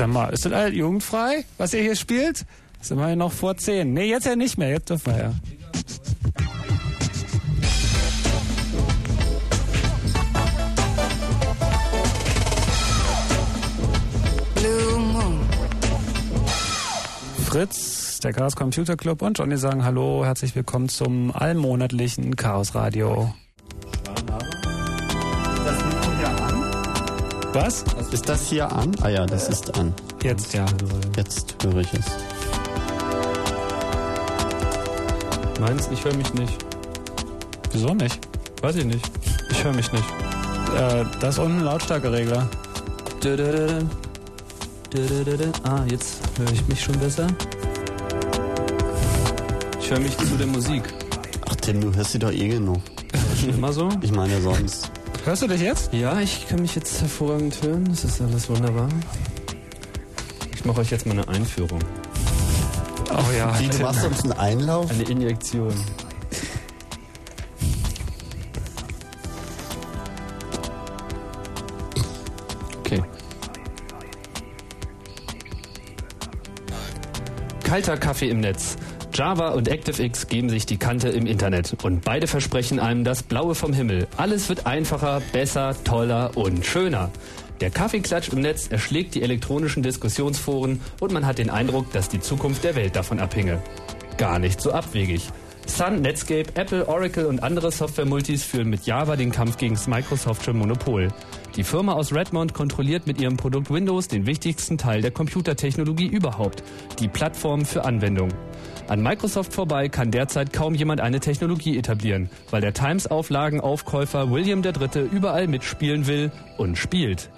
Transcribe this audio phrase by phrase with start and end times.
[0.00, 2.46] Sag mal, ist das alles jugendfrei, was ihr hier spielt?
[2.80, 3.92] Sind wir ja noch vor zehn.
[3.92, 5.34] Nee, jetzt ja nicht mehr, jetzt dürfen wir ja.
[17.44, 23.34] Fritz, der Chaos Computer Club und Johnny sagen Hallo, herzlich willkommen zum allmonatlichen Chaos Radio.
[27.52, 27.84] Was?
[28.12, 28.90] Ist das hier an?
[29.02, 29.94] Ah ja, das ist an.
[30.22, 30.66] Jetzt ja.
[31.16, 32.06] Jetzt höre ich es.
[35.60, 36.64] Meins, ich höre mich nicht.
[37.72, 38.18] Wieso nicht?
[38.62, 39.08] Weiß ich nicht.
[39.50, 40.04] Ich höre mich nicht.
[40.76, 42.48] Äh, da ist unten ein Lautstärkeregler.
[45.62, 47.28] Ah, jetzt höre ich mich schon besser.
[49.80, 50.82] Ich höre mich zu der Musik.
[51.48, 52.80] Ach Tim, du hörst sie doch eh genug.
[53.40, 53.88] Schon immer so?
[54.02, 54.90] Ich meine sonst.
[55.24, 55.92] Hörst du dich jetzt?
[55.92, 57.84] Ja, ich kann mich jetzt hervorragend hören.
[57.84, 58.88] Das ist alles wunderbar.
[60.54, 61.78] Ich mache euch jetzt mal eine Einführung.
[63.10, 63.58] Oh ja.
[63.60, 64.90] Wie, du machst uns einen Einlauf?
[64.90, 65.74] Eine Injektion.
[72.78, 73.02] Okay.
[77.62, 78.76] Kalter Kaffee im Netz.
[79.20, 83.54] Java und ActiveX geben sich die Kante im Internet und beide versprechen einem das Blaue
[83.54, 84.08] vom Himmel.
[84.16, 87.10] Alles wird einfacher, besser, toller und schöner.
[87.60, 92.20] Der Kaffeeklatsch im Netz erschlägt die elektronischen Diskussionsforen und man hat den Eindruck, dass die
[92.20, 93.62] Zukunft der Welt davon abhinge.
[94.16, 95.28] Gar nicht so abwegig.
[95.66, 100.54] Sun, Netscape, Apple, Oracle und andere Software-Multis führen mit Java den Kampf gegen das Microsoftsche
[100.54, 101.08] Monopol.
[101.56, 106.62] Die Firma aus Redmond kontrolliert mit ihrem Produkt Windows den wichtigsten Teil der Computertechnologie überhaupt,
[107.00, 108.32] die Plattform für Anwendungen.
[108.88, 115.02] An Microsoft vorbei kann derzeit kaum jemand eine Technologie etablieren, weil der Times-Auflagen-Aufkäufer William III.
[115.12, 117.30] überall mitspielen will und spielt.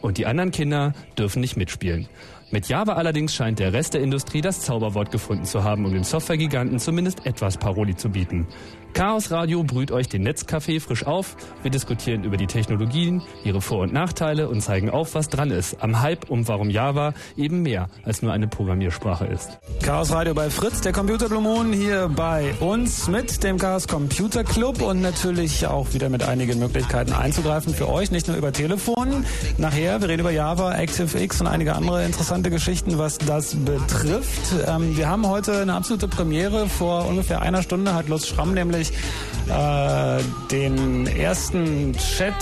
[0.00, 2.08] Und die anderen Kinder dürfen nicht mitspielen.
[2.50, 6.04] Mit Java allerdings scheint der Rest der Industrie das Zauberwort gefunden zu haben, um dem
[6.04, 8.46] Softwaregiganten zumindest etwas Paroli zu bieten.
[8.94, 11.34] Chaos Radio brüht euch den Netzcafé frisch auf.
[11.62, 15.82] Wir diskutieren über die Technologien, ihre Vor- und Nachteile und zeigen auf, was dran ist.
[15.82, 19.58] Am Hype und warum Java eben mehr als nur eine Programmiersprache ist.
[19.82, 24.44] Chaos Radio bei Fritz, der Computer Blue Moon hier bei uns mit dem Chaos Computer
[24.44, 29.24] Club und natürlich auch wieder mit einigen Möglichkeiten einzugreifen für euch, nicht nur über Telefon.
[29.56, 34.52] Nachher, wir reden über Java, ActiveX und einige andere interessante Geschichten, was das betrifft.
[34.66, 36.68] Ähm, wir haben heute eine absolute Premiere.
[36.68, 42.34] Vor ungefähr einer Stunde hat Lutz Schramm nämlich äh, den ersten Chat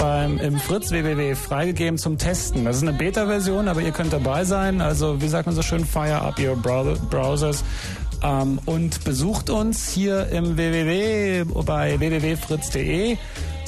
[0.00, 2.64] beim, im Fritz www freigegeben zum Testen.
[2.64, 4.80] Das ist eine Beta-Version, aber ihr könnt dabei sein.
[4.80, 7.64] Also wie sagt man so schön, fire up your browsers.
[8.22, 13.16] Ähm, und besucht uns hier im www bei www.fritz.de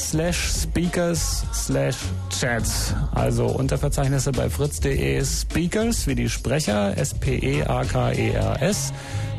[0.01, 1.97] slash speakers slash
[2.31, 2.95] chats.
[3.15, 8.93] Also Unterverzeichnisse bei fritz.de speakers wie die Sprecher S-P-E-A-K-E-R-S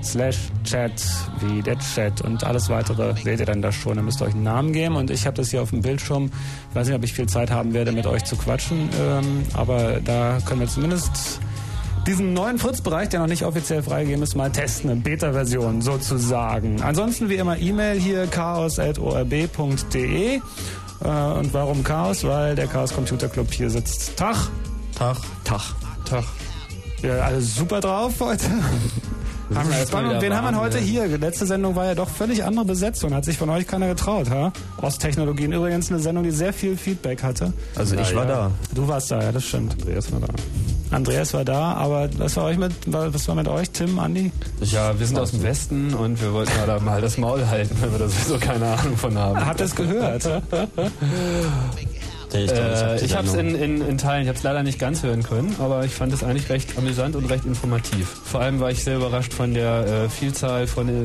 [0.04, 0.92] slash chat
[1.40, 3.98] wie der Chat und alles weitere seht ihr dann da schon.
[3.98, 6.32] Ihr müsst euch einen Namen geben und ich habe das hier auf dem Bildschirm.
[6.70, 10.00] Ich weiß nicht, ob ich viel Zeit haben werde, mit euch zu quatschen, ähm, aber
[10.00, 11.40] da können wir zumindest
[12.08, 14.90] diesen neuen Fritz-Bereich, der noch nicht offiziell freigegeben ist, mal testen.
[14.90, 16.82] Eine Beta-Version sozusagen.
[16.82, 20.36] Ansonsten wie immer E-Mail hier chaos.orb.de.
[20.36, 20.40] Äh,
[21.08, 22.24] und warum Chaos?
[22.24, 24.18] Weil der Chaos Computer Club hier sitzt.
[24.18, 24.36] Tag.
[24.96, 25.18] Tag.
[25.44, 25.62] Tag.
[26.06, 26.24] Tag.
[27.02, 28.46] Ja, alles super drauf heute.
[29.54, 30.22] Haben wir Spannung.
[30.22, 31.08] Wen haben wir heute hier?
[31.08, 33.14] Die letzte Sendung war ja doch völlig andere Besetzung.
[33.14, 34.52] Hat sich von euch keiner getraut, ha?
[34.78, 35.52] Osttechnologien.
[35.52, 37.54] Übrigens eine Sendung, die sehr viel Feedback hatte.
[37.76, 38.52] Also ich war da.
[38.74, 39.74] Du warst da, ja, das stimmt.
[39.74, 40.28] Andreas war da.
[40.92, 44.32] Andreas war da, aber was war euch mit, was war mit euch, Tim, Andi?
[44.62, 47.92] Ja, wir sind aus dem Westen und wir wollten da mal das Maul halten, wenn
[47.94, 49.46] wir da sowieso keine Ahnung von haben.
[49.46, 50.26] Habt ihr es gehört?
[52.34, 54.80] Ich, glaub, Äh, ich habe es in, in, in Teilen, ich habe es leider nicht
[54.80, 58.08] ganz hören können, aber ich fand es eigentlich recht amüsant und recht informativ.
[58.24, 61.04] Vor allem war ich sehr überrascht von der äh, Vielzahl von äh,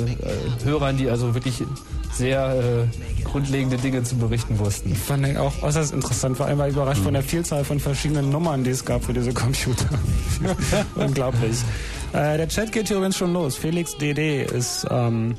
[0.64, 1.62] Hörern, die also wirklich
[2.12, 4.94] sehr äh, grundlegende Dinge zu berichten wussten.
[4.94, 6.36] Fand ich auch äußerst interessant.
[6.36, 9.12] Vor allem war ich überrascht von der Vielzahl von verschiedenen Nummern, die es gab für
[9.12, 9.88] diese Computer.
[10.94, 11.56] Unglaublich.
[12.12, 13.56] Äh, der Chat geht hier übrigens schon los.
[13.56, 15.36] Felix DD ist, ähm,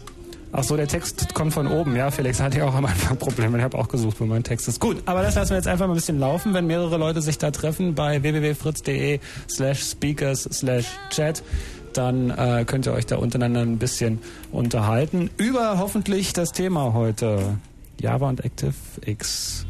[0.52, 1.96] ach so, der Text kommt von oben.
[1.96, 3.58] Ja, Felix hatte ja auch am Anfang Probleme.
[3.58, 4.80] Ich habe auch gesucht, wo mein Text ist.
[4.80, 7.38] Gut, aber das lassen wir jetzt einfach mal ein bisschen laufen, wenn mehrere Leute sich
[7.38, 11.44] da treffen bei www.fritz.de slash speakers slash chat
[11.94, 14.20] dann äh, könnt ihr euch da untereinander ein bisschen
[14.52, 17.58] unterhalten über hoffentlich das Thema heute.
[18.00, 19.66] Java und ActiveX.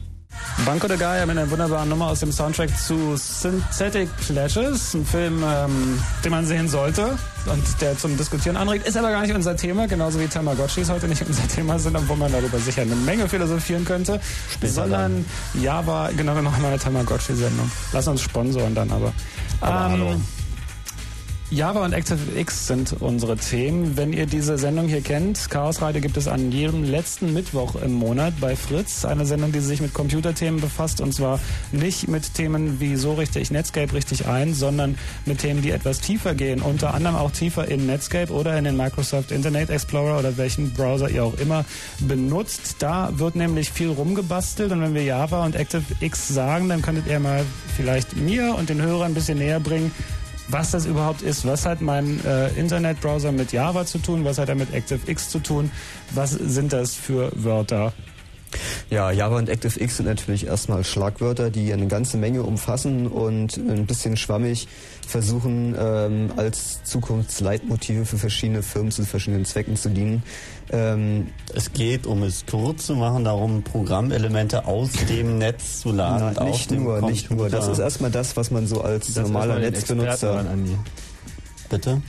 [0.66, 5.44] Banco de Gaia mit einer wunderbaren Nummer aus dem Soundtrack zu Synthetic Pleasures, ein Film,
[5.46, 9.56] ähm, den man sehen sollte und der zum Diskutieren anregt, ist aber gar nicht unser
[9.56, 13.30] Thema, genauso wie Tamagotchis heute nicht unser Thema sind, obwohl man darüber sicher eine Menge
[13.30, 14.20] philosophieren könnte,
[14.62, 17.72] sondern Java, genau, wir machen mal eine Tamagotchi-Sendung.
[17.94, 19.14] Lass uns sponsoren dann aber.
[19.62, 20.22] Ähm,
[21.50, 23.96] Java und ActiveX sind unsere Themen.
[23.96, 27.94] Wenn ihr diese Sendung hier kennt, Chaos Radio gibt es an jedem letzten Mittwoch im
[27.94, 29.06] Monat bei Fritz.
[29.06, 31.40] Eine Sendung, die sich mit Computerthemen befasst und zwar
[31.72, 36.02] nicht mit Themen wie so richte ich Netscape richtig ein, sondern mit Themen, die etwas
[36.02, 36.62] tiefer gehen.
[36.62, 41.10] Unter anderem auch tiefer in Netscape oder in den Microsoft Internet Explorer oder welchen Browser
[41.10, 41.64] ihr auch immer
[42.00, 42.76] benutzt.
[42.80, 47.22] Da wird nämlich viel rumgebastelt und wenn wir Java und ActiveX sagen, dann könntet ihr
[47.22, 47.46] mal
[47.78, 49.94] vielleicht mir und den Hörern ein bisschen näher bringen,
[50.48, 51.46] was das überhaupt ist.
[51.46, 54.24] Was hat mein äh, Internetbrowser mit Java zu tun?
[54.26, 55.72] Was hat er mit ActiveX zu tun?
[56.12, 57.94] Was sind das für Wörter?
[58.90, 63.86] Ja, Java und ActiveX sind natürlich erstmal Schlagwörter, die eine ganze Menge umfassen und ein
[63.86, 64.68] bisschen schwammig
[65.06, 70.24] versuchen, ähm, als Zukunftsleitmotive für verschiedene Firmen zu verschiedenen Zwecken zu dienen.
[70.70, 76.34] Ähm, es geht, um es kurz zu machen, darum, Programmelemente aus dem Netz zu laden.
[76.36, 77.50] Na, nicht nur, nicht nur.
[77.50, 80.46] Das ist erstmal das, was man so als das normaler Netzbenutzer.
[81.70, 82.02] Bitte?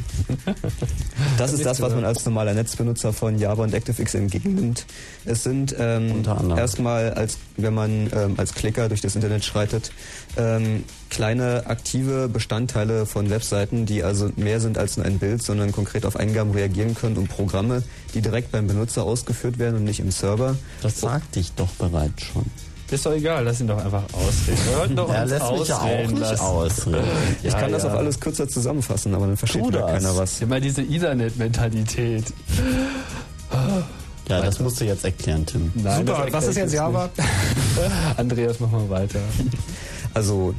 [1.37, 4.87] Das ist das, was man als normaler Netzbenutzer von Java und ActiveX entgegennimmt.
[5.25, 6.25] Es sind ähm,
[6.57, 9.93] erstmal, als wenn man ähm, als Klicker durch das Internet schreitet,
[10.37, 15.73] ähm, kleine aktive Bestandteile von Webseiten, die also mehr sind als nur ein Bild, sondern
[15.73, 17.83] konkret auf Eingaben reagieren können und Programme,
[18.15, 20.57] die direkt beim Benutzer ausgeführt werden und nicht im Server.
[20.83, 22.47] Das sagte ich doch bereits schon.
[22.91, 24.59] Ist doch egal, lass ihn doch einfach ausreden.
[24.71, 26.41] Hören doch er lässt ausreden mich ja auch nicht lassen.
[26.41, 27.05] ausreden.
[27.43, 27.77] Ich ja, kann ja.
[27.77, 30.41] das auch alles kürzer zusammenfassen, aber dann versteht ja keiner was.
[30.41, 32.25] Immer diese Ethernet-Mentalität.
[34.29, 35.73] Ja, das musst du jetzt erklären, Tim.
[35.75, 37.09] Nein, Super, was ist jetzt Java?
[38.17, 39.21] Andreas, mach mal weiter.
[40.13, 40.55] Also,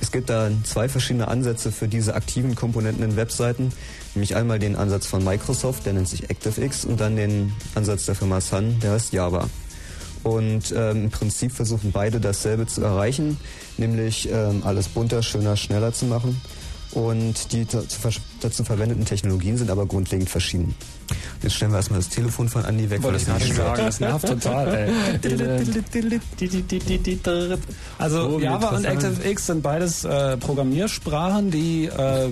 [0.00, 3.72] es gibt da zwei verschiedene Ansätze für diese aktiven Komponenten in Webseiten.
[4.14, 8.14] Nämlich einmal den Ansatz von Microsoft, der nennt sich ActiveX, und dann den Ansatz der
[8.14, 9.48] Firma Sun, der heißt Java.
[10.22, 13.38] Und ähm, im Prinzip versuchen beide dasselbe zu erreichen,
[13.78, 16.40] nämlich ähm, alles bunter, schöner, schneller zu machen.
[16.92, 17.66] Und die
[18.40, 20.74] dazu verwendeten Technologien sind aber grundlegend verschieden.
[21.40, 23.02] Jetzt stellen wir erstmal das Telefon von Andi weg.
[23.02, 24.74] Wollte ich gerade sagen, das nervt total.
[24.74, 26.20] Ey.
[27.98, 31.86] also oh, Java und ActiveX sind beides äh, Programmiersprachen, die...
[31.86, 32.30] Äh,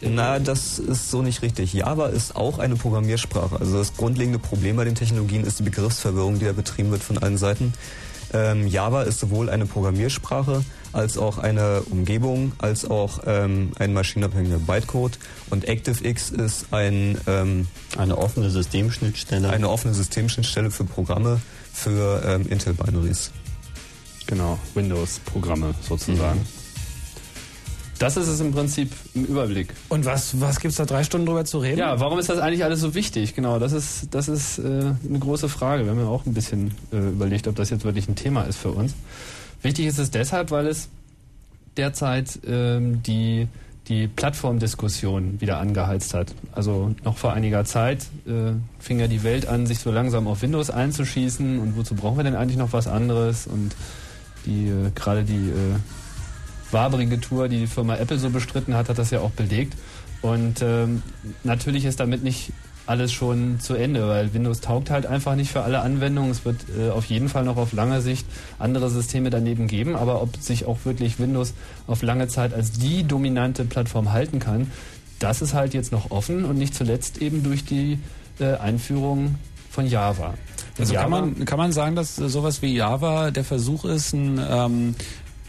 [0.00, 1.74] Na, das ist so nicht richtig.
[1.74, 3.60] Java ist auch eine Programmiersprache.
[3.60, 7.18] Also das grundlegende Problem bei den Technologien ist die Begriffsverwirrung, die da betrieben wird von
[7.18, 7.74] allen Seiten.
[8.32, 14.58] Ähm, Java ist sowohl eine Programmiersprache als auch eine Umgebung, als auch ähm, ein maschinenabhängiger
[14.58, 15.18] Bytecode.
[15.50, 19.50] Und ActiveX ist ein, ähm, eine offene Systemschnittstelle.
[19.50, 21.40] Eine offene Systemschnittstelle für Programme
[21.72, 23.30] für ähm, Intel-Binaries.
[24.26, 26.38] Genau, Windows-Programme sozusagen.
[26.40, 26.64] Mhm.
[27.98, 29.72] Das ist es im Prinzip im Überblick.
[29.88, 31.78] Und was, was gibt es da drei Stunden drüber zu reden?
[31.78, 33.34] Ja, warum ist das eigentlich alles so wichtig?
[33.34, 35.84] Genau, das ist, das ist äh, eine große Frage.
[35.84, 38.58] Wir haben ja auch ein bisschen äh, überlegt, ob das jetzt wirklich ein Thema ist
[38.58, 38.94] für uns.
[39.64, 40.90] Wichtig ist es deshalb, weil es
[41.78, 43.48] derzeit ähm, die,
[43.88, 46.34] die Plattformdiskussion wieder angeheizt hat.
[46.52, 50.42] Also noch vor einiger Zeit äh, fing ja die Welt an, sich so langsam auf
[50.42, 53.46] Windows einzuschießen und wozu brauchen wir denn eigentlich noch was anderes?
[53.46, 53.74] Und
[54.44, 55.76] die äh, gerade die äh,
[56.70, 59.78] waberige Tour, die die Firma Apple so bestritten hat, hat das ja auch belegt.
[60.20, 61.02] Und ähm,
[61.42, 62.52] natürlich ist damit nicht
[62.86, 66.30] alles schon zu Ende, weil Windows taugt halt einfach nicht für alle Anwendungen.
[66.30, 68.26] Es wird äh, auf jeden Fall noch auf lange Sicht
[68.58, 71.54] andere Systeme daneben geben, aber ob sich auch wirklich Windows
[71.86, 74.70] auf lange Zeit als die dominante Plattform halten kann,
[75.18, 77.98] das ist halt jetzt noch offen und nicht zuletzt eben durch die
[78.38, 79.36] äh, Einführung
[79.70, 80.34] von Java.
[80.78, 84.40] Also Java, kann man, kann man sagen, dass sowas wie Java der Versuch ist, ein
[84.46, 84.94] ähm,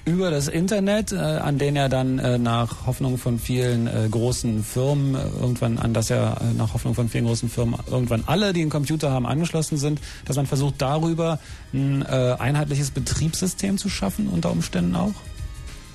[0.05, 4.63] über das Internet, äh, an den er dann äh, nach Hoffnung von vielen äh, großen
[4.63, 8.53] Firmen äh, irgendwann, an das er äh, nach Hoffnung von vielen großen Firmen irgendwann alle,
[8.53, 11.39] die einen Computer haben, angeschlossen sind, dass man versucht darüber
[11.73, 15.13] ein äh, einheitliches Betriebssystem zu schaffen unter Umständen auch?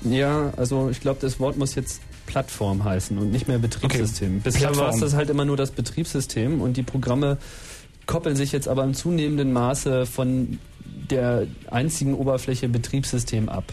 [0.03, 4.39] Ja, also ich glaube, das Wort muss jetzt Plattform heißen und nicht mehr Betriebssystem.
[4.39, 4.41] Okay.
[4.45, 7.39] Bisher war es das halt immer nur das Betriebssystem und die Programme
[8.07, 10.59] koppeln sich jetzt aber im zunehmenden Maße von
[11.11, 13.73] der einzigen Oberfläche Betriebssystem ab.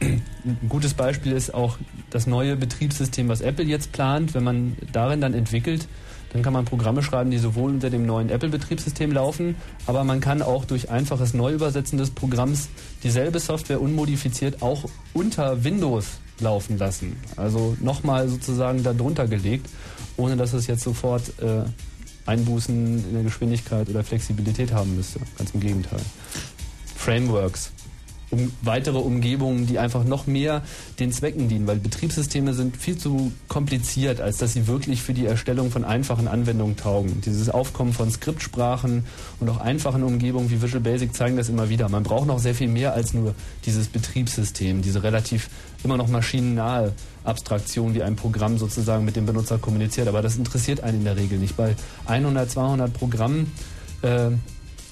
[0.00, 1.78] Ein gutes Beispiel ist auch
[2.10, 4.34] das neue Betriebssystem, was Apple jetzt plant.
[4.34, 5.88] Wenn man darin dann entwickelt,
[6.32, 10.42] dann kann man Programme schreiben, die sowohl unter dem neuen Apple-Betriebssystem laufen, aber man kann
[10.42, 12.68] auch durch einfaches Neuübersetzen des Programms
[13.02, 14.84] dieselbe Software unmodifiziert auch
[15.14, 17.16] unter Windows laufen lassen.
[17.36, 19.70] Also nochmal sozusagen darunter gelegt,
[20.16, 21.62] ohne dass es jetzt sofort äh,
[22.26, 25.20] Einbußen in der Geschwindigkeit oder Flexibilität haben müsste.
[25.38, 26.00] Ganz im Gegenteil.
[26.96, 27.70] Frameworks
[28.30, 30.62] um weitere Umgebungen, die einfach noch mehr
[30.98, 35.26] den Zwecken dienen, weil Betriebssysteme sind viel zu kompliziert, als dass sie wirklich für die
[35.26, 37.20] Erstellung von einfachen Anwendungen taugen.
[37.24, 39.04] Dieses Aufkommen von Skriptsprachen
[39.38, 41.88] und auch einfachen Umgebungen wie Visual Basic zeigen das immer wieder.
[41.88, 45.48] Man braucht noch sehr viel mehr als nur dieses Betriebssystem, diese relativ
[45.84, 46.92] immer noch maschinennahe
[47.22, 50.08] Abstraktion, wie ein Programm sozusagen mit dem Benutzer kommuniziert.
[50.08, 51.56] Aber das interessiert einen in der Regel nicht.
[51.56, 53.52] Bei 100, 200 Programmen
[54.02, 54.30] äh,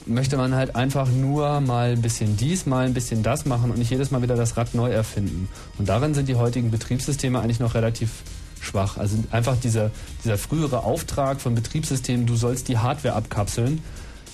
[0.07, 3.79] möchte man halt einfach nur mal ein bisschen dies, mal ein bisschen das machen und
[3.79, 5.49] nicht jedes Mal wieder das Rad neu erfinden.
[5.79, 8.11] Und darin sind die heutigen Betriebssysteme eigentlich noch relativ
[8.61, 8.97] schwach.
[8.97, 9.91] Also einfach dieser,
[10.25, 13.83] dieser frühere Auftrag von Betriebssystemen, du sollst die Hardware abkapseln.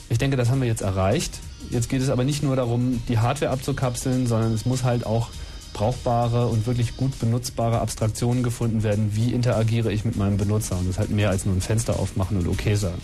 [0.09, 1.39] Ich denke, das haben wir jetzt erreicht.
[1.71, 5.29] Jetzt geht es aber nicht nur darum, die Hardware abzukapseln, sondern es muss halt auch
[5.73, 10.77] brauchbare und wirklich gut benutzbare Abstraktionen gefunden werden, wie interagiere ich mit meinem Benutzer.
[10.77, 13.01] Und das ist halt mehr als nur ein Fenster aufmachen und okay sagen.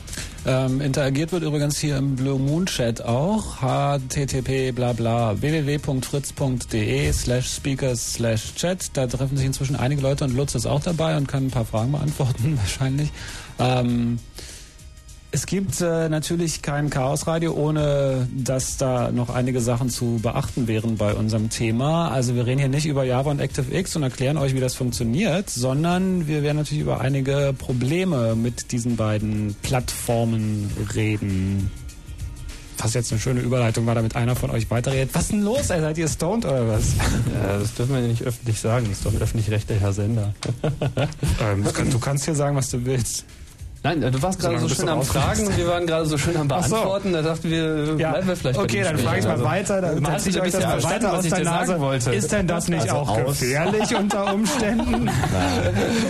[0.46, 3.61] Ähm, interagiert wird übrigens hier im Blue Moon Chat auch.
[3.61, 8.90] http bla bla www.fritz.de slash speakers slash chat.
[8.92, 11.64] Da treffen sich inzwischen einige Leute und Lutz ist auch dabei und kann ein paar
[11.64, 13.11] Fragen beantworten wahrscheinlich.
[13.58, 14.18] Ähm,
[15.33, 20.97] es gibt äh, natürlich kein Chaosradio, ohne dass da noch einige Sachen zu beachten wären
[20.97, 22.11] bei unserem Thema.
[22.11, 25.50] Also wir reden hier nicht über Java und ActiveX und erklären euch, wie das funktioniert,
[25.50, 31.71] sondern wir werden natürlich über einige Probleme mit diesen beiden Plattformen reden.
[32.78, 35.11] Was jetzt eine schöne Überleitung war, damit einer von euch weiterredet.
[35.14, 35.71] Was ist denn los?
[35.71, 35.80] Ey?
[35.80, 36.95] Seid ihr stoned oder was?
[37.33, 38.87] Ja, das dürfen wir ja nicht öffentlich sagen.
[38.88, 40.35] Das ist doch ein öffentlich-rechtlicher Sender.
[41.40, 43.25] ähm, du kannst hier sagen, was du willst.
[43.87, 46.49] Nein, du warst gerade so schön am Fragen und wir waren gerade so schön am
[46.49, 47.11] Beantworten.
[47.11, 47.14] So.
[47.14, 48.11] Da dachten wir, ja.
[48.11, 49.81] bleiben wir vielleicht Okay, dann frage ich mal also, weiter.
[49.81, 51.81] Dann erzähle ich euch das mal weiter aus der Nase.
[51.81, 52.11] Wollte.
[52.12, 55.09] Ist denn das nicht also auch gefährlich unter Umständen?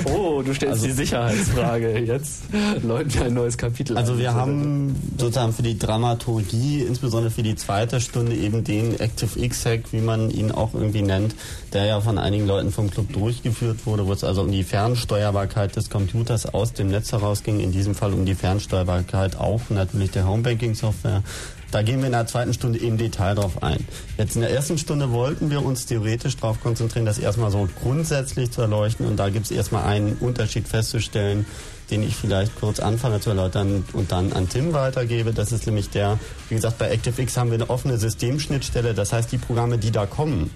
[0.05, 1.99] oh, du stellst also, die Sicherheitsfrage.
[1.99, 2.45] Jetzt
[2.83, 3.99] läuten wir ein neues Kapitel.
[3.99, 9.93] Also wir haben sozusagen für die Dramaturgie, insbesondere für die zweite Stunde, eben den ActiveX-Hack,
[9.93, 11.35] wie man ihn auch irgendwie nennt,
[11.77, 15.77] der ja von einigen Leuten vom Club durchgeführt wurde, wo es also um die Fernsteuerbarkeit
[15.77, 20.27] des Computers aus dem Netz herausging in diesem Fall um die Fernsteuerbarkeit auch natürlich der
[20.27, 21.23] Homebanking-Software.
[21.71, 23.87] Da gehen wir in der zweiten Stunde im Detail drauf ein.
[24.17, 28.51] Jetzt in der ersten Stunde wollten wir uns theoretisch darauf konzentrieren, das erstmal so grundsätzlich
[28.53, 29.05] zu erleuchten.
[29.05, 31.45] Und da gibt es erstmal einen Unterschied festzustellen,
[31.91, 35.35] den ich vielleicht kurz anfange zu erläutern und dann an Tim weitergebe.
[35.35, 36.19] Das ist nämlich der,
[36.49, 38.95] wie gesagt, bei ActiveX haben wir eine offene Systemschnittstelle.
[38.95, 40.51] Das heißt, die Programme, die da kommen,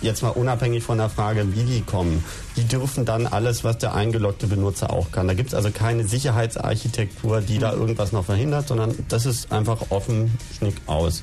[0.00, 2.24] jetzt mal unabhängig von der Frage, wie die kommen,
[2.56, 5.28] die dürfen dann alles, was der eingeloggte Benutzer auch kann.
[5.28, 9.90] Da gibt es also keine Sicherheitsarchitektur, die da irgendwas noch verhindert, sondern das ist einfach
[9.90, 11.22] offen, schnick aus.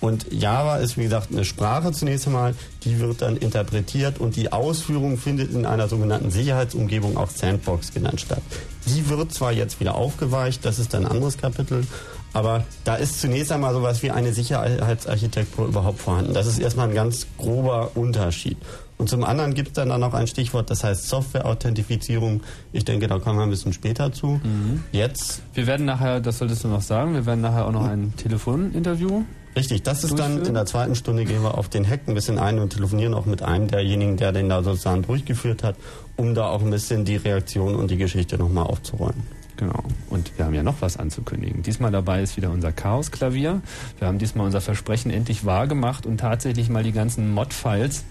[0.00, 4.50] Und Java ist, wie gesagt, eine Sprache zunächst einmal, die wird dann interpretiert und die
[4.50, 8.40] Ausführung findet in einer sogenannten Sicherheitsumgebung, auch Sandbox genannt, statt.
[8.86, 11.86] Die wird zwar jetzt wieder aufgeweicht, das ist ein anderes Kapitel,
[12.32, 16.34] aber da ist zunächst einmal sowas wie eine Sicherheitsarchitektur überhaupt vorhanden.
[16.34, 18.56] Das ist erstmal ein ganz grober Unterschied.
[18.98, 22.42] Und zum anderen gibt es dann, dann noch ein Stichwort, das heißt Software-Authentifizierung.
[22.72, 24.40] Ich denke, da kommen wir ein bisschen später zu.
[24.42, 24.84] Mhm.
[24.92, 25.42] Jetzt.
[25.54, 29.24] Wir werden nachher, das solltest du noch sagen, wir werden nachher auch noch ein Telefoninterview
[29.56, 32.38] Richtig, das ist dann in der zweiten Stunde gehen wir auf den Hack ein bisschen
[32.38, 35.74] ein und telefonieren auch mit einem derjenigen, der den da sozusagen durchgeführt hat,
[36.16, 39.39] um da auch ein bisschen die Reaktion und die Geschichte nochmal aufzuräumen.
[39.60, 39.84] Genau.
[40.08, 41.62] Und wir haben ja noch was anzukündigen.
[41.62, 43.60] Diesmal dabei ist wieder unser Chaos-Klavier.
[43.98, 48.04] Wir haben diesmal unser Versprechen endlich wahrgemacht und tatsächlich mal die ganzen Mod-Files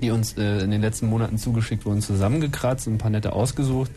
[0.00, 3.90] die uns äh, in den letzten Monaten zugeschickt wurden, zusammengekratzt und ein paar nette ausgesucht,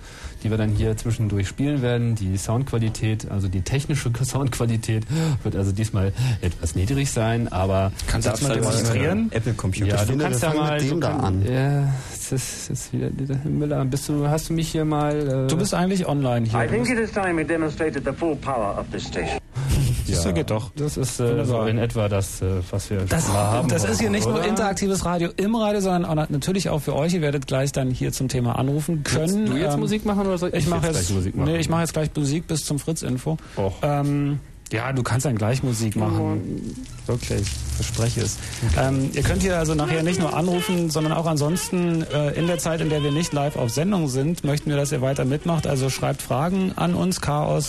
[0.43, 2.15] die wir dann hier zwischendurch spielen werden.
[2.15, 5.05] Die Soundqualität, also die technische Soundqualität,
[5.43, 9.31] wird also diesmal etwas niedrig sein, aber kannst du das mal demonstrieren?
[9.31, 9.95] Apple Computer.
[9.95, 11.43] Ja, du kannst da mal mit dem da an.
[11.45, 13.09] Ja, das ist, das ist wieder
[13.45, 13.83] Müller.
[13.85, 15.45] Bist du, hast du mich hier mal?
[15.45, 16.63] Äh du bist eigentlich online hier.
[16.63, 19.42] I think it is time we demonstrated the full power of this station.
[20.05, 20.71] Ja, das geht doch.
[20.75, 23.69] Das ist äh, so in etwa das, äh, was wir das, schon mal haben.
[23.69, 24.39] Das ist hier nicht oder?
[24.39, 27.13] nur interaktives Radio im Radio, sondern auch natürlich auch für euch.
[27.13, 29.39] Ihr werdet gleich dann hier zum Thema anrufen können.
[29.39, 31.51] Willst du jetzt ähm, Musik machen oder soll ich, ich mach jetzt, jetzt Musik machen?
[31.51, 33.37] Nee, ich mache jetzt gleich Musik bis zum Fritz-Info.
[33.81, 34.39] Ähm,
[34.71, 36.75] ja, du kannst dann gleich Musik machen.
[37.05, 38.37] Wirklich, verspreche es.
[38.77, 42.57] Ähm, ihr könnt hier also nachher nicht nur anrufen, sondern auch ansonsten äh, in der
[42.57, 45.67] Zeit, in der wir nicht live auf Sendung sind, möchten wir, dass ihr weiter mitmacht.
[45.67, 47.67] Also schreibt Fragen an uns, chaos.orb.de.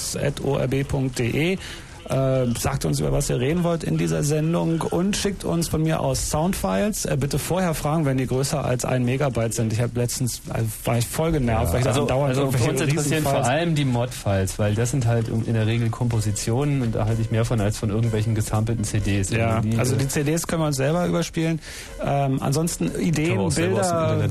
[2.09, 5.83] Äh, sagt uns, über was ihr reden wollt in dieser Sendung und schickt uns von
[5.83, 7.07] mir aus Soundfiles.
[7.07, 9.73] Äh, bitte vorher fragen, wenn die größer als ein Megabyte sind.
[9.73, 12.81] Ich habe letztens, also war ich voll genervt, ja, weil ich also, dauernd also uns
[12.81, 17.07] interessieren vor allem die Mod-Files, weil das sind halt in der Regel Kompositionen und da
[17.07, 19.31] halte ich mehr von als von irgendwelchen gesampelten CDs.
[19.31, 21.59] Ja, also die CDs können wir uns selber überspielen.
[22.05, 24.31] Ähm, ansonsten Ideen, Bilder,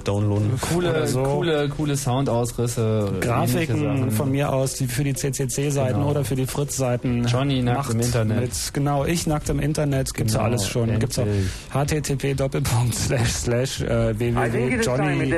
[0.61, 1.23] coole, so.
[1.23, 6.11] coole, coole Soundausrisse, Grafiken von mir aus, die für die CCC-Seiten genau.
[6.11, 7.25] oder für die Fritz-Seiten.
[7.25, 8.41] Johnny nackt im Internet.
[8.41, 10.99] Mit, genau, ich nackt im Internet, gibt's Genau, ja alles schon.
[10.99, 11.27] Gibt's auch
[11.73, 15.33] http doppelpunkt slash slash äh, www.johnny.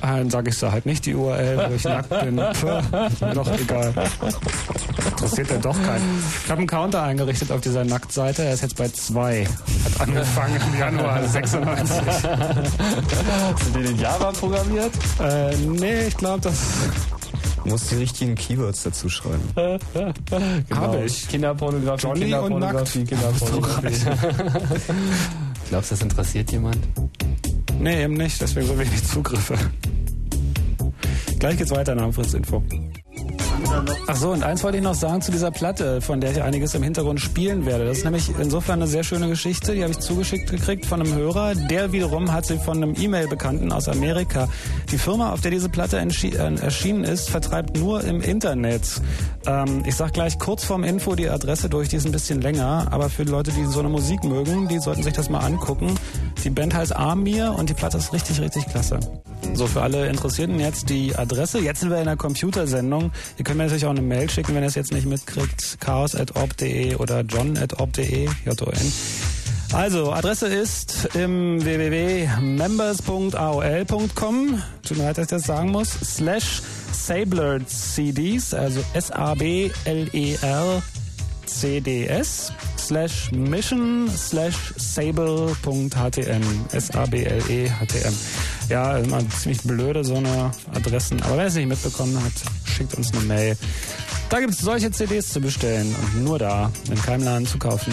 [0.00, 2.36] Ah, Dann sage ich so halt nicht die URL, wo ich nackt bin.
[2.60, 3.94] Puh, doch egal.
[5.10, 6.22] Interessiert ja doch keinen.
[6.44, 8.42] Ich habe einen Counter eingerichtet auf dieser Nacktseite.
[8.42, 9.46] Er ist jetzt bei zwei.
[9.98, 11.96] Hat angefangen im Januar 96.
[11.96, 14.92] Hast du den in Java programmiert?
[15.20, 16.54] Äh, nee, ich glaube, das
[17.66, 19.42] Du musst die richtigen Keywords dazu schreiben.
[20.70, 21.26] habe ich.
[21.26, 23.90] Kinderpornografie, Johnny und Kinderpornografie, Kinderpornografie.
[25.68, 26.78] Glaubst du, das interessiert jemand?
[27.80, 28.40] Nee, eben nicht.
[28.40, 29.58] Deswegen so wenig Zugriffe.
[31.40, 32.62] Gleich geht's weiter nach dem Fritz Info.
[34.06, 36.74] Ach so, und eins wollte ich noch sagen zu dieser Platte, von der ich einiges
[36.74, 37.84] im Hintergrund spielen werde.
[37.84, 41.14] Das ist nämlich insofern eine sehr schöne Geschichte, die habe ich zugeschickt gekriegt von einem
[41.14, 41.54] Hörer.
[41.54, 44.48] Der wiederum hat sie von einem E-Mail-Bekannten aus Amerika.
[44.90, 49.00] Die Firma, auf der diese Platte äh, erschienen ist, vertreibt nur im Internet.
[49.46, 52.86] Ähm, ich sag gleich kurz vorm Info die Adresse durch, die ist ein bisschen länger,
[52.90, 55.94] aber für die Leute, die so eine Musik mögen, die sollten sich das mal angucken.
[56.44, 59.00] Die Band heißt Amir und die Platte ist richtig, richtig klasse.
[59.54, 61.58] So, für alle Interessierten jetzt die Adresse.
[61.58, 63.12] Jetzt sind wir in der Computersendung.
[63.38, 65.78] Ihr könnt mir natürlich auch eine Mail schicken, wenn ihr es jetzt nicht mitkriegt.
[65.80, 68.92] chaos.orb.de oder john.orb.de, J-O-N.
[69.72, 77.66] Also, Adresse ist im www.members.aol.com, tut mir leid, dass ich das sagen muss, slash Sabler
[77.66, 80.82] CDs, also S-A-B-L-E-R
[81.46, 86.42] CDS slash mission slash sable.htm
[86.72, 88.14] S-A-B-L-E-H-T-M
[88.68, 91.22] Ja, immer ziemlich blöde so eine Adressen.
[91.22, 92.32] Aber wer es nicht mitbekommen hat,
[92.76, 93.56] schickt uns eine Mail.
[94.28, 97.92] Da gibt es solche CDs zu bestellen und nur da, in keinem Laden zu kaufen.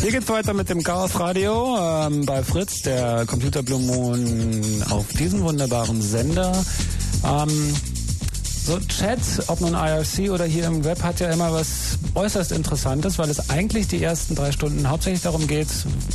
[0.00, 5.06] Hier geht's weiter mit dem Chaos Radio ähm, bei Fritz, der Computer Blue Moon auf
[5.08, 6.52] diesem wunderbaren Sender.
[7.24, 7.74] Ähm,
[8.64, 13.18] so Chat, ob nun IRC oder hier im Web, hat ja immer was äußerst Interessantes,
[13.18, 15.66] weil es eigentlich die ersten drei Stunden hauptsächlich darum geht,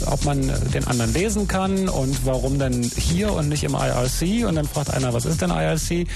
[0.06, 0.42] ob man
[0.74, 4.48] den anderen lesen kann und warum denn hier und nicht im IRC.
[4.48, 6.08] Und dann fragt einer, was ist denn IRC?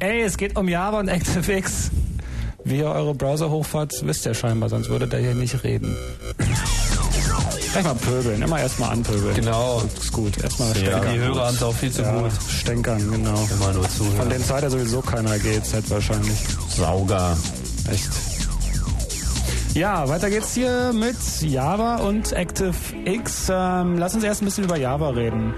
[0.00, 1.90] Ey, es geht um Java und ActiveX.
[2.64, 5.96] Wie ihr eure Browser hochfahrt, wisst ihr scheinbar, sonst würdet ihr hier nicht reden.
[7.72, 9.34] Gleich mal pöbeln, immer erstmal anpöbeln.
[9.34, 9.82] Genau.
[10.00, 11.12] Ist gut, erstmal Ja, stänkern.
[11.14, 12.30] die Hörer haben es auch viel zu ja, gut.
[12.48, 13.48] Stänkern, genau.
[13.50, 14.30] Immer nur Von zuhören.
[14.30, 16.38] den Zeit ja sowieso keiner GZ wahrscheinlich.
[16.68, 17.36] Sauger.
[17.90, 18.08] Echt.
[19.74, 23.48] Ja, weiter geht's hier mit Java und ActiveX.
[23.50, 25.54] Ähm, lass uns erst ein bisschen über Java reden.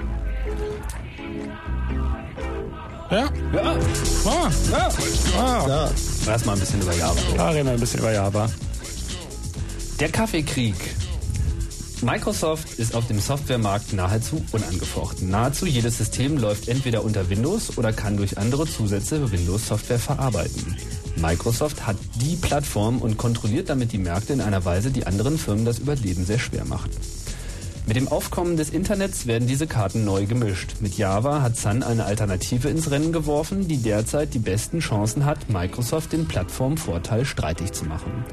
[3.10, 3.28] Ja?
[3.52, 3.76] Ja.
[4.24, 4.88] Ah, ja.
[5.36, 5.68] Ah.
[5.68, 5.90] Ja.
[6.30, 7.54] Erstmal ein bisschen über Java.
[7.54, 8.48] Wir ein bisschen über Java.
[9.98, 10.76] Der Kaffeekrieg.
[12.02, 15.28] Microsoft ist auf dem Softwaremarkt nahezu unangefochten.
[15.28, 20.76] Nahezu jedes System läuft entweder unter Windows oder kann durch andere Zusätze Windows-Software verarbeiten.
[21.16, 25.64] Microsoft hat die Plattform und kontrolliert damit die Märkte in einer Weise, die anderen Firmen
[25.64, 26.90] das Überleben sehr schwer macht.
[27.86, 30.76] Mit dem Aufkommen des Internets werden diese Karten neu gemischt.
[30.80, 35.48] Mit Java hat Sun eine Alternative ins Rennen geworfen, die derzeit die besten Chancen hat,
[35.48, 38.24] Microsoft den Plattformvorteil streitig zu machen.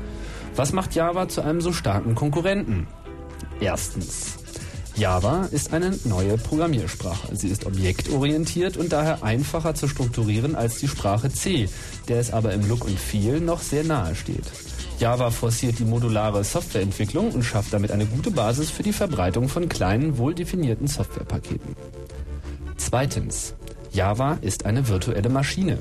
[0.55, 2.87] Was macht Java zu einem so starken Konkurrenten?
[3.59, 4.37] Erstens.
[4.95, 7.35] Java ist eine neue Programmiersprache.
[7.35, 11.69] Sie ist objektorientiert und daher einfacher zu strukturieren als die Sprache C,
[12.07, 14.45] der es aber im Look und Feel noch sehr nahe steht.
[14.99, 19.69] Java forciert die modulare Softwareentwicklung und schafft damit eine gute Basis für die Verbreitung von
[19.69, 21.75] kleinen, wohldefinierten Softwarepaketen.
[22.77, 23.53] Zweitens.
[23.91, 25.77] Java ist eine virtuelle Maschine.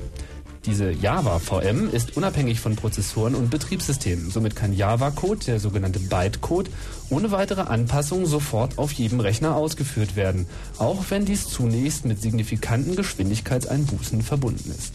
[0.67, 4.31] Diese Java VM ist unabhängig von Prozessoren und Betriebssystemen.
[4.31, 6.71] Somit kann Java-Code, der sogenannte Bytecode,
[7.09, 10.47] ohne weitere Anpassung sofort auf jedem Rechner ausgeführt werden,
[10.79, 14.95] auch wenn dies zunächst mit signifikanten Geschwindigkeitseinbußen verbunden ist.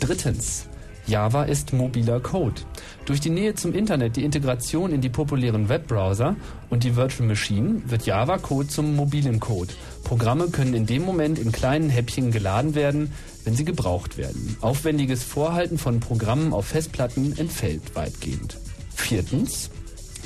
[0.00, 0.66] Drittens.
[1.06, 2.60] Java ist mobiler Code.
[3.04, 6.36] Durch die Nähe zum Internet, die Integration in die populären Webbrowser
[6.68, 9.72] und die Virtual Machine wird Java-Code zum mobilen Code.
[10.04, 13.12] Programme können in dem Moment in kleinen Häppchen geladen werden,
[13.44, 14.56] wenn sie gebraucht werden.
[14.60, 18.58] Aufwendiges Vorhalten von Programmen auf Festplatten entfällt weitgehend.
[18.94, 19.70] Viertens.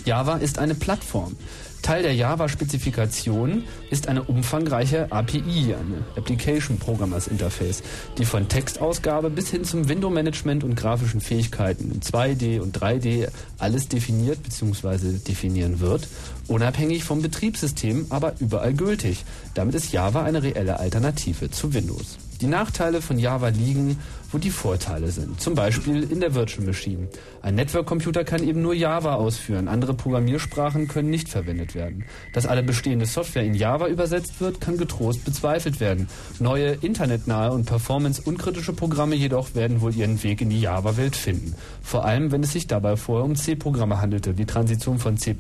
[0.04, 1.37] Java ist eine Plattform.
[1.85, 7.83] Teil der Java-Spezifikation ist eine umfangreiche API, eine Application Programmers Interface,
[8.16, 13.88] die von Textausgabe bis hin zum Window-Management und grafischen Fähigkeiten in 2D und 3D alles
[13.88, 15.18] definiert bzw.
[15.18, 16.09] definieren wird,
[16.49, 19.23] unabhängig vom Betriebssystem, aber überall gültig.
[19.53, 22.16] Damit ist Java eine reelle Alternative zu Windows.
[22.40, 23.99] Die Nachteile von Java liegen,
[24.35, 25.40] wo die Vorteile sind.
[25.40, 27.09] Zum Beispiel in der Virtual Machine.
[27.40, 29.68] Ein Network-Computer kann eben nur Java ausführen.
[29.68, 32.05] Andere Programmiersprachen können nicht verwendet werden.
[32.33, 36.09] Dass alle bestehende Software in Java übersetzt wird, kann getrost bezweifelt werden.
[36.40, 41.55] Neue internetnahe und performance-unkritische Programme jedoch werden wohl ihren Weg in die Java-Welt finden.
[41.81, 44.35] Vor allem, wenn es sich dabei vorher um C-Programme handelte.
[44.35, 45.37] Die Transition von C++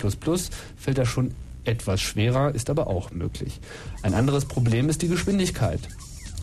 [0.76, 1.32] fällt da schon
[1.64, 3.58] etwas schwerer, ist aber auch möglich.
[4.02, 5.80] Ein anderes Problem ist die Geschwindigkeit.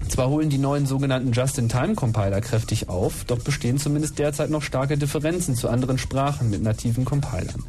[0.10, 5.56] Zwar holen die neuen sogenannten Just-in-Time-Compiler kräftig auf, doch bestehen zumindest derzeit noch starke Differenzen
[5.56, 7.64] zu anderen Sprachen mit nativen Compilern.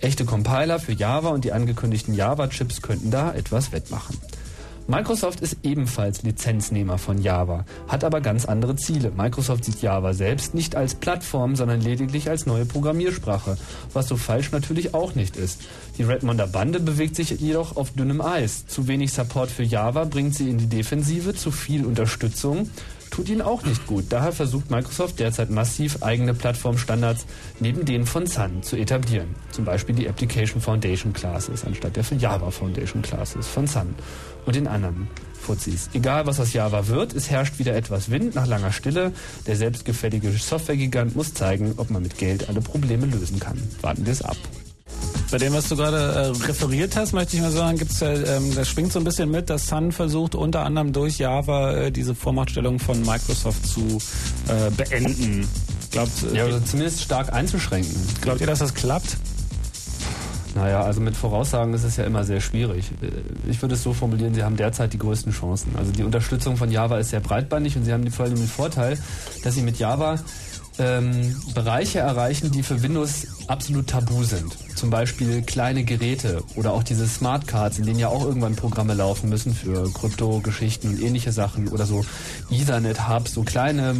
[0.00, 4.18] Echte Compiler für Java und die angekündigten Java-Chips könnten da etwas wettmachen.
[4.88, 9.10] Microsoft ist ebenfalls Lizenznehmer von Java, hat aber ganz andere Ziele.
[9.10, 13.58] Microsoft sieht Java selbst nicht als Plattform, sondern lediglich als neue Programmiersprache,
[13.92, 15.62] was so falsch natürlich auch nicht ist.
[15.98, 18.66] Die Redmonder Bande bewegt sich jedoch auf dünnem Eis.
[18.68, 22.70] Zu wenig Support für Java bringt sie in die Defensive, zu viel Unterstützung
[23.10, 24.06] tut ihnen auch nicht gut.
[24.10, 27.26] Daher versucht Microsoft derzeit massiv eigene Plattformstandards
[27.60, 29.34] neben denen von Sun zu etablieren.
[29.50, 33.94] Zum Beispiel die Application Foundation Classes anstatt der Java Foundation Classes von Sun
[34.44, 35.08] und den anderen
[35.40, 35.90] Fuzis.
[35.92, 39.12] Egal was aus Java wird, es herrscht wieder etwas Wind nach langer Stille.
[39.46, 43.62] Der selbstgefällige Softwaregigant muss zeigen, ob man mit Geld alle Probleme lösen kann.
[43.80, 44.36] Warten wir es ab.
[45.36, 48.54] Bei dem, was du gerade äh, referiert hast, möchte ich mal sagen, gibt's ja, ähm,
[48.54, 52.14] das schwingt so ein bisschen mit, dass Sun versucht unter anderem durch Java äh, diese
[52.14, 53.98] Vormachtstellung von Microsoft zu
[54.48, 55.46] äh, beenden.
[55.90, 57.94] Glaubt, ja, oder zumindest stark einzuschränken.
[58.22, 59.18] Glaubt ihr, dass das klappt?
[60.54, 62.90] Naja, also mit Voraussagen ist es ja immer sehr schwierig.
[63.46, 65.76] Ich würde es so formulieren, sie haben derzeit die größten Chancen.
[65.76, 68.98] Also die Unterstützung von Java ist sehr breitbandig und sie haben vor allem den Vorteil,
[69.44, 70.18] dass sie mit Java
[70.78, 74.56] ähm, Bereiche erreichen, die für Windows absolut tabu sind.
[74.74, 78.94] Zum Beispiel kleine Geräte oder auch diese Smart Cards, in denen ja auch irgendwann Programme
[78.94, 82.04] laufen müssen für Krypto-Geschichten und ähnliche Sachen oder so
[82.50, 83.94] Ethernet-Hubs, so kleine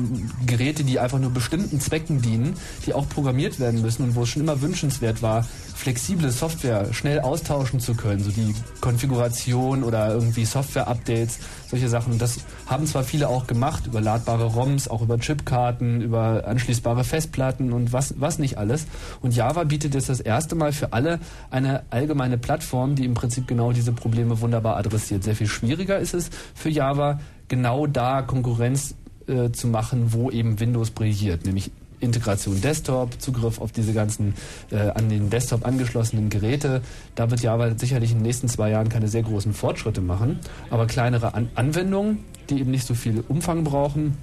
[0.45, 4.29] Geräte, die einfach nur bestimmten Zwecken dienen, die auch programmiert werden müssen und wo es
[4.29, 10.45] schon immer wünschenswert war, flexible Software schnell austauschen zu können, so die Konfiguration oder irgendwie
[10.45, 12.15] Software-Updates, solche Sachen.
[12.15, 17.05] Und das haben zwar viele auch gemacht, über ladbare ROMs, auch über Chipkarten, über anschließbare
[17.05, 18.87] Festplatten und was, was nicht alles.
[19.21, 23.47] Und Java bietet jetzt das erste Mal für alle eine allgemeine Plattform, die im Prinzip
[23.47, 25.25] genau diese Probleme wunderbar adressiert.
[25.25, 28.95] Sehr viel schwieriger ist es für Java, genau da Konkurrenz
[29.29, 34.35] äh, zu machen, wo eben Windows brilliert, nämlich Integration Desktop, Zugriff auf diese ganzen
[34.71, 36.83] äh, an den Desktop angeschlossenen Geräte.
[37.15, 40.87] Da wird Java sicherlich in den nächsten zwei Jahren keine sehr großen Fortschritte machen, aber
[40.87, 42.19] kleinere an Anwendungen,
[42.51, 44.17] die eben nicht so viel Umfang brauchen,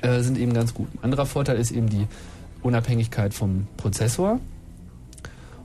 [0.00, 0.88] äh, sind eben ganz gut.
[0.96, 2.06] Ein anderer Vorteil ist eben die
[2.62, 4.40] Unabhängigkeit vom Prozessor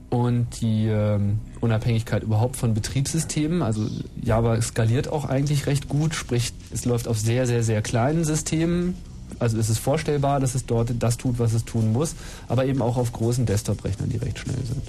[0.10, 3.64] und die ähm, Unabhängigkeit überhaupt von Betriebssystemen.
[3.64, 3.88] Also
[4.22, 8.96] Java skaliert auch eigentlich recht gut, sprich es läuft auf sehr, sehr, sehr kleinen Systemen.
[9.40, 12.16] Also es ist vorstellbar, dass es dort das tut, was es tun muss,
[12.48, 14.84] aber eben auch auf großen Desktop-Rechnern, die recht schnell sind.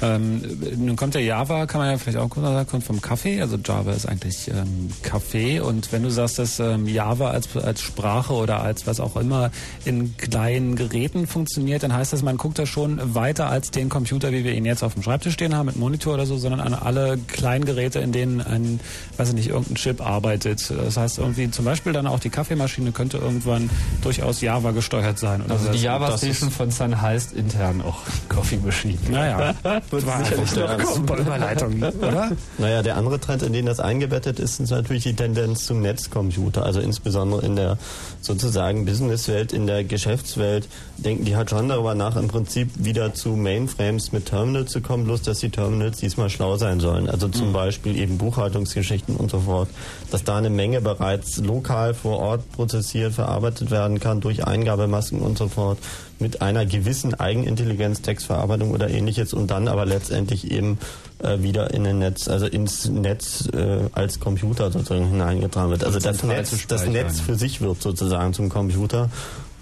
[0.00, 0.42] Ähm,
[0.76, 3.40] nun kommt der Java, kann man ja vielleicht auch sagen, kommt vom Kaffee.
[3.40, 5.60] Also Java ist eigentlich ähm, Kaffee.
[5.60, 9.50] Und wenn du sagst, dass ähm, Java als, als Sprache oder als was auch immer
[9.84, 14.32] in kleinen Geräten funktioniert, dann heißt das, man guckt da schon weiter als den Computer,
[14.32, 16.74] wie wir ihn jetzt auf dem Schreibtisch stehen haben, mit Monitor oder so, sondern an
[16.74, 18.80] alle kleinen Geräte, in denen ein,
[19.16, 20.70] weiß ich nicht, irgendein Chip arbeitet.
[20.70, 23.70] Das heißt irgendwie zum Beispiel dann auch die Kaffeemaschine könnte irgendwann
[24.02, 25.42] durchaus Java gesteuert sein.
[25.48, 28.98] also die Java Station von Sun heißt intern auch Coffee Machine.
[29.10, 29.54] Naja.
[29.90, 30.94] Wird war sicherlich noch kommen.
[30.94, 32.30] Super Überleitung, oder?
[32.58, 36.64] Naja, der andere Trend, in den das eingebettet ist, ist natürlich die Tendenz zum Netzcomputer.
[36.64, 37.78] Also insbesondere in der
[38.20, 43.30] sozusagen Businesswelt, in der Geschäftswelt denken die halt schon darüber nach, im Prinzip wieder zu
[43.30, 47.08] Mainframes mit Terminals zu kommen, bloß dass die Terminals diesmal schlau sein sollen.
[47.08, 47.52] Also zum mhm.
[47.52, 49.68] Beispiel eben Buchhaltungsgeschichten und so fort.
[50.10, 55.38] Dass da eine Menge bereits lokal vor Ort prozessiert, verarbeitet werden kann durch Eingabemasken und
[55.38, 55.78] so fort
[56.18, 60.78] mit einer gewissen Eigenintelligenz, Textverarbeitung oder ähnliches und dann aber letztendlich eben
[61.18, 65.84] äh, wieder in ein Netz, also ins Netz äh, als Computer sozusagen hineingetragen wird.
[65.84, 69.10] Also das Netz, das Netz für sich wird sozusagen zum Computer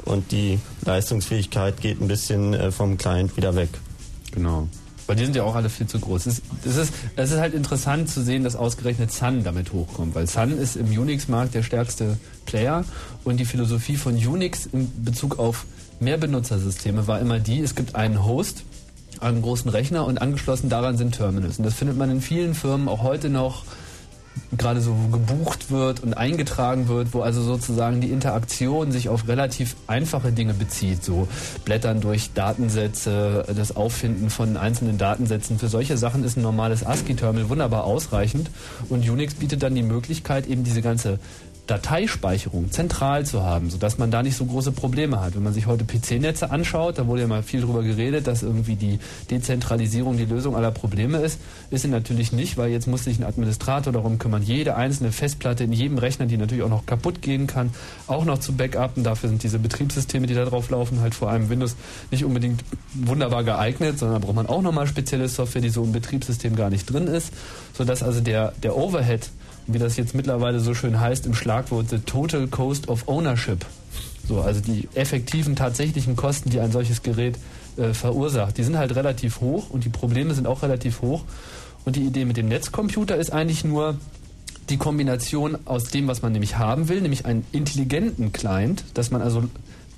[0.05, 3.71] und die Leistungsfähigkeit geht ein bisschen äh, vom Client wieder weg.
[4.33, 4.69] Genau.
[5.07, 6.27] Weil die sind ja auch alle viel zu groß.
[6.27, 10.15] Es ist, es, ist, es ist halt interessant zu sehen, dass ausgerechnet Sun damit hochkommt,
[10.15, 12.85] weil Sun ist im Unix-Markt der stärkste Player
[13.23, 15.65] und die Philosophie von Unix in Bezug auf
[16.01, 18.65] Mehrbenutzersysteme war immer die, es gibt einen Host,
[19.21, 21.59] einen großen Rechner und angeschlossen daran sind Terminals.
[21.59, 23.65] Und das findet man in vielen Firmen auch heute noch
[24.57, 29.77] gerade so gebucht wird und eingetragen wird, wo also sozusagen die Interaktion sich auf relativ
[29.87, 31.29] einfache Dinge bezieht, so
[31.65, 35.59] Blättern durch Datensätze, das Auffinden von einzelnen Datensätzen.
[35.59, 38.51] Für solche Sachen ist ein normales ASCII-Terminal wunderbar ausreichend
[38.89, 41.19] und Unix bietet dann die Möglichkeit, eben diese ganze
[41.67, 45.35] Dateispeicherung zentral zu haben, sodass man da nicht so große Probleme hat.
[45.35, 48.77] Wenn man sich heute PC-Netze anschaut, da wurde ja mal viel drüber geredet, dass irgendwie
[48.77, 48.99] die
[49.31, 51.41] Dezentralisierung die Lösung aller Probleme ist.
[51.71, 55.65] Ist sie natürlich nicht, weil jetzt muss sich ein Administrator darum kümmern, jede einzelne Festplatte
[55.65, 57.71] in jedem Rechner, die natürlich auch noch kaputt gehen kann,
[58.07, 59.03] auch noch zu backuppen.
[59.03, 61.77] Dafür sind diese Betriebssysteme, die da drauf laufen, halt vor allem Windows
[62.11, 65.93] nicht unbedingt wunderbar geeignet, sondern da braucht man auch nochmal spezielle Software, die so im
[65.93, 67.33] Betriebssystem gar nicht drin ist,
[67.77, 69.29] sodass also der, der Overhead
[69.67, 73.65] wie das jetzt mittlerweile so schön heißt im Schlagwort The Total Cost of Ownership.
[74.29, 77.37] So, also die effektiven, tatsächlichen Kosten, die ein solches Gerät
[77.77, 81.25] äh, verursacht, die sind halt relativ hoch und die Probleme sind auch relativ hoch.
[81.85, 83.97] Und die Idee mit dem Netzcomputer ist eigentlich nur
[84.69, 89.23] die Kombination aus dem, was man nämlich haben will, nämlich einen intelligenten Client, dass man
[89.23, 89.45] also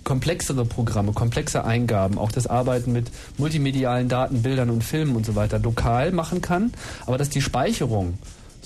[0.05, 5.35] komplexere Programme, komplexe Eingaben, auch das Arbeiten mit multimedialen Daten, Bildern und Filmen und so
[5.35, 6.73] weiter lokal machen kann,
[7.07, 8.15] aber dass die Speicherung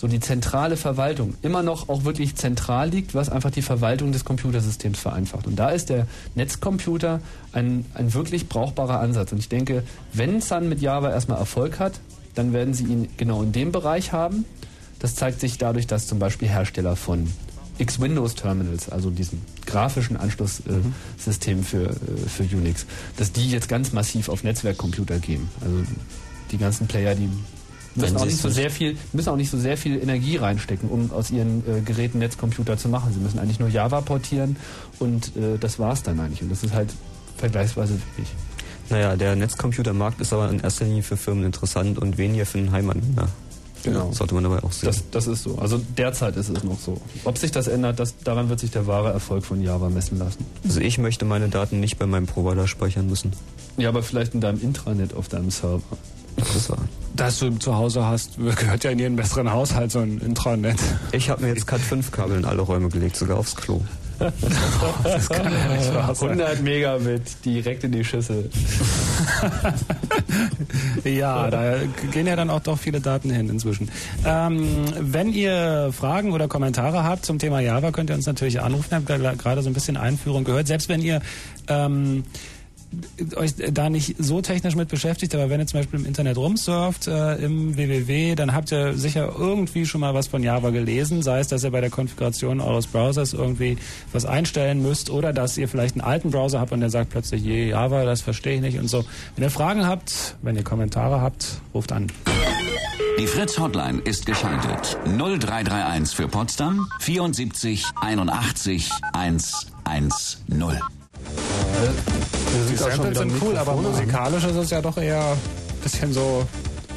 [0.02, 4.24] so die zentrale Verwaltung immer noch auch wirklich zentral liegt, was einfach die Verwaltung des
[4.24, 5.46] Computersystems vereinfacht.
[5.46, 7.20] Und da ist der Netzcomputer
[7.52, 9.30] ein, ein wirklich brauchbarer Ansatz.
[9.30, 12.00] Und ich denke, wenn Sun mit Java erstmal Erfolg hat,
[12.34, 14.44] dann werden sie ihn genau in dem Bereich haben.
[14.98, 17.28] Das zeigt sich dadurch, dass zum Beispiel Hersteller von
[17.78, 21.94] X-Windows-Terminals, also diesen grafischen Anschlusssystem äh, für, äh,
[22.26, 22.86] für Unix,
[23.18, 25.48] dass die jetzt ganz massiv auf Netzwerkcomputer gehen.
[25.60, 25.84] Also
[26.50, 27.28] die ganzen Player, die
[27.94, 31.10] müssen auch, nicht so sehr viel, müssen auch nicht so sehr viel Energie reinstecken, um
[31.12, 33.12] aus ihren äh, Geräten Netzcomputer zu machen.
[33.12, 34.56] Sie müssen eigentlich nur Java portieren
[34.98, 36.42] und äh, das war's dann eigentlich.
[36.42, 36.92] Und das ist halt
[37.36, 38.30] vergleichsweise wenig.
[38.90, 42.72] Naja, der Netzcomputermarkt ist aber in erster Linie für Firmen interessant und weniger für den
[42.72, 43.28] Heimanwender.
[43.84, 44.08] Genau.
[44.08, 44.86] Das sollte man dabei auch sehen.
[44.86, 45.58] Das, das ist so.
[45.58, 47.00] Also derzeit ist es noch so.
[47.24, 50.44] Ob sich das ändert, das, daran wird sich der wahre Erfolg von Java messen lassen.
[50.64, 53.32] Also ich möchte meine Daten nicht bei meinem Provider speichern müssen.
[53.76, 55.82] Ja, aber vielleicht in deinem Intranet auf deinem Server.
[56.36, 56.78] Das war.
[57.14, 60.78] Dass du zu Hause hast, gehört ja in jeden besseren Haushalt so ein Intranet.
[61.12, 63.80] Ich habe mir jetzt Cat5-Kabel in alle Räume gelegt, sogar aufs Klo.
[65.02, 66.40] Das kann ja nicht wahr sein.
[66.40, 68.50] 100 Megabit direkt in die Schüssel.
[71.04, 71.74] Ja, da
[72.12, 73.90] gehen ja dann auch doch viele Daten hin inzwischen.
[74.24, 78.86] Ähm, wenn ihr Fragen oder Kommentare habt zum Thema Java, könnt ihr uns natürlich anrufen.
[78.90, 80.66] Ich habe da gerade so ein bisschen Einführung gehört.
[80.68, 81.20] Selbst wenn ihr
[81.68, 82.24] ähm,
[83.36, 87.06] euch da nicht so technisch mit beschäftigt, aber wenn ihr zum Beispiel im Internet rumsurft,
[87.06, 91.40] äh, im www, dann habt ihr sicher irgendwie schon mal was von Java gelesen, sei
[91.40, 93.78] es, dass ihr bei der Konfiguration eures Browsers irgendwie
[94.12, 97.42] was einstellen müsst oder dass ihr vielleicht einen alten Browser habt und der sagt plötzlich,
[97.42, 99.04] je, Java, das verstehe ich nicht und so.
[99.36, 102.08] Wenn ihr Fragen habt, wenn ihr Kommentare habt, ruft an.
[103.18, 104.98] Die Fritz Hotline ist geschaltet.
[105.04, 111.01] 0331 für Potsdam 74 81 110.
[112.70, 116.46] Die Samples sind cool, aber musikalisch ist es ja doch eher ein bisschen so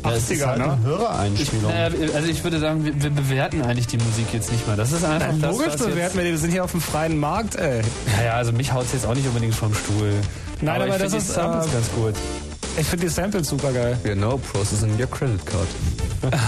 [0.04, 0.80] Ja, es ist 80er, halt ne?
[0.84, 1.72] Hörereinspielung.
[1.72, 4.76] Naja, also ich würde sagen, wir, wir bewerten eigentlich die Musik jetzt nicht mehr.
[4.76, 6.72] Das ist einfach Na, das, logisch was bewerten jetzt, wir die, wir sind hier auf
[6.72, 7.82] dem freien Markt, ey.
[8.18, 10.14] Ja, ja, also mich haut jetzt auch nicht unbedingt vom Stuhl.
[10.62, 12.14] Nein, aber ich das ist, die Samples äh, ganz gut.
[12.78, 13.98] Ich finde die Samples super geil.
[14.04, 15.68] Genau, processing your credit card.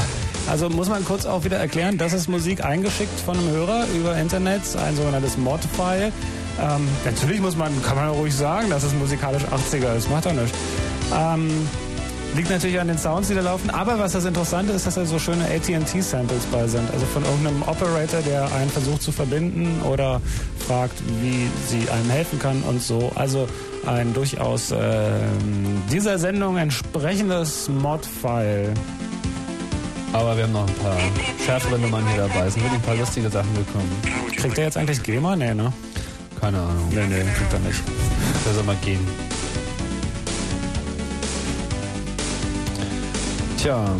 [0.49, 4.15] Also muss man kurz auch wieder erklären, das ist Musik eingeschickt von einem Hörer über
[4.15, 6.13] Internet, ein sogenanntes Mod-File.
[6.59, 10.33] Ähm, natürlich muss man, kann man ruhig sagen, dass es musikalisch 80er ist, macht doch
[10.33, 10.57] nichts.
[11.15, 11.49] Ähm,
[12.35, 15.05] liegt natürlich an den Sounds, die da laufen, aber was das Interessante ist, dass da
[15.05, 16.89] so schöne AT&T-Samples bei sind.
[16.91, 20.21] Also von irgendeinem Operator, der einen versucht zu verbinden oder
[20.67, 23.11] fragt, wie sie einem helfen kann und so.
[23.15, 23.47] Also
[23.85, 28.73] ein durchaus ähm, dieser Sendung entsprechendes Mod-File.
[30.13, 30.97] Aber wir haben noch ein paar
[31.45, 32.47] schärfere Nummern hier dabei.
[32.47, 33.91] Es sind wirklich ein paar lustige Sachen gekommen.
[34.35, 35.35] Kriegt er jetzt eigentlich GEMA?
[35.35, 35.71] Nee, ne?
[36.39, 36.89] Keine Ahnung.
[36.89, 37.81] Nee, nee, kriegt er nicht.
[38.45, 39.05] Der soll mal gehen.
[43.57, 43.95] Tja,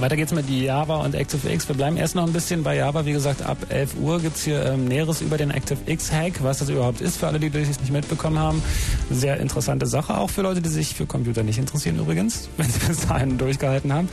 [0.00, 1.68] Weiter geht's mit Java und ActiveX.
[1.68, 3.06] Wir bleiben erst noch ein bisschen bei Java.
[3.06, 7.00] Wie gesagt, ab 11 Uhr gibt's hier ähm, Näheres über den ActiveX-Hack, was das überhaupt
[7.00, 8.62] ist, für alle, die das nicht mitbekommen haben.
[9.10, 12.80] Sehr interessante Sache, auch für Leute, die sich für Computer nicht interessieren übrigens, wenn sie
[12.80, 14.08] bis dahin durchgehalten haben.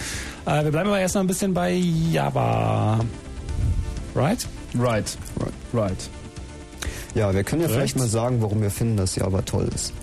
[0.46, 3.00] Äh, wir bleiben aber erst noch ein bisschen bei Java.
[4.16, 4.48] Right?
[4.76, 5.18] right.
[5.74, 6.10] Right.
[7.16, 8.00] Ja, wir können ja vielleicht Rechts.
[8.00, 9.94] mal sagen, warum wir finden, dass Java toll ist.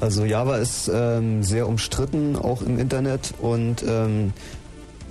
[0.00, 4.32] Also Java ist ähm, sehr umstritten, auch im Internet und ähm,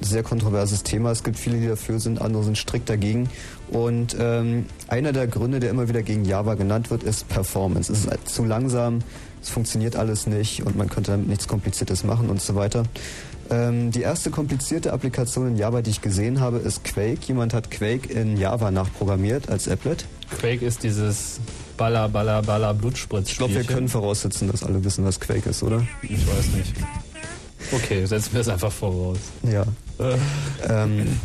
[0.02, 1.12] sehr kontroverses Thema.
[1.12, 3.30] Es gibt viele, die dafür sind, andere sind strikt dagegen.
[3.72, 7.92] Und ähm, einer der Gründe, der immer wieder gegen Java genannt wird, ist Performance.
[7.92, 9.00] Es ist zu langsam,
[9.42, 12.84] es funktioniert alles nicht und man könnte damit nichts Kompliziertes machen und so weiter.
[13.50, 17.20] Ähm, die erste komplizierte Applikation in Java, die ich gesehen habe, ist Quake.
[17.28, 20.06] Jemand hat Quake in Java nachprogrammiert als Applet.
[20.30, 21.40] Quake ist dieses
[21.78, 23.32] Baller, Baller, Baller Blutspritz.
[23.32, 25.86] Ich glaube, wir können voraussetzen, dass alle wissen, was Quake ist, oder?
[26.02, 26.74] Ich weiß nicht.
[27.72, 29.18] Okay, setzen wir es einfach voraus.
[29.44, 29.66] Ja.
[30.70, 31.20] ähm,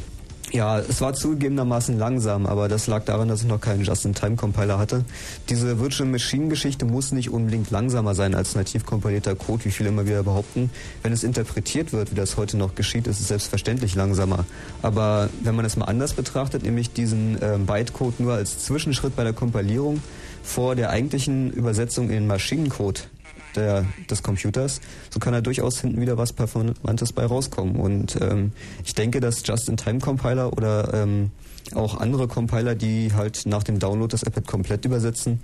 [0.53, 5.05] Ja, es war zugegebenermaßen langsam, aber das lag daran, dass ich noch keinen Just-in-Time-Compiler hatte.
[5.49, 10.07] Diese Virtual Machine-Geschichte muss nicht unbedingt langsamer sein als nativ kompilierter Code, wie viele immer
[10.07, 10.71] wieder behaupten.
[11.05, 14.45] Wenn es interpretiert wird, wie das heute noch geschieht, ist es selbstverständlich langsamer.
[14.83, 19.23] Aber wenn man es mal anders betrachtet, nämlich diesen ähm, Bytecode nur als Zwischenschritt bei
[19.23, 20.03] der Kompilierung
[20.43, 23.09] vor der eigentlichen Übersetzung in den Maschinencode,
[23.57, 27.77] der, des Computers, so kann da durchaus hinten wieder was Performantes bei rauskommen.
[27.77, 28.53] Und ähm,
[28.85, 31.31] ich denke, dass Just-in-Time-Compiler oder ähm,
[31.75, 35.41] auch andere Compiler, die halt nach dem Download das iPad komplett übersetzen,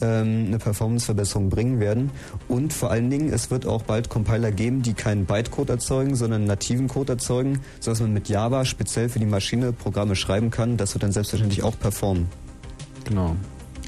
[0.00, 2.10] ähm, eine Performance-Verbesserung bringen werden.
[2.48, 6.44] Und vor allen Dingen, es wird auch bald Compiler geben, die keinen Bytecode erzeugen, sondern
[6.44, 10.76] nativen Code erzeugen, sodass man mit Java speziell für die Maschine Programme schreiben kann.
[10.76, 12.26] Das wird dann selbstverständlich auch performen.
[13.04, 13.36] Genau.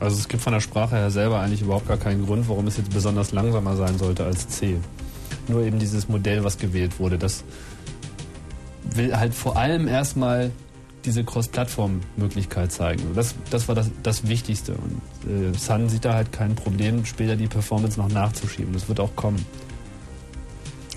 [0.00, 2.76] Also es gibt von der Sprache her selber eigentlich überhaupt gar keinen Grund, warum es
[2.76, 4.76] jetzt besonders langsamer sein sollte als C.
[5.48, 7.44] Nur eben dieses Modell, was gewählt wurde, das
[8.94, 10.50] will halt vor allem erstmal
[11.04, 13.02] diese Cross-Plattform-Möglichkeit zeigen.
[13.14, 14.74] Das, das war das, das Wichtigste.
[14.74, 18.72] Und äh, Sun sieht da halt kein Problem, später die Performance noch nachzuschieben.
[18.72, 19.44] Das wird auch kommen.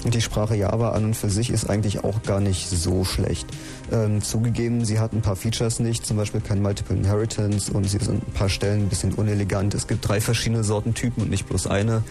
[0.04, 3.48] Und die Sprache Java an und für sich ist eigentlich auch gar nicht so schlecht.
[3.92, 7.98] Ähm, zugegeben, sie hat ein paar Features nicht, zum Beispiel kein Multiple Inheritance und sie
[7.98, 9.74] ist an ein paar Stellen ein bisschen unelegant.
[9.76, 12.04] Es gibt drei verschiedene Sorten Typen und nicht bloß eine.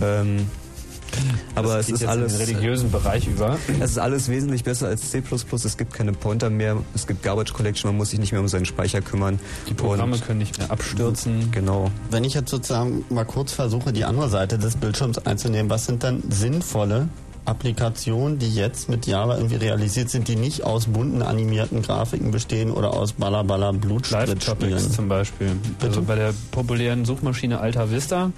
[0.00, 0.46] Ähm,
[1.54, 3.58] aber es ist alles in den religiösen Bereich über.
[3.80, 5.22] Es ist alles wesentlich besser als C++.
[5.52, 6.78] Es gibt keine Pointer mehr.
[6.94, 7.90] Es gibt Garbage Collection.
[7.90, 9.38] Man muss sich nicht mehr um seinen Speicher kümmern.
[9.68, 11.50] Die Programme Und können nicht mehr abstürzen.
[11.52, 11.90] Genau.
[12.10, 16.02] Wenn ich jetzt sozusagen mal kurz versuche, die andere Seite des Bildschirms einzunehmen, was sind
[16.02, 17.08] dann sinnvolle
[17.44, 22.70] Applikationen, die jetzt mit Java irgendwie realisiert sind, die nicht aus bunten animierten Grafiken bestehen
[22.70, 24.90] oder aus Ballaballa Live-Topics Blutspritspielen?
[24.90, 25.52] zum Beispiel.
[25.82, 28.30] Also bei der populären Suchmaschine Alta Vista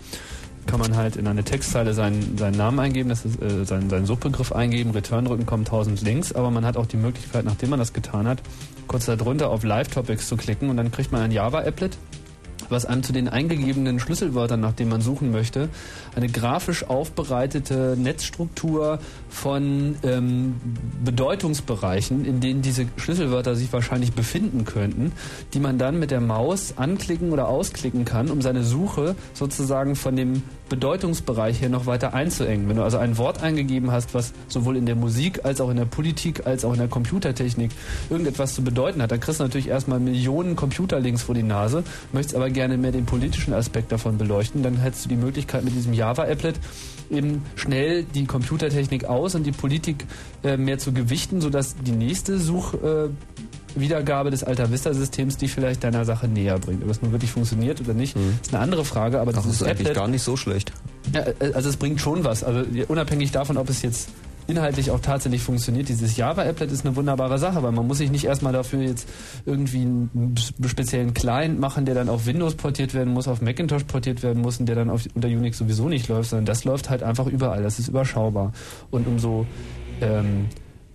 [0.67, 4.07] kann man halt in eine Textzeile seinen, seinen Namen eingeben, das ist, äh, seinen, seinen
[4.07, 7.79] Suchbegriff eingeben, Return drücken, kommen 1000 Links, aber man hat auch die Möglichkeit, nachdem man
[7.79, 8.43] das getan hat,
[8.89, 11.97] kurz darunter auf Live-Topics zu klicken und dann kriegt man ein Java-Applet,
[12.69, 15.69] was einem zu den eingegebenen Schlüsselwörtern, nach denen man suchen möchte,
[16.15, 18.99] eine grafisch aufbereitete Netzstruktur
[19.29, 20.57] von ähm,
[21.05, 25.13] Bedeutungsbereichen, in denen diese Schlüsselwörter sich wahrscheinlich befinden könnten,
[25.55, 30.17] die man dann mit der Maus anklicken oder ausklicken kann, um seine Suche sozusagen von
[30.17, 32.69] dem Bedeutungsbereich her noch weiter einzuengen.
[32.69, 35.77] Wenn du also ein Wort eingegeben hast, was sowohl in der Musik als auch in
[35.77, 37.71] der Politik als auch in der Computertechnik
[38.11, 42.35] irgendetwas zu bedeuten hat, dann kriegst du natürlich erstmal Millionen Computerlinks vor die Nase, möchtest
[42.37, 45.93] aber gerne mehr den politischen Aspekt davon beleuchten, dann hättest du die Möglichkeit mit diesem
[45.93, 46.57] Java-Applet
[47.11, 50.05] eben schnell die Computertechnik aus und die Politik
[50.45, 53.09] äh, mehr zu gewichten, sodass die nächste Such äh,
[53.75, 56.83] Wiedergabe des Alta Vista Systems die vielleicht deiner Sache näher bringt.
[56.83, 59.21] Ob das nun wirklich funktioniert oder nicht, ist eine andere Frage.
[59.21, 60.73] Aber Das ist eigentlich Applet- gar nicht so schlecht.
[61.15, 62.43] ja, äh, also es bringt schon was.
[62.43, 64.09] Also unabhängig davon, ob es jetzt
[64.47, 68.25] inhaltlich auch tatsächlich funktioniert, dieses Java-Applet ist eine wunderbare Sache, weil man muss sich nicht
[68.25, 69.09] erstmal dafür jetzt
[69.45, 70.35] irgendwie einen
[70.67, 74.59] speziellen Client machen, der dann auf Windows portiert werden muss, auf Macintosh portiert werden muss
[74.61, 77.63] und der dann auf, unter Unix sowieso nicht läuft, sondern das läuft halt einfach überall.
[77.63, 78.53] Das ist überschaubar.
[78.91, 79.47] Und umso
[80.01, 80.47] ähm,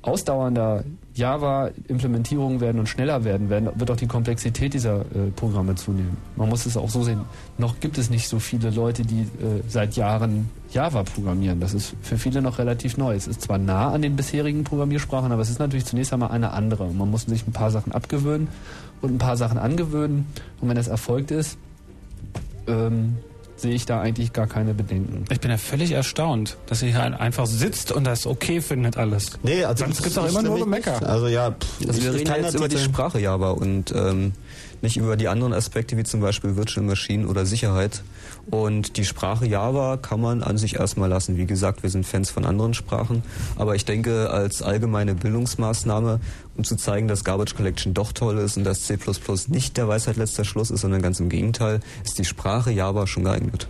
[0.02, 6.16] ausdauernder Java-Implementierungen werden und schneller werden, werden, wird auch die Komplexität dieser äh, Programme zunehmen.
[6.38, 7.22] Man muss es auch so sehen,
[7.58, 11.60] noch gibt es nicht so viele Leute, die äh, seit Jahren Java programmieren.
[11.60, 13.14] Das ist für viele noch relativ neu.
[13.14, 16.52] Es ist zwar nah an den bisherigen Programmiersprachen, aber es ist natürlich zunächst einmal eine
[16.52, 16.86] andere.
[16.86, 18.48] Und man muss sich ein paar Sachen abgewöhnen
[19.02, 20.28] und ein paar Sachen angewöhnen.
[20.62, 21.58] Und wenn das erfolgt ist,
[22.68, 23.18] ähm,
[23.62, 25.26] sehe ich da eigentlich gar keine Bedenken.
[25.32, 29.32] Ich bin ja völlig erstaunt, dass sie hier einfach sitzt und das okay findet alles.
[29.44, 30.60] Nee, also Sonst gibt's doch ich immer nur.
[30.60, 31.08] Gemecker.
[31.08, 33.94] Also ja, pff, Also ich- wir ich reden ja jetzt über die Sprache Java und
[33.96, 34.34] ähm,
[34.82, 38.02] nicht über die anderen Aspekte wie zum Beispiel Virtual Machine oder Sicherheit.
[38.50, 41.38] Und die Sprache Java kann man an sich erstmal lassen.
[41.38, 43.22] Wie gesagt, wir sind Fans von anderen Sprachen.
[43.56, 46.20] Aber ich denke, als allgemeine Bildungsmaßnahme,
[46.62, 48.96] um zu zeigen, dass Garbage Collection doch toll ist und dass C++
[49.48, 53.24] nicht der Weisheit letzter Schluss ist, sondern ganz im Gegenteil, ist die Sprache Java schon
[53.24, 53.68] geeignet.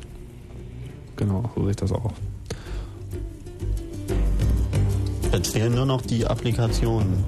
[1.15, 2.11] Genau, so sehe ich das auch.
[5.31, 7.23] Jetzt fehlen nur noch die Applikationen,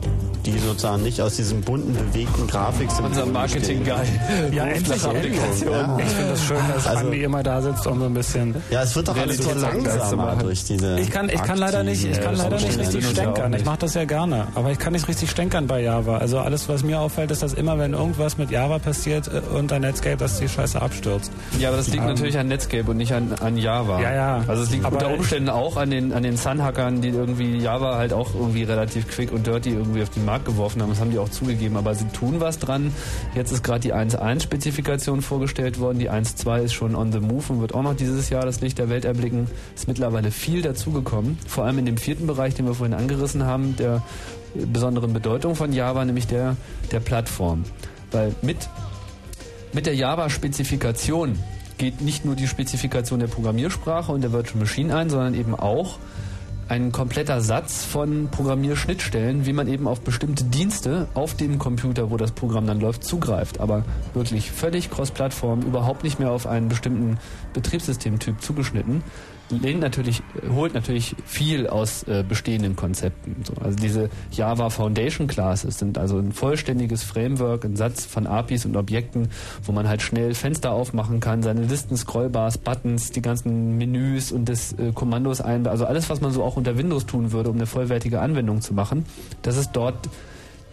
[0.46, 4.56] die sozusagen nicht aus diesem bunten, bewegten Grafik Unser Marketing-Guy.
[4.56, 5.34] Ja, endlich, endlich.
[5.62, 5.98] Ja.
[5.98, 8.56] Ich finde es schön, dass Also- Andi immer da sitzt und so ein bisschen.
[8.70, 10.40] Ja, es wird doch alles zu langsamer machen.
[10.44, 11.00] durch diese.
[11.00, 13.54] Ich kann, ich kann leider nicht, ich kann leider das nicht richtig stänkern.
[13.54, 16.18] Ich mache das ja gerne, aber ich kann nicht richtig stänkern bei Java.
[16.18, 19.80] Also alles, was mir auffällt, ist, dass immer, wenn irgendwas mit Java passiert äh, unter
[19.80, 21.32] Netscape, dass die Scheiße abstürzt.
[21.60, 24.02] Ja, aber das liegt Ähm, natürlich an Netscape und nicht an, an Java.
[24.02, 24.44] Ja, ja.
[24.48, 27.96] Also es liegt Aber unter Umständen auch an den, an den Sun-Hackern, die irgendwie Java
[27.98, 30.90] halt auch irgendwie relativ quick und dirty irgendwie auf den Markt geworfen haben.
[30.90, 32.92] Das haben die auch zugegeben, aber sie tun was dran.
[33.36, 36.00] Jetzt ist gerade die 1.1-Spezifikation vorgestellt worden.
[36.00, 38.78] Die 1.2 ist schon on the move und wird auch noch dieses Jahr das Licht
[38.80, 39.48] der Welt erblicken.
[39.76, 41.38] Ist mittlerweile viel dazugekommen.
[41.48, 44.02] Vor allem in dem vierten Bereich, den wir vorhin angerissen haben, der
[44.56, 46.56] besonderen Bedeutung von Java, nämlich der,
[46.92, 47.64] der Plattform.
[48.12, 48.70] Weil mit,
[49.74, 51.40] mit der Java-Spezifikation
[51.78, 55.98] geht nicht nur die Spezifikation der Programmiersprache und der Virtual Machine ein, sondern eben auch
[56.74, 62.18] ein kompletter Satz von Programmierschnittstellen, wie man eben auf bestimmte Dienste auf dem Computer, wo
[62.18, 63.60] das Programm dann läuft, zugreift.
[63.60, 67.20] Aber wirklich völlig cross-Plattform, überhaupt nicht mehr auf einen bestimmten
[67.54, 69.04] Betriebssystemtyp zugeschnitten
[69.62, 70.22] lehnt natürlich,
[70.54, 73.44] holt natürlich viel aus äh, bestehenden Konzepten.
[73.44, 78.66] So, also diese Java Foundation Classes sind also ein vollständiges Framework, ein Satz von APIs
[78.66, 79.30] und Objekten,
[79.64, 84.50] wo man halt schnell Fenster aufmachen kann, seine Listen, Scrollbars, Buttons, die ganzen Menüs und
[84.50, 87.56] des äh, Kommandos ein, also alles, was man so auch unter Windows tun würde, um
[87.56, 89.06] eine vollwertige Anwendung zu machen,
[89.42, 90.10] das ist dort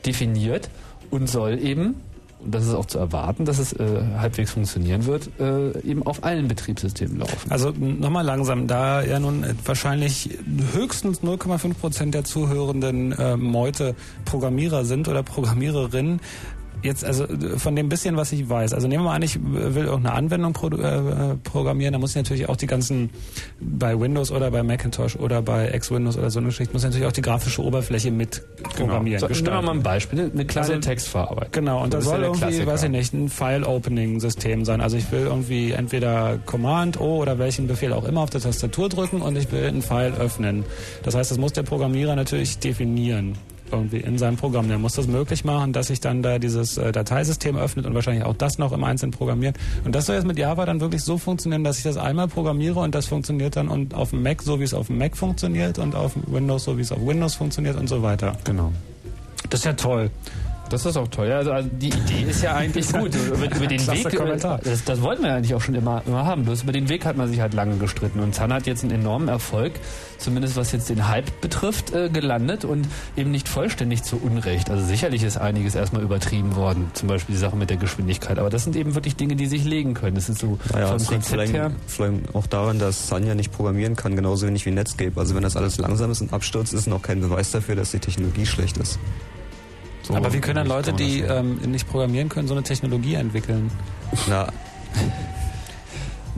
[0.07, 0.71] definiert
[1.11, 1.97] und soll eben
[2.45, 6.25] und das ist auch zu erwarten, dass es äh, halbwegs funktionieren wird, äh, eben auf
[6.25, 7.51] allen Betriebssystemen laufen.
[7.51, 10.39] Also nochmal langsam, da ja nun wahrscheinlich
[10.73, 16.21] höchstens 0,5 Prozent der Zuhörenden äh, Meute Programmierer sind oder Programmiererinnen,
[16.83, 17.27] jetzt, also
[17.57, 20.53] von dem bisschen, was ich weiß, also nehmen wir mal an, ich will irgendeine Anwendung
[20.53, 23.11] pro, äh, programmieren, da muss ich natürlich auch die ganzen,
[23.61, 27.07] bei Windows oder bei Macintosh oder bei X-Windows oder so eine Geschichte, muss ich natürlich
[27.07, 28.43] auch die grafische Oberfläche mit
[28.77, 29.21] programmieren.
[29.21, 29.35] Genau.
[29.35, 31.53] So, nehmen wir mal ein Beispiel, eine kleine also, Textverarbeitung.
[31.53, 32.67] Genau, und so, da soll irgendwie, Klassiker.
[32.67, 34.81] weiß ich nicht, ein File-Opening-System sein.
[34.81, 38.89] Also ich will irgendwie entweder Command O oder welchen Befehl auch immer auf der Tastatur
[38.89, 40.65] drücken und ich will ein File öffnen.
[41.03, 43.37] Das heißt, das muss der Programmierer natürlich definieren
[43.73, 44.69] irgendwie in seinem Programm.
[44.69, 48.25] Der muss das möglich machen, dass sich dann da dieses äh, Dateisystem öffnet und wahrscheinlich
[48.25, 49.57] auch das noch im Einzelnen programmiert.
[49.85, 52.81] Und das soll jetzt mit Java dann wirklich so funktionieren, dass ich das einmal programmiere
[52.81, 55.79] und das funktioniert dann und auf dem Mac so, wie es auf dem Mac funktioniert
[55.79, 58.37] und auf Windows so, wie es auf Windows funktioniert und so weiter.
[58.45, 58.73] Genau.
[59.49, 60.11] Das ist ja toll.
[60.71, 61.31] Das ist auch toll.
[61.33, 63.15] Also, also die Idee ist ja eigentlich gut.
[63.15, 64.09] Über, über den Weg,
[64.63, 66.45] das, das, wollten wir eigentlich auch schon immer, immer haben.
[66.45, 68.21] Bloß über den Weg hat man sich halt lange gestritten.
[68.21, 69.73] Und Zahn hat jetzt einen enormen Erfolg,
[70.19, 74.71] zumindest was jetzt den Hype betrifft, äh, gelandet und eben nicht vollständig zu Unrecht.
[74.71, 76.91] Also sicherlich ist einiges erstmal übertrieben worden.
[76.95, 78.39] Zum Beispiel die Sache mit der Geschwindigkeit.
[78.39, 80.15] Aber das sind eben wirklich Dinge, die sich legen können.
[80.15, 81.73] Das ist so naja, vom Konzept vielleicht, her.
[81.89, 85.13] Vielleicht auch daran, dass Sanja nicht programmieren kann, genauso wenig wie Netscape.
[85.17, 87.99] Also wenn das alles langsam ist und abstürzt, ist noch kein Beweis dafür, dass die
[87.99, 88.99] Technologie schlecht ist.
[90.11, 93.71] So Aber wie können dann Leute, die ähm, nicht programmieren können, so eine Technologie entwickeln?
[94.29, 94.49] Na,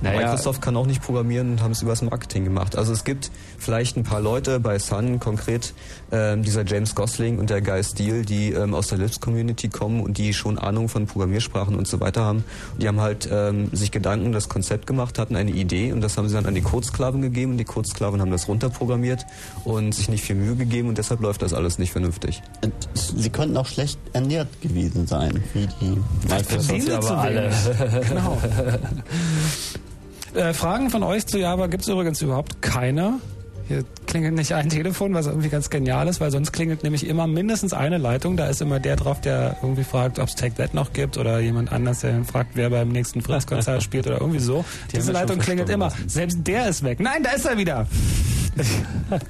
[0.03, 0.21] naja.
[0.21, 2.77] Microsoft kann auch nicht programmieren und haben es übers Marketing gemacht.
[2.77, 5.75] Also es gibt vielleicht ein paar Leute bei Sun, konkret
[6.11, 10.19] ähm, dieser James Gosling und der Guy Steele, die ähm, aus der Lips-Community kommen und
[10.19, 12.45] die schon Ahnung von Programmiersprachen und so weiter haben.
[12.79, 16.29] Die haben halt ähm, sich Gedanken, das Konzept gemacht, hatten eine Idee und das haben
[16.29, 19.25] sie dann an die Codesklaven gegeben und die Codesklaven haben das runterprogrammiert
[19.65, 22.43] und sich nicht viel Mühe gegeben und deshalb läuft das alles nicht vernünftig.
[22.95, 25.99] Sie könnten auch schlecht ernährt gewesen sein, wie die
[26.29, 27.53] Microsoft aber alle.
[28.09, 28.41] genau.
[30.35, 33.21] Äh, Fragen von euch zu Java gibt es übrigens überhaupt keine.
[33.69, 37.27] Hier klingelt nicht ein Telefon, was irgendwie ganz genial ist, weil sonst klingelt nämlich immer
[37.27, 38.37] mindestens eine Leitung.
[38.37, 41.41] Da ist immer der drauf, der irgendwie fragt, ob es Take That noch gibt oder
[41.41, 44.65] jemand anders, der fragt, wer beim nächsten Fritz-Konzert spielt oder irgendwie so.
[44.91, 45.93] Die Diese Leitung klingelt immer.
[46.07, 47.01] Selbst der ist weg.
[47.01, 47.87] Nein, da ist er wieder.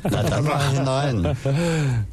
[0.02, 1.36] Na, dann mal hinein.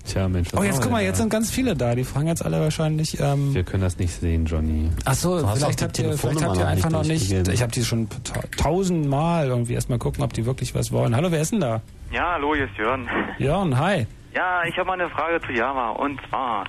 [0.06, 0.50] Tja, Mensch.
[0.56, 1.96] Oh, jetzt guck mal, jetzt sind ganz viele da.
[1.96, 3.20] Die fragen jetzt alle wahrscheinlich.
[3.20, 4.90] Ähm, Wir können das nicht sehen, Johnny.
[5.06, 7.32] Ach so, vielleicht habt, ihr, vielleicht habt ihr einfach noch nicht.
[7.32, 8.08] Ich habe die schon
[8.58, 11.16] tausendmal irgendwie erstmal gucken, ob die wirklich was wollen.
[11.16, 11.82] Hallo, wer ist denn da?
[12.12, 13.08] Ja, hallo, hier ist Jörn.
[13.40, 14.06] Jörn, hi.
[14.36, 15.90] Ja, ich habe mal eine Frage zu Java.
[15.92, 16.66] Und zwar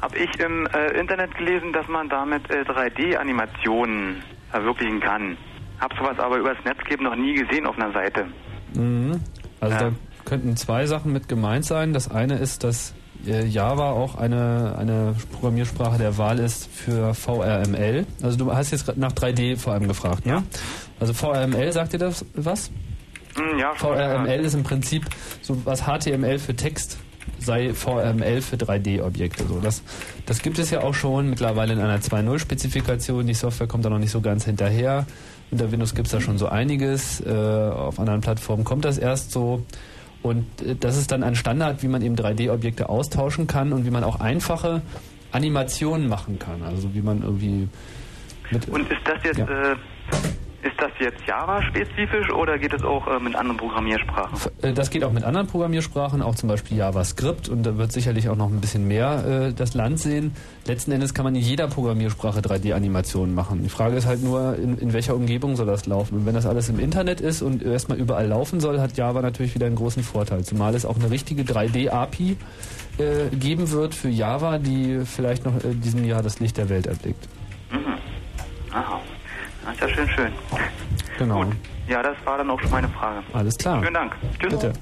[0.00, 5.36] habe ich im äh, Internet gelesen, dass man damit äh, 3D-Animationen verwirklichen kann.
[5.80, 8.26] Hab sowas aber übers Netscape noch nie gesehen auf einer Seite.
[8.74, 9.20] Mhm.
[9.64, 9.90] Also ja.
[9.90, 9.92] da
[10.24, 11.92] könnten zwei Sachen mit gemeint sein.
[11.92, 12.94] Das eine ist, dass
[13.26, 18.06] äh, Java auch eine, eine Programmiersprache der Wahl ist für VRML.
[18.22, 20.32] Also du hast jetzt nach 3D vor allem gefragt, ne?
[20.32, 20.42] Ja.
[21.00, 22.70] Also VRML, sagt dir das was?
[23.34, 25.04] Hm, ja, VRML ist im Prinzip
[25.42, 26.98] so was HTML für Text
[27.38, 29.46] sei VRML für 3D-Objekte.
[29.46, 29.82] So, das,
[30.26, 33.26] das gibt es ja auch schon mittlerweile in einer 2.0-Spezifikation.
[33.26, 35.06] Die Software kommt da noch nicht so ganz hinterher.
[35.50, 37.20] Unter Windows gibt es da schon so einiges.
[37.20, 39.64] Äh, auf anderen Plattformen kommt das erst so.
[40.22, 43.90] Und äh, das ist dann ein Standard, wie man eben 3D-Objekte austauschen kann und wie
[43.90, 44.82] man auch einfache
[45.32, 46.62] Animationen machen kann.
[46.62, 47.68] Also wie man irgendwie
[48.50, 48.68] mit.
[48.68, 49.38] Und ist das jetzt.
[49.38, 49.72] Ja.
[49.72, 49.76] Äh
[50.64, 54.38] ist das jetzt Java-spezifisch oder geht es auch äh, mit anderen Programmiersprachen?
[54.62, 58.30] Äh, das geht auch mit anderen Programmiersprachen, auch zum Beispiel JavaScript und da wird sicherlich
[58.30, 60.32] auch noch ein bisschen mehr äh, das Land sehen.
[60.66, 63.62] Letzten Endes kann man in jeder Programmiersprache 3D-Animationen machen.
[63.62, 66.16] Die Frage ist halt nur, in, in welcher Umgebung soll das laufen?
[66.16, 69.54] Und wenn das alles im Internet ist und erstmal überall laufen soll, hat Java natürlich
[69.54, 70.44] wieder einen großen Vorteil.
[70.44, 72.38] Zumal es auch eine richtige 3D-API
[72.96, 76.86] äh, geben wird für Java, die vielleicht noch in diesem Jahr das Licht der Welt
[76.86, 77.28] erblickt.
[77.70, 77.98] Mhm.
[78.72, 79.00] Aha.
[79.64, 80.32] Das ist ja schön, schön.
[81.18, 81.44] Genau.
[81.44, 81.56] Gut.
[81.86, 83.22] Ja, das war dann auch schon meine Frage.
[83.34, 83.80] Alles klar.
[83.80, 84.14] Vielen Dank.
[84.40, 84.54] Tschüss.
[84.54, 84.72] Bitte.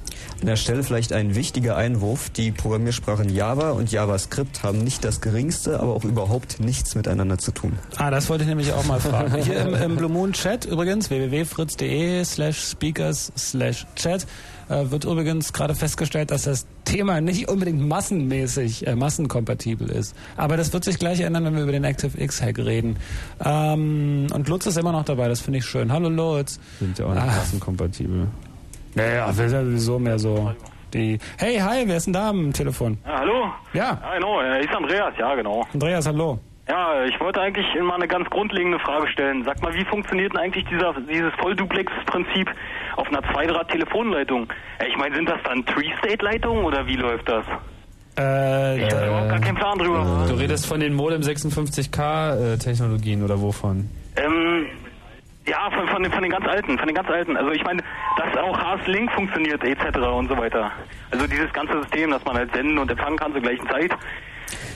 [0.41, 2.31] An der Stelle vielleicht ein wichtiger Einwurf.
[2.31, 7.51] Die Programmiersprachen Java und JavaScript haben nicht das geringste, aber auch überhaupt nichts miteinander zu
[7.51, 7.79] tun.
[7.97, 9.35] Ah, das wollte ich nämlich auch mal fragen.
[9.43, 14.27] Hier im, im Blue Moon Chat übrigens, www.fritz.de slash speakers slash chat,
[14.69, 20.15] äh, wird übrigens gerade festgestellt, dass das Thema nicht unbedingt massenmäßig, äh, massenkompatibel ist.
[20.37, 22.97] Aber das wird sich gleich ändern, wenn wir über den ActiveX-Hack reden.
[23.45, 25.93] Ähm, und Lutz ist immer noch dabei, das finde ich schön.
[25.93, 26.61] Hallo Lutz.
[26.79, 27.27] Sind ja auch nicht Ah.
[27.33, 28.29] klassenkompatibel.
[28.95, 30.53] Naja, wir sind sowieso mehr so
[30.93, 31.19] die...
[31.39, 32.99] Hey, hi, wer ist denn da am Telefon?
[33.07, 33.45] Ja, hallo?
[33.73, 35.67] Ja, Ja, genau, äh, ist Andreas, ja, genau.
[35.73, 36.39] Andreas, hallo.
[36.69, 39.43] Ja, ich wollte eigentlich mal eine ganz grundlegende Frage stellen.
[39.45, 42.49] Sag mal, wie funktioniert denn eigentlich dieser, dieses Vollduplex-Prinzip
[42.97, 44.49] auf einer Zweidraht-Telefonleitung?
[44.89, 47.45] Ich meine, sind das dann Three-State-Leitungen oder wie läuft das?
[48.17, 50.27] Äh, Ich habe überhaupt gar keinen Plan drüber.
[50.29, 53.89] Du redest von den Modem 56K äh, oder wovon?
[54.17, 54.67] Ähm,
[55.47, 57.37] ja, von, von, den, von den ganz alten, von den ganz alten.
[57.37, 57.83] Also ich meine,
[58.17, 59.99] dass auch HS-Link funktioniert etc.
[59.99, 60.71] und so weiter.
[61.11, 63.91] Also dieses ganze System, dass man halt senden und empfangen kann zur gleichen Zeit.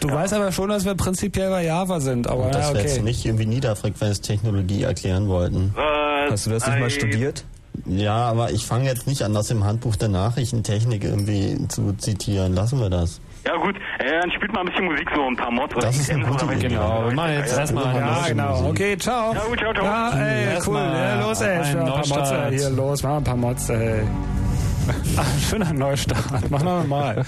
[0.00, 2.80] Du weißt aber schon, dass wir prinzipiell bei Java sind, aber Und dass ja, wir
[2.82, 3.02] jetzt okay.
[3.02, 5.74] nicht irgendwie Niederfrequenztechnologie erklären wollten.
[5.76, 7.44] Äh, Hast du das nicht mal studiert?
[7.84, 12.54] Ja, aber ich fange jetzt nicht an, aus dem Handbuch der Nachrichtentechnik irgendwie zu zitieren.
[12.54, 13.20] Lassen wir das.
[13.46, 15.76] Ja gut, äh, dann spielt mal ein bisschen Musik, so ein paar Mods.
[15.76, 16.54] oder Das ist eine gute Idee.
[16.54, 16.62] was.
[16.62, 18.68] Genau, wir machen jetzt erstmal Ja, ein genau.
[18.70, 19.34] Okay, ciao.
[19.34, 19.84] Ja, gut, ciao, ciao.
[19.84, 20.76] Ja, ey, cool.
[20.78, 21.58] Ja, los, ey.
[21.58, 22.60] ein ein paar Mods.
[22.62, 24.02] Hier, los, mach ein paar Mods, ey.
[25.16, 26.50] Ach, schöner Neustart.
[26.50, 27.24] Mach noch mal.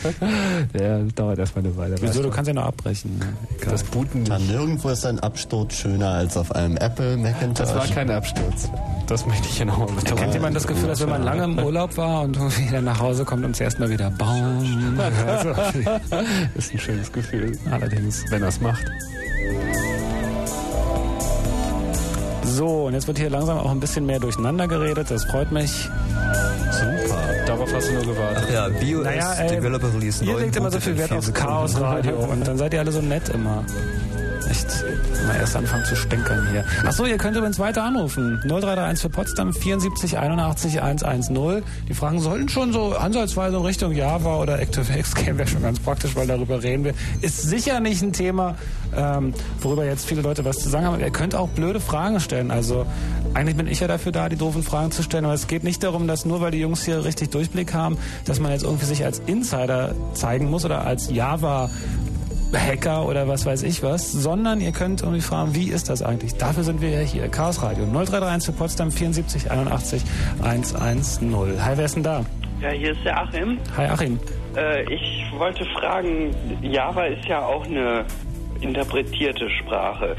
[0.74, 1.96] Der dauert erstmal eine Weile.
[2.00, 2.22] Wieso?
[2.22, 3.20] Du kannst ja noch abbrechen.
[3.56, 3.72] Egal.
[3.72, 7.66] das Booten Ja, nirgendwo ist ein Absturz schöner als auf einem Apple Macintosh.
[7.66, 8.70] Das war kein Absturz.
[9.06, 10.16] Das möchte ich genau betonen.
[10.16, 12.38] Kennt jemand das Gefühl, dass wenn man lange im Urlaub war und
[12.70, 14.98] dann nach Hause kommt und zuerst mal wieder Baum?
[15.26, 15.50] Also,
[16.54, 17.58] ist ein schönes Gefühl.
[17.70, 18.24] allerdings.
[18.30, 18.84] Wenn er es macht.
[22.44, 25.10] So, und jetzt wird hier langsam auch ein bisschen mehr durcheinander geredet.
[25.10, 25.88] Das freut mich.
[27.48, 28.50] Darauf hast du nur gewartet.
[28.52, 31.26] Ja, BIOS Naja, ey, Developer Release Ihr 9 legt immer so viel Wert vier aufs
[31.28, 31.48] Sekunden.
[31.48, 33.64] Chaosradio und dann seid ihr alle so nett immer.
[34.50, 34.84] Echt,
[35.26, 36.64] mal erst anfangen zu stänkern hier.
[36.84, 38.40] Achso, ihr könnt übrigens weiter anrufen.
[38.44, 41.62] 0331 für Potsdam 74 81 110.
[41.88, 45.80] Die Fragen sollten schon so ansatzweise in Richtung Java oder ActiveX gehen, wäre schon ganz
[45.80, 46.94] praktisch, weil darüber reden wir.
[47.20, 48.54] Ist sicher nicht ein Thema,
[48.96, 51.00] ähm, worüber jetzt viele Leute was zu sagen haben.
[51.00, 52.50] Ihr könnt auch blöde Fragen stellen.
[52.50, 52.86] Also
[53.34, 55.82] eigentlich bin ich ja dafür da, die doofen Fragen zu stellen, aber es geht nicht
[55.82, 59.04] darum, dass nur weil die Jungs hier richtig Durchblick haben, dass man jetzt irgendwie sich
[59.04, 61.68] als Insider zeigen muss oder als Java
[62.56, 66.34] Hacker oder was weiß ich was, sondern ihr könnt irgendwie fragen, wie ist das eigentlich?
[66.36, 67.28] Dafür sind wir ja hier.
[67.28, 70.02] Chaos Radio 0331 für Potsdam 74 81
[70.42, 71.34] 110.
[71.64, 72.24] Hi, wer ist denn da?
[72.60, 73.58] Ja, hier ist der Achim.
[73.76, 74.18] Hi, Achim.
[74.56, 78.04] Äh, ich wollte fragen, Java ist ja auch eine
[78.60, 80.16] interpretierte Sprache.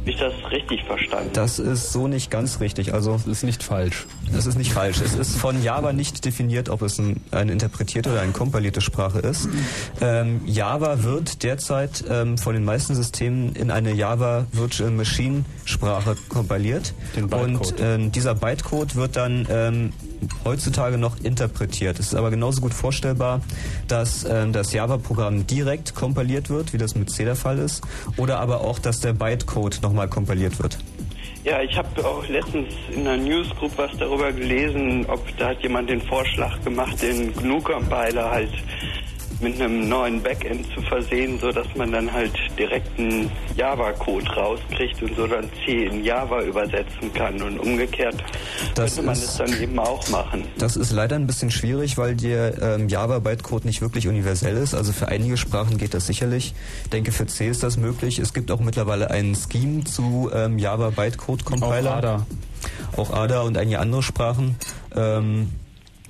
[0.00, 1.30] Habe ich das richtig verstanden?
[1.34, 2.94] Das ist so nicht ganz richtig.
[2.94, 4.06] Also Das ist nicht falsch.
[4.32, 5.00] Das ist nicht falsch.
[5.00, 9.18] Es ist von Java nicht definiert, ob es ein, eine interpretierte oder eine kompilierte Sprache
[9.18, 9.48] ist.
[10.00, 16.16] Ähm, Java wird derzeit ähm, von den meisten Systemen in eine Java Virtual Machine Sprache
[16.28, 16.94] kompiliert.
[17.30, 19.92] Und ähm, dieser Bytecode wird dann ähm,
[20.44, 21.98] heutzutage noch interpretiert.
[21.98, 23.40] Es ist aber genauso gut vorstellbar,
[23.88, 27.82] dass ähm, das Java-Programm direkt kompiliert wird, wie das mit C der Fall ist,
[28.16, 30.78] oder aber auch, dass der Bytecode nochmal kompiliert wird.
[31.42, 35.88] Ja, ich habe auch letztens in einer Newsgroup was darüber gelesen, ob da hat jemand
[35.88, 38.52] den Vorschlag gemacht, den GNU-Compiler halt
[39.40, 45.02] mit einem neuen Backend zu versehen, so dass man dann halt direkt einen Java-Code rauskriegt
[45.02, 48.16] und so dann C in Java übersetzen kann und umgekehrt
[48.74, 50.44] Das könnte man ist- das dann eben auch machen.
[50.58, 54.74] Das ist leider ein bisschen schwierig, weil der ähm, Java-Bytecode nicht wirklich universell ist.
[54.74, 56.54] Also für einige Sprachen geht das sicherlich.
[56.84, 58.18] Ich denke, für C ist das möglich.
[58.18, 61.90] Es gibt auch mittlerweile ein Scheme zu ähm, Java-Bytecode-Compiler.
[61.92, 62.26] Auch ADA.
[62.96, 64.56] Auch ADA und einige andere Sprachen.
[64.94, 65.50] Ähm,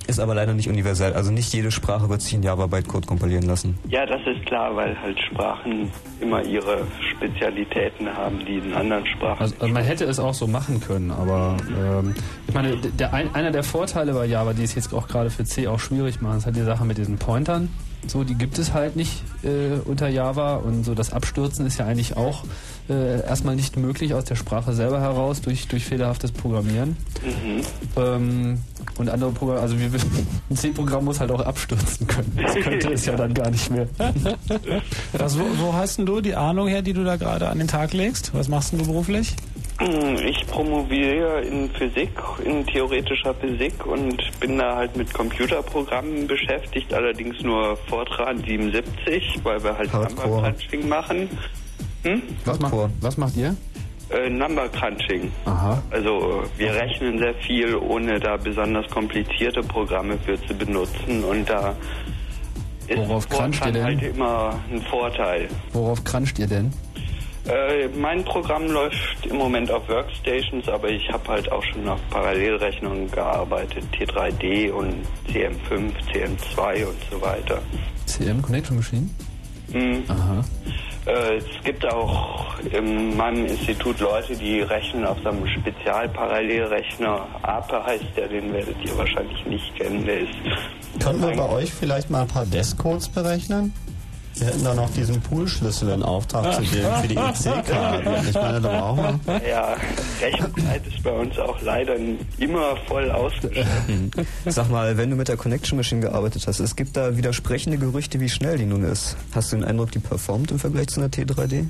[0.07, 1.13] ist aber leider nicht universell.
[1.13, 3.77] Also nicht jede Sprache wird sich in Java-Bytecode kompilieren lassen.
[3.89, 6.85] Ja, das ist klar, weil halt Sprachen immer ihre
[7.15, 9.41] Spezialitäten haben, die in anderen Sprachen.
[9.41, 12.15] Also, also man hätte es auch so machen können, aber ähm,
[12.47, 15.43] ich meine, der, ein, einer der Vorteile bei Java, die es jetzt auch gerade für
[15.43, 17.69] C auch schwierig machen, ist halt die Sache mit diesen Pointern.
[18.07, 21.85] So, die gibt es halt nicht äh, unter Java und so das Abstürzen ist ja
[21.85, 22.43] eigentlich auch
[22.89, 26.97] äh, erstmal nicht möglich aus der Sprache selber heraus durch, durch fehlerhaftes Programmieren.
[27.95, 28.59] Ähm,
[28.97, 29.89] und andere Programme, also wir,
[30.49, 32.39] ein C-Programm muss halt auch abstürzen können.
[32.41, 33.87] Das könnte es ja dann gar nicht mehr.
[35.13, 37.67] Was, wo, wo hast denn du die Ahnung her, die du da gerade an den
[37.67, 38.33] Tag legst?
[38.33, 39.35] Was machst denn du beruflich?
[40.23, 42.11] Ich promoviere in Physik,
[42.45, 49.63] in theoretischer Physik und bin da halt mit Computerprogrammen beschäftigt, allerdings nur Fortran 77, weil
[49.63, 50.27] wir halt Hardcore.
[50.29, 51.29] Number Crunching machen.
[52.03, 52.21] Hm?
[52.45, 53.55] Was, macht, was macht ihr?
[54.09, 55.31] Äh, Number Crunching.
[55.45, 55.81] Aha.
[55.89, 61.75] Also wir rechnen sehr viel, ohne da besonders komplizierte Programme für zu benutzen und da
[62.87, 63.83] ist Worauf Fortran denn?
[63.83, 65.47] halt immer ein Vorteil.
[65.71, 66.71] Worauf cruncht ihr denn?
[67.47, 71.99] Äh, mein Programm läuft im Moment auf Workstations, aber ich habe halt auch schon auf
[72.11, 74.93] Parallelrechnungen gearbeitet, T3D und
[75.27, 77.61] CM5, CM2 und so weiter.
[78.05, 79.09] CM Connection Machine?
[79.73, 80.03] Mhm.
[80.07, 80.43] Aha.
[81.07, 87.27] Äh, es gibt auch in meinem Institut Leute, die rechnen auf so einem Spezialparallelrechner.
[87.41, 90.05] APE heißt der, den werdet ihr wahrscheinlich nicht kennen.
[90.05, 90.29] Der ist
[91.03, 93.73] Können wir bei euch vielleicht mal ein paar Deskcodes berechnen?
[94.35, 98.27] Wir hätten da noch diesen Poolschlüssel in Auftrag zu geben für die IC-Karten.
[98.29, 99.47] Ich meine, da brauchen wir.
[99.47, 99.77] Ja,
[100.21, 101.95] Rechenzeit ist bei uns auch leider
[102.37, 104.27] immer voll ausgestattet.
[104.45, 108.19] Sag mal, wenn du mit der Connection Machine gearbeitet hast, es gibt da widersprechende Gerüchte,
[108.19, 109.17] wie schnell die nun ist.
[109.35, 111.67] Hast du den Eindruck, die performt im Vergleich zu einer T3D?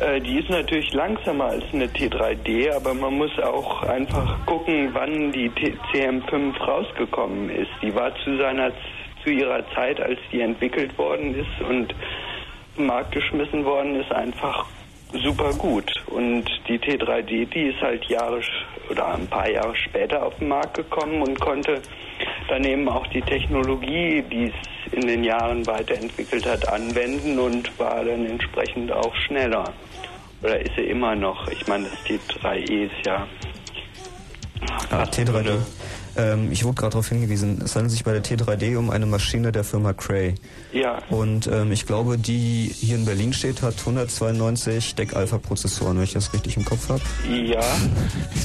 [0.00, 5.30] Äh, die ist natürlich langsamer als eine T3D, aber man muss auch einfach gucken, wann
[5.32, 7.70] die T CM5 rausgekommen ist.
[7.82, 8.72] Die war zu seiner
[9.22, 11.94] zu ihrer Zeit, als die entwickelt worden ist und
[12.76, 14.66] Markt geschmissen worden ist, einfach
[15.12, 15.92] super gut.
[16.06, 18.40] Und die T3D, die ist halt Jahre
[18.88, 21.82] oder ein paar Jahre später auf den Markt gekommen und konnte
[22.48, 28.04] dann eben auch die Technologie, die es in den Jahren weiterentwickelt hat, anwenden und war
[28.04, 29.64] dann entsprechend auch schneller.
[30.42, 31.48] Oder ist sie immer noch?
[31.48, 33.26] Ich meine, das T3E ist ja
[34.90, 35.58] Ah, T3D.
[36.20, 39.52] Ähm, ich wurde gerade darauf hingewiesen, es handelt sich bei der T3D um eine Maschine
[39.52, 40.34] der Firma Cray.
[40.72, 40.98] Ja.
[41.08, 46.32] Und ähm, ich glaube, die hier in Berlin steht, hat 192 Deck-Alpha-Prozessoren, wenn ich das
[46.34, 47.00] richtig im Kopf habe.
[47.28, 47.60] Ja.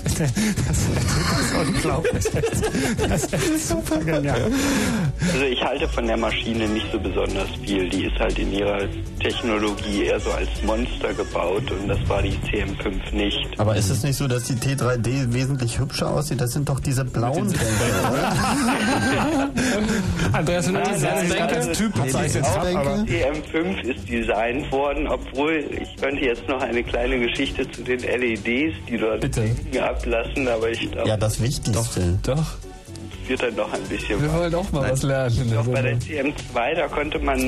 [0.06, 2.26] Das ist unglaublich.
[3.08, 4.52] Das ist echt super genial.
[5.34, 7.90] Also ich halte von der Maschine nicht so besonders viel.
[7.90, 8.80] Die ist halt in ihrer
[9.20, 13.60] Technologie eher so als Monster gebaut und das war die CM5 nicht.
[13.60, 16.40] Aber ist es nicht so, dass die T3D wesentlich hübscher aussieht?
[16.40, 18.34] Das sind doch diese blauen Bänke, oder?
[20.38, 24.72] Andreas, Nein, nein, gerade als nein, Typ das bezeichnet ist auch aber CM5 ist designt
[24.72, 29.80] worden, obwohl ich könnte jetzt noch eine kleine Geschichte zu den LEDs, die dort liegen,
[29.80, 32.18] ablassen, aber ich glaube, Ja, das Wichtigste.
[32.24, 32.36] Doch.
[32.36, 32.58] das
[33.28, 35.58] wird dann noch ein bisschen Wir wollen auch mal was lernen.
[35.58, 36.34] Auch bei der Sendung.
[36.54, 37.40] CM2, da konnte man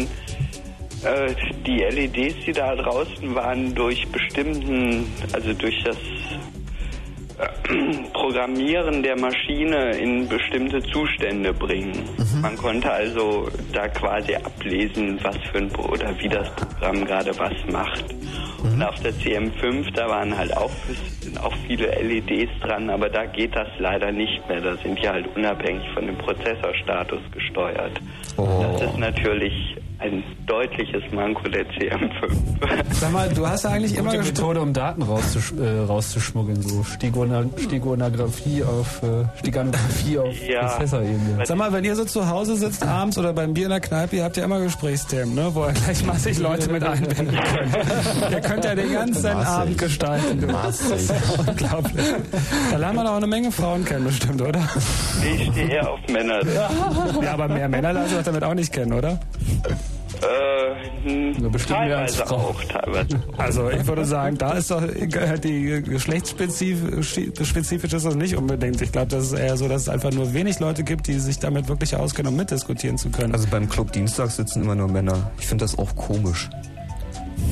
[1.04, 1.34] äh,
[1.66, 5.98] die LEDs, die da draußen waren, durch bestimmten, also durch das
[8.14, 12.04] Programmieren der Maschine in bestimmte Zustände bringen.
[12.42, 17.38] Man konnte also da quasi ablesen, was für ein Pro oder wie das Programm gerade
[17.38, 18.06] was macht.
[18.64, 20.72] Und auf der CM5, da waren halt auch,
[21.28, 24.62] sind auch viele LEDs dran, aber da geht das leider nicht mehr.
[24.62, 28.00] Da sind die halt unabhängig von dem Prozessorstatus gesteuert.
[28.38, 29.54] Das ist natürlich
[30.00, 32.32] ein deutliches Manko der CM5.
[32.92, 34.38] Sag mal, du hast ja eigentlich immer Gute gestimmt.
[34.38, 40.68] Methode, um Daten rauszusch äh, rauszuschmuggeln, so Stigona Stigonagraphie auf äh, Stiganographie auf Ja.
[40.68, 41.44] Prozessorebene.
[41.46, 44.18] Sag mal, wenn ihr so zu Hause sitzt abends oder beim Bier in der Kneipe,
[44.18, 48.32] ihr habt ja immer Gesprächsthemen, ne, wo ihr gleich massig Leute mit einbinden könnt.
[48.32, 49.48] ihr könnt ja den ganzen Massig.
[49.50, 50.42] Abend gestalten.
[50.42, 50.48] Du.
[50.48, 51.10] Massig.
[51.38, 52.06] Unglaublich.
[52.72, 54.68] Da lernt man auch eine Menge Frauen kennen, bestimmt, oder?
[55.24, 56.40] Ich stehe eher auf Männer.
[57.22, 59.20] Ja, aber mehr Männer lernt ihr doch damit auch nicht kennen, oder?
[60.22, 62.36] Äh, hm, als teilweise Frau.
[62.36, 63.20] auch, teilweise.
[63.38, 67.18] Also ich würde sagen, da ist doch die geschlechtsspezifisch
[67.94, 68.82] ist das nicht unbedingt.
[68.82, 71.40] Ich glaube, das ist eher so, dass es einfach nur wenig Leute gibt, die sich
[71.40, 73.34] damit wirklich auskennen, um mitdiskutieren zu können.
[73.34, 75.32] Also beim Club Dienstag sitzen immer nur Männer.
[75.40, 76.50] Ich finde das auch komisch.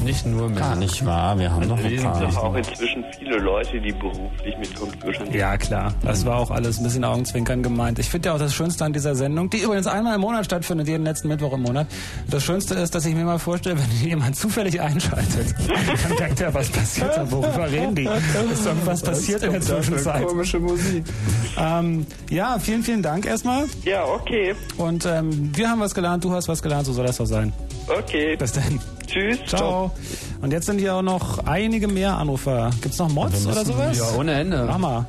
[0.04, 0.76] Nicht nur Gar Männer.
[0.78, 2.20] nicht wahr, wir haben doch ein Es paar.
[2.20, 5.94] gibt doch auch inzwischen viele Leute, die beruflich mit Computern Ja, klar.
[6.04, 7.98] Das war auch alles ein bisschen Augenzwinkern gemeint.
[8.00, 10.88] Ich finde ja auch das Schönste an dieser Sendung, die übrigens einmal im Monat stattfindet,
[10.88, 11.88] jeden letzten Mittwoch im Monat.
[12.30, 15.54] Das Schönste ist, dass ich mir mal vorstelle, wenn jemand zufällig einschaltet,
[16.08, 17.32] dann denkt er, was passiert da?
[17.32, 18.04] Worüber reden die?
[18.52, 20.26] Ist irgendwas passiert in der Zwischenzeit?
[20.28, 21.04] Komische Musik.
[21.60, 23.66] Ähm, ja, vielen, vielen Dank erstmal.
[23.84, 24.56] Ja, okay.
[24.78, 27.54] Und ähm, wir haben was gelernt, du hast was gelernt, so soll das doch sein.
[27.88, 28.36] Okay.
[28.36, 28.80] Bis dann.
[29.06, 29.38] Tschüss.
[29.46, 29.75] Ciao.
[30.42, 32.70] Und jetzt sind hier auch noch einige mehr Anrufer.
[32.82, 33.98] Gibt's noch Mods oder sowas?
[33.98, 34.66] Ja, ohne Ende.
[34.68, 35.06] Mach mal.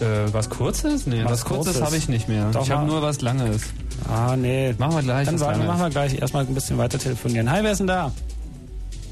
[0.00, 1.06] Äh, was Kurzes?
[1.06, 1.82] Nee, Was was, Kurzes Kurzes.
[1.82, 2.50] habe ich nicht mehr.
[2.50, 3.62] Doch, ich habe nur was Langes.
[4.08, 4.74] Ah, nee.
[4.78, 5.26] Machen wir gleich.
[5.26, 7.50] Dann was warten, machen wir gleich erstmal ein bisschen weiter telefonieren.
[7.50, 8.10] Hi, wer ist denn da?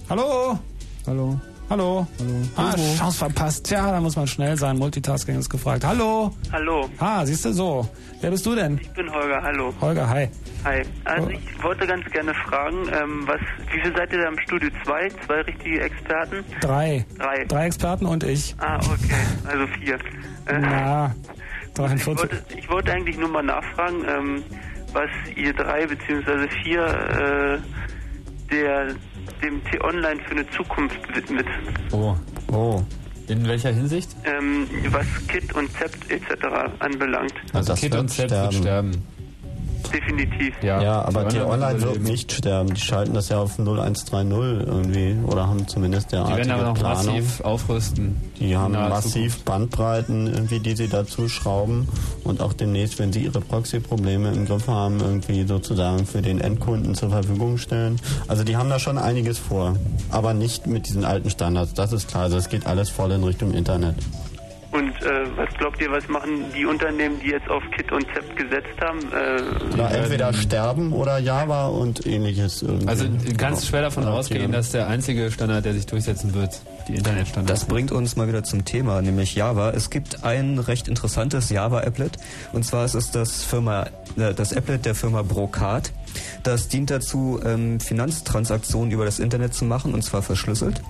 [0.08, 0.58] Hallo?
[1.06, 1.38] Hallo.
[1.70, 2.04] Hallo?
[2.56, 3.70] Ah, Chance verpasst.
[3.70, 4.76] Ja, da muss man schnell sein.
[4.76, 5.84] Multitasking ist gefragt.
[5.84, 6.32] Hallo?
[6.52, 7.88] Hallo, Ah, siehst du so.
[8.20, 8.76] Wer bist du denn?
[8.78, 9.72] ich bin Holger, hallo.
[9.80, 10.28] Holger, hi.
[10.64, 10.82] Hi.
[11.04, 11.30] Also Oh.
[11.30, 13.40] ich wollte ganz gerne fragen, ähm, was,
[13.72, 14.68] wie viel seid ihr da im Studio?
[14.84, 15.08] Zwei?
[15.24, 16.44] Zwei richtige Experten?
[16.60, 17.06] Drei.
[17.16, 17.44] Drei.
[17.44, 18.56] Drei Experten und ich.
[18.58, 19.14] Ah, okay,
[19.46, 19.94] also vier.
[20.46, 21.14] Äh, Na,
[21.68, 22.06] ich, 43.
[22.18, 24.42] wollte, ich wollte eigentlich nur mal nachfragen, ähm,
[24.92, 27.58] was ihr drei beziehungsweise vier äh,
[28.52, 28.88] der
[29.42, 31.46] dem T-Online für eine Zukunft widmet.
[31.92, 32.14] Oh.
[32.52, 32.82] Oh.
[33.28, 34.10] In welcher Hinsicht?
[34.24, 36.46] ähm, was Kit und Zept etc.
[36.80, 37.34] anbelangt.
[37.52, 38.90] Also das Kit wird und Set wird sterben.
[39.92, 40.54] Definitiv.
[40.62, 42.74] Ja, Ja, aber die Online wird nicht sterben.
[42.74, 46.74] Die schalten das ja auf 0130 irgendwie oder haben zumindest Die werden derartige aber noch
[46.74, 47.06] Planung.
[47.06, 48.16] massiv aufrüsten.
[48.38, 49.44] Die haben massiv Zukunft.
[49.44, 51.88] Bandbreiten, irgendwie, die sie dazu schrauben
[52.24, 56.94] und auch demnächst, wenn sie ihre Proxy-Probleme im Griff haben, irgendwie sozusagen für den Endkunden
[56.94, 57.96] zur Verfügung stellen.
[58.28, 59.76] Also die haben da schon einiges vor,
[60.10, 61.74] aber nicht mit diesen alten Standards.
[61.74, 62.24] Das ist klar.
[62.24, 63.94] Also es geht alles voll in Richtung Internet.
[64.72, 68.36] Und äh, was glaubt ihr, was machen die Unternehmen, die jetzt auf Kit und Zept
[68.36, 69.00] gesetzt haben?
[69.00, 72.62] Äh, Oder entweder sterben oder Java und ähnliches.
[72.62, 72.86] Irgendwie.
[72.86, 73.06] Also
[73.36, 77.60] ganz schwer davon Ja, ausgehen, dass der einzige Standard, der sich durchsetzen wird, die Internetstandards.
[77.62, 79.70] Das bringt uns mal wieder zum Thema, nämlich Java.
[79.70, 82.16] Es gibt ein recht interessantes Java-Applet
[82.52, 85.90] und zwar ist es das Firma, äh, das Applet der Firma Brocard.
[86.42, 90.80] Das dient dazu, ähm, Finanztransaktionen über das Internet zu machen und zwar verschlüsselt.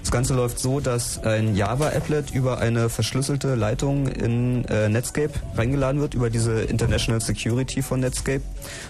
[0.00, 6.00] Das Ganze läuft so, dass ein Java-Applet über eine verschlüsselte Leitung in äh, Netscape reingeladen
[6.00, 8.42] wird, über diese International Security von Netscape.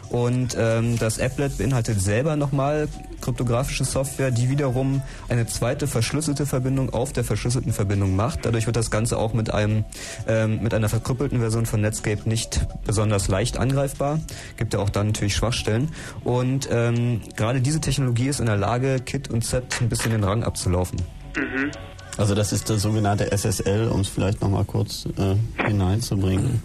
[0.09, 2.88] Und ähm, das Applet beinhaltet selber nochmal
[3.20, 8.45] kryptografische Software, die wiederum eine zweite verschlüsselte Verbindung auf der verschlüsselten Verbindung macht.
[8.45, 9.84] Dadurch wird das Ganze auch mit einem
[10.26, 14.20] ähm, mit einer verkrüppelten Version von Netscape nicht besonders leicht angreifbar.
[14.57, 15.80] Gibt ja auch dann natürlich Schwachstellen.
[16.24, 20.24] Und ähm, gerade diese Technologie ist in der Lage, Kit und Z ein bisschen den
[20.24, 21.01] Rang abzulaufen.
[21.37, 21.70] mhm.
[22.16, 26.61] Also das ist das sogenannte SSL, um es vielleicht nochmal kurz äh, hineinzubringen.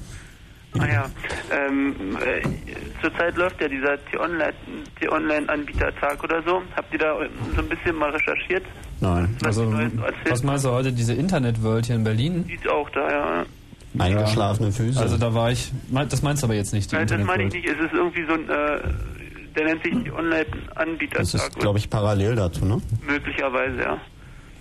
[0.80, 1.06] Ah ja.
[1.52, 2.42] Ähm, äh,
[3.02, 6.62] zurzeit läuft ja dieser T-Online-Anbietertag oder so.
[6.76, 7.16] Habt ihr da
[7.56, 8.64] so ein bisschen mal recherchiert?
[9.00, 9.38] Nein.
[9.42, 9.72] Was Also,
[10.30, 12.44] was meinst du heute, diese Internet-World hier in Berlin?
[12.48, 13.46] Die ist auch da, ja.
[14.00, 15.00] Eingeschlafene Füße.
[15.00, 15.72] Also da war ich,
[16.10, 17.68] das meinst du aber jetzt nicht, Nein, das meine ich nicht.
[17.68, 18.82] Es ist irgendwie so ein, äh,
[19.56, 21.20] der nennt sich die Online-Anbietertag.
[21.20, 22.82] das ist, glaube ich, parallel dazu, ne?
[23.08, 23.98] Möglicherweise, ja.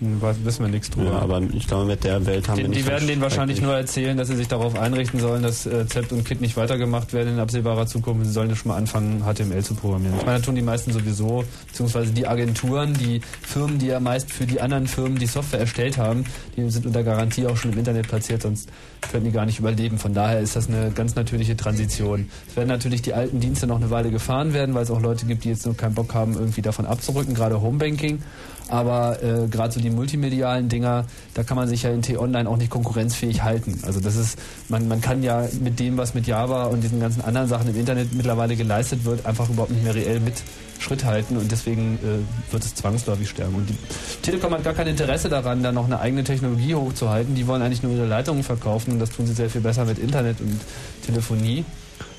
[0.01, 1.11] Weiß- Wissen wir nichts drüber.
[1.11, 3.61] Ja, aber ich glaube, mit der Welt haben Die, wir nicht die werden denen wahrscheinlich
[3.61, 7.13] nur erzählen, dass sie sich darauf einrichten sollen, dass äh, Zept und Kit nicht weitergemacht
[7.13, 8.25] werden in absehbarer Zukunft.
[8.25, 10.15] Sie sollen ja schon mal anfangen, HTML zu programmieren.
[10.19, 14.31] Ich meine, das tun die meisten sowieso, beziehungsweise die Agenturen, die Firmen, die ja meist
[14.31, 16.25] für die anderen Firmen die Software erstellt haben,
[16.57, 18.69] die sind unter Garantie auch schon im Internet platziert, sonst
[19.11, 19.97] können die gar nicht überleben.
[19.97, 22.29] Von daher ist das eine ganz natürliche Transition.
[22.49, 25.25] Es werden natürlich die alten Dienste noch eine Weile gefahren werden, weil es auch Leute
[25.25, 28.19] gibt, die jetzt nur keinen Bock haben, irgendwie davon abzurücken, gerade Homebanking.
[28.67, 32.57] Aber äh, gerade so die multimedialen Dinger, da kann man sich ja in T-Online auch
[32.57, 33.79] nicht konkurrenzfähig halten.
[33.85, 34.39] Also das ist,
[34.69, 37.79] man, man kann ja mit dem, was mit Java und diesen ganzen anderen Sachen im
[37.79, 40.41] Internet mittlerweile geleistet wird, einfach überhaupt nicht mehr reell mit
[40.79, 43.55] Schritt halten und deswegen äh, wird es zwangsläufig sterben.
[43.55, 43.77] Und die
[44.21, 47.35] Telekom hat gar kein Interesse daran, da noch eine eigene Technologie hochzuhalten.
[47.35, 49.99] Die wollen eigentlich nur ihre Leitungen verkaufen und das tun sie sehr viel besser mit
[49.99, 50.59] Internet und
[51.05, 51.63] Telefonie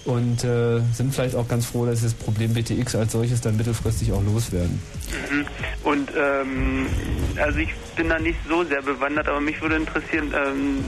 [0.06, 3.56] und äh, sind vielleicht auch ganz froh, dass sie das Problem BTX als solches dann
[3.56, 4.80] mittelfristig auch loswerden.
[5.30, 5.46] Mhm.
[5.84, 6.86] Und ähm,
[7.36, 10.84] also ich bin da nicht so sehr bewandert, aber mich würde interessieren, ähm,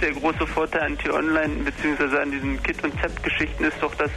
[0.00, 2.18] der große Vorteil an T-Online bzw.
[2.18, 4.10] an diesen Kit- und Zept-Geschichten ist doch, dass,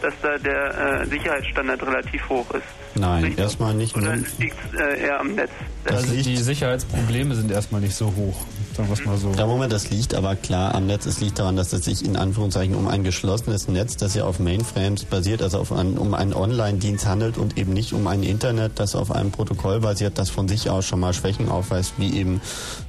[0.00, 2.62] dass da der äh, Sicherheitsstandard relativ hoch ist.
[2.94, 3.40] Nein, Richtig?
[3.40, 4.24] erstmal nicht Oder nur.
[4.38, 5.50] liegt es äh, eher am Netz?
[5.84, 9.30] Das Also liegt- die Sicherheitsprobleme sind erstmal nicht so hoch, sagen wir es mal so.
[9.32, 11.06] Ja, Moment, das liegt aber klar am Netz.
[11.06, 14.38] Es liegt daran, dass es sich in Anführungszeichen um ein geschlossenes Netz, das ja auf
[14.38, 18.72] Mainframes basiert, also auf ein, um einen Online-Dienst handelt und eben nicht um ein Internet,
[18.76, 22.40] das auf einem Protokoll basiert, das von sich aus schon mal Schwächen aufweist, wie eben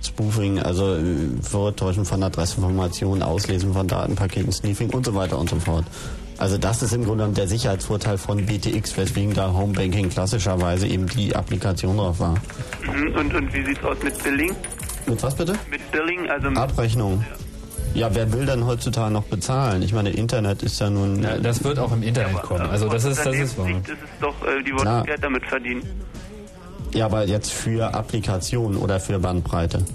[0.04, 1.04] Spoofing, also äh,
[1.42, 5.86] Vortäuschen von Adressinformationen, Auslesen von Datenpaketen, Sniffing und so weiter und so fort.
[6.38, 11.08] Also das ist im Grunde genommen der Sicherheitsvorteil von BTX, weswegen da Homebanking klassischerweise eben
[11.08, 12.36] die Applikation drauf war.
[12.88, 14.54] Und, und wie sieht's aus mit Billing?
[15.08, 15.54] Mit was bitte?
[15.70, 17.24] Mit Billing, also mit, Abrechnung.
[17.94, 19.82] Ja, wer will denn heutzutage noch bezahlen?
[19.82, 21.24] Ich meine, Internet ist ja nun.
[21.24, 22.68] Ja, das wird auch im Internet kommen.
[22.70, 23.66] Also das ist, das ist wahr.
[23.66, 25.04] Unternehmenssicht ist es doch, äh, die wollen.
[25.06, 25.84] Geld damit verdienen.
[26.94, 29.86] Ja, aber jetzt für Applikationen oder für Bandbreite.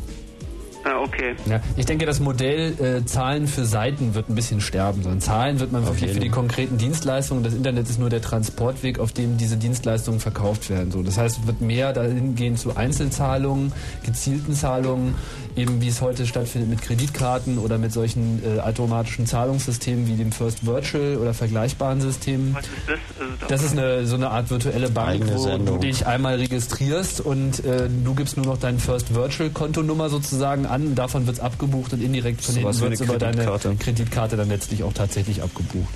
[0.85, 1.35] Ah, okay.
[1.47, 5.03] Ja, ich denke, das Modell äh, Zahlen für Seiten wird ein bisschen sterben.
[5.03, 7.43] Sondern Zahlen wird man wirklich jeden für die konkreten Dienstleistungen.
[7.43, 10.91] Das Internet ist nur der Transportweg, auf dem diese Dienstleistungen verkauft werden.
[10.91, 13.73] So, das heißt, es wird mehr dahin gehen zu Einzelzahlungen,
[14.05, 15.15] gezielten Zahlungen,
[15.57, 20.33] eben wie es heute stattfindet mit Kreditkarten oder mit solchen äh, automatischen Zahlungssystemen wie dem
[20.33, 22.55] First Virtual oder vergleichbaren Systemen.
[22.55, 22.99] Was ist das?
[23.21, 25.81] Also, da- Das ist eine, so eine Art virtuelle Bank, wo du Sendung.
[25.81, 30.90] dich einmal registrierst und äh, du gibst nur noch deine First Virtual Kontonummer sozusagen an.
[30.95, 33.77] Davon wird es abgebucht und indirekt von Sowas hinten wird eine über deine Kreditkarte.
[33.79, 35.95] Kreditkarte dann letztlich auch tatsächlich abgebucht.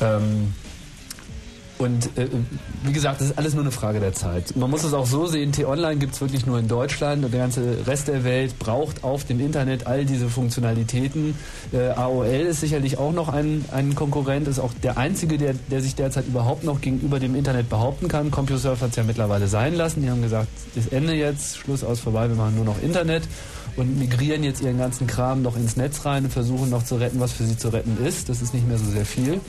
[0.00, 0.54] Ähm,
[1.78, 2.26] Und äh,
[2.84, 4.56] wie gesagt, das ist alles nur eine Frage der Zeit.
[4.56, 7.40] Man muss es auch so sehen, T-Online gibt es wirklich nur in Deutschland und der
[7.40, 11.34] ganze Rest der Welt braucht auf dem Internet all diese Funktionalitäten.
[11.74, 15.82] Äh, AOL ist sicherlich auch noch ein, ein Konkurrent, ist auch der einzige, der, der
[15.82, 18.30] sich derzeit überhaupt noch gegenüber dem Internet behaupten kann.
[18.30, 20.00] CompuServe hat es ja mittlerweile sein lassen.
[20.00, 23.24] Die haben gesagt, das Ende jetzt, Schluss aus vorbei, wir machen nur noch Internet
[23.76, 27.20] und migrieren jetzt ihren ganzen Kram noch ins Netz rein und versuchen noch zu retten,
[27.20, 28.28] was für sie zu retten ist.
[28.28, 29.40] Das ist nicht mehr so sehr viel.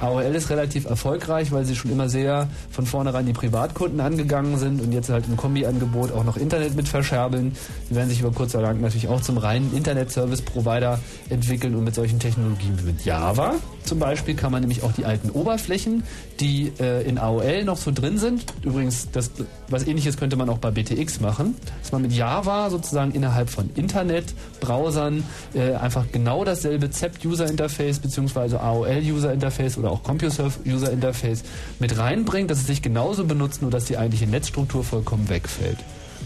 [0.00, 4.80] AOL ist relativ erfolgreich, weil sie schon immer sehr von vornherein die Privatkunden angegangen sind
[4.80, 7.56] und jetzt halt im Kombi-Angebot auch noch Internet mit verscherbeln.
[7.88, 10.98] Sie werden sich über kurz oder lang natürlich auch zum reinen Internet-Service-Provider
[11.30, 13.54] entwickeln und mit solchen Technologien wie mit Java
[13.86, 16.02] zum Beispiel kann man nämlich auch die alten Oberflächen,
[16.40, 19.30] die äh, in AOL noch so drin sind, übrigens das,
[19.68, 23.70] was ähnliches könnte man auch bei BTX machen, dass man mit Java sozusagen innerhalb von
[23.74, 25.22] Internet-Browsern
[25.54, 28.56] äh, einfach genau dasselbe ZEP-User-Interface bzw.
[28.56, 31.44] AOL-User-Interface oder auch CompuServe-User-Interface
[31.78, 35.78] mit reinbringt, dass es sich genauso benutzt, nur dass die eigentliche Netzstruktur vollkommen wegfällt.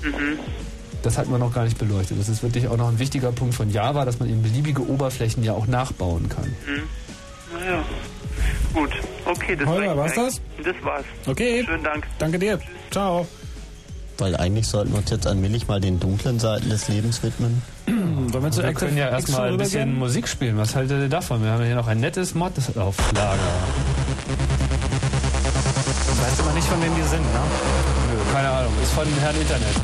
[0.03, 0.39] Mhm.
[1.03, 2.19] Das hat man noch gar nicht beleuchtet.
[2.19, 5.43] Das ist wirklich auch noch ein wichtiger Punkt von Java, dass man eben beliebige Oberflächen
[5.43, 6.45] ja auch nachbauen kann.
[6.45, 6.83] Mhm.
[7.59, 7.85] Naja.
[8.75, 8.91] Gut.
[9.25, 10.41] Okay, das Holger, war war's das?
[10.63, 11.05] Das war's.
[11.27, 11.65] Okay.
[11.65, 12.07] Schönen Dank.
[12.19, 12.61] Danke dir.
[12.91, 13.27] Ciao.
[14.21, 17.63] Weil eigentlich sollten wir uns jetzt allmählich mal den dunklen Seiten des Lebens widmen.
[17.87, 19.99] Wir zu Wir können ja erstmal ein bisschen rübergehen?
[19.99, 20.59] Musik spielen.
[20.59, 21.43] Was haltet ihr davon?
[21.43, 23.39] Wir haben hier noch ein nettes Mod auf Lager.
[26.07, 27.41] Du weißt aber nicht, von wem die sind, ne?
[28.13, 28.73] Nö, keine Ahnung.
[28.83, 29.75] Ist von Herrn Internet.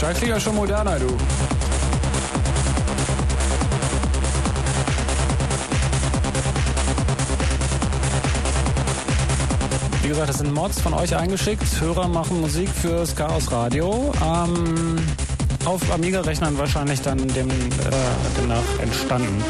[0.00, 1.08] Charles Krieger schon moderner, du.
[10.06, 11.64] Wie gesagt, das sind Mods von euch eingeschickt.
[11.80, 14.12] Hörer machen Musik fürs Chaos Radio.
[14.22, 14.98] Ähm,
[15.64, 17.54] auf Amiga-Rechnern wahrscheinlich dann dem, äh,
[18.38, 19.42] demnach entstanden.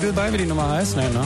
[0.00, 0.96] Titel bei, wie die Nummer heißt?
[0.96, 1.22] Nee, ne?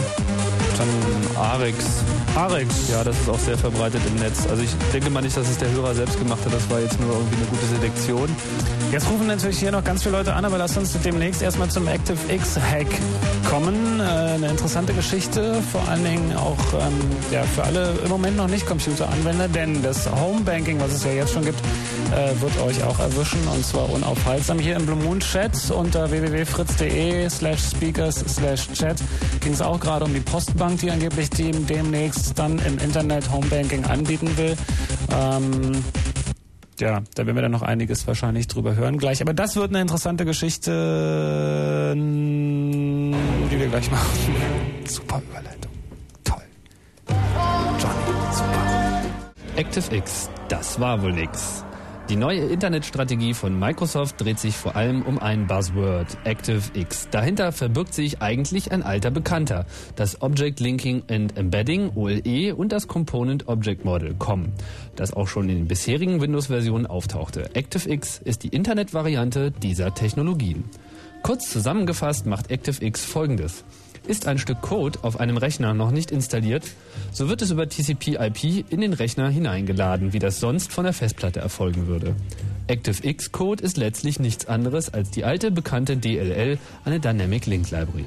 [0.77, 0.89] Dann
[1.37, 2.03] Arix.
[2.37, 2.89] Arix.
[2.91, 4.47] Ja, das ist auch sehr verbreitet im Netz.
[4.49, 6.53] Also ich denke mal nicht, dass es der Hörer selbst gemacht hat.
[6.53, 8.29] Das war jetzt nur irgendwie eine gute Selektion.
[8.91, 11.87] Jetzt rufen natürlich hier noch ganz viele Leute an, aber lass uns demnächst erstmal zum
[11.87, 12.89] ActiveX-Hack
[13.49, 14.01] kommen.
[14.01, 18.49] Äh, eine interessante Geschichte, vor allen Dingen auch ähm, ja, für alle im Moment noch
[18.49, 22.99] nicht Computeranwender, denn das Homebanking, was es ja jetzt schon gibt, äh, wird euch auch
[22.99, 24.59] erwischen und zwar unaufhaltsam.
[24.59, 28.97] Hier im Blue Moon Chat unter www.fritz.de slash speakers slash chat
[29.41, 33.85] ging es auch gerade um die Postbank, die angeblich dem, demnächst dann im Internet Homebanking
[33.85, 34.57] anbieten will.
[35.13, 35.85] Ähm,
[36.81, 39.23] ja, da werden wir dann noch einiges wahrscheinlich drüber hören gleich.
[39.23, 44.07] Aber das wird eine interessante Geschichte, die wir gleich machen.
[44.87, 45.71] Super Überleitung.
[46.25, 46.43] Toll.
[47.79, 48.63] Johnny, super.
[49.57, 51.65] ActiveX, das war wohl nix.
[52.11, 57.09] Die neue Internetstrategie von Microsoft dreht sich vor allem um ein Buzzword, ActiveX.
[57.11, 59.65] Dahinter verbirgt sich eigentlich ein alter Bekannter,
[59.97, 64.53] das Object Linking and Embedding, OLE, und das Component Object Model, COM,
[64.97, 67.49] das auch schon in den bisherigen Windows-Versionen auftauchte.
[67.57, 70.65] ActiveX ist die Internetvariante dieser Technologien.
[71.23, 73.65] Kurz zusammengefasst macht ActiveX folgendes.
[74.07, 76.65] Ist ein Stück Code auf einem Rechner noch nicht installiert,
[77.11, 81.41] so wird es über TCP/IP in den Rechner hineingeladen, wie das sonst von der Festplatte
[81.41, 82.15] erfolgen würde.
[82.69, 88.05] ActiveX-Code ist letztlich nichts anderes als die alte bekannte DLL, eine Dynamic Link Library.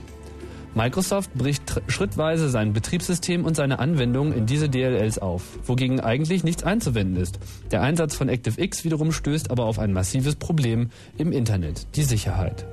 [0.75, 6.61] Microsoft bricht schrittweise sein Betriebssystem und seine Anwendungen in diese DLLs auf, wogegen eigentlich nichts
[6.61, 7.39] einzuwenden ist.
[7.71, 12.67] Der Einsatz von ActiveX wiederum stößt aber auf ein massives Problem im Internet, die Sicherheit.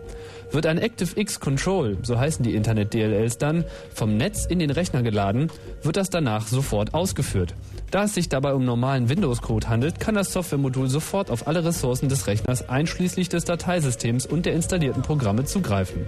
[0.55, 5.51] Wird ein ActiveX Control, so heißen die Internet-DLLs dann, vom Netz in den Rechner geladen,
[5.83, 7.57] wird das danach sofort ausgeführt.
[7.91, 12.09] Da es sich dabei um normalen Windows-Code handelt, kann das Softwaremodul sofort auf alle Ressourcen
[12.09, 16.07] des Rechners einschließlich des Dateisystems und der installierten Programme zugreifen.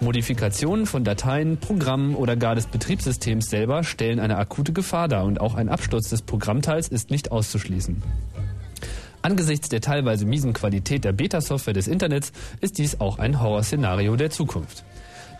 [0.00, 5.40] Modifikationen von Dateien, Programmen oder gar des Betriebssystems selber stellen eine akute Gefahr dar und
[5.40, 8.02] auch ein Absturz des Programmteils ist nicht auszuschließen.
[9.22, 14.30] Angesichts der teilweise miesen Qualität der Beta-Software des Internets ist dies auch ein Horrorszenario der
[14.30, 14.84] Zukunft.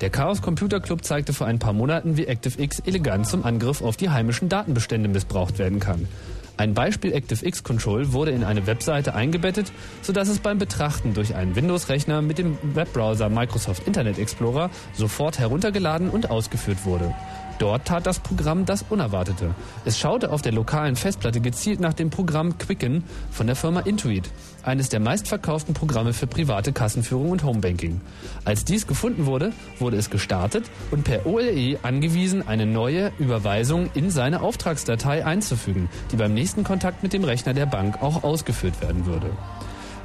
[0.03, 3.97] Der Chaos Computer Club zeigte vor ein paar Monaten, wie ActiveX elegant zum Angriff auf
[3.97, 6.09] die heimischen Datenbestände missbraucht werden kann.
[6.57, 9.73] Ein Beispiel ActiveX Control wurde in eine Webseite eingebettet,
[10.03, 16.11] sodass es beim Betrachten durch einen Windows-Rechner mit dem Webbrowser Microsoft Internet Explorer sofort heruntergeladen
[16.11, 17.15] und ausgeführt wurde.
[17.61, 19.55] Dort tat das Programm das Unerwartete.
[19.85, 24.31] Es schaute auf der lokalen Festplatte gezielt nach dem Programm Quicken von der Firma Intuit,
[24.63, 28.01] eines der meistverkauften Programme für private Kassenführung und Homebanking.
[28.47, 34.09] Als dies gefunden wurde, wurde es gestartet und per OLE angewiesen, eine neue Überweisung in
[34.09, 39.05] seine Auftragsdatei einzufügen, die beim nächsten Kontakt mit dem Rechner der Bank auch ausgeführt werden
[39.05, 39.31] würde.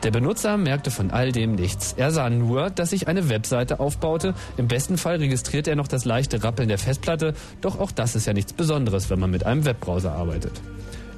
[0.06, 1.94] Der Benutzer merkte von all dem nichts.
[1.98, 4.36] Er sah nur, dass sich eine Webseite aufbaute.
[4.56, 8.28] Im besten Fall registriert er noch das leichte Rappeln der Festplatte, doch auch das ist
[8.28, 10.62] ja nichts Besonderes, wenn man mit einem Webbrowser arbeitet.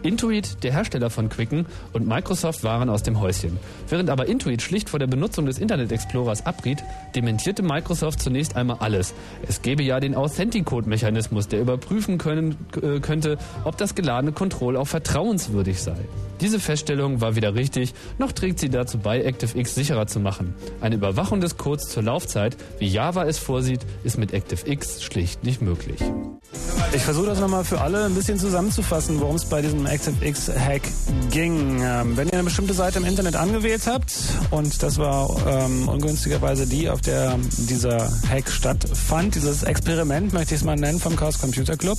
[0.04, 3.60] Intuit, der Hersteller von Quicken, und Microsoft waren aus dem Häuschen.
[3.90, 6.82] Während aber Intuit schlicht vor der Benutzung des Internet Explorers abriet,
[7.14, 9.14] dementierte Microsoft zunächst einmal alles.
[9.46, 14.88] Es gebe ja den Authenticode-Mechanismus, der überprüfen können, äh, könnte, ob das geladene Control auch
[14.88, 15.98] vertrauenswürdig sei.
[16.42, 20.54] Diese Feststellung war weder richtig, noch trägt sie dazu bei, ActiveX sicherer zu machen.
[20.82, 25.62] Eine Überwachung des Codes zur Laufzeit, wie Java es vorsieht, ist mit ActiveX schlicht nicht
[25.62, 26.00] möglich.
[26.94, 30.84] Ich versuche das nochmal für alle ein bisschen zusammenzufassen, worum es bei diesem ActiveX-Hack
[31.32, 31.82] ging.
[31.82, 34.14] Ähm, wenn ihr eine bestimmte Seite im Internet angewählt habt,
[34.52, 40.62] und das war ähm, ungünstigerweise die, auf der dieser Hack stattfand, dieses Experiment möchte ich
[40.62, 41.98] es mal nennen vom Chaos Computer Club,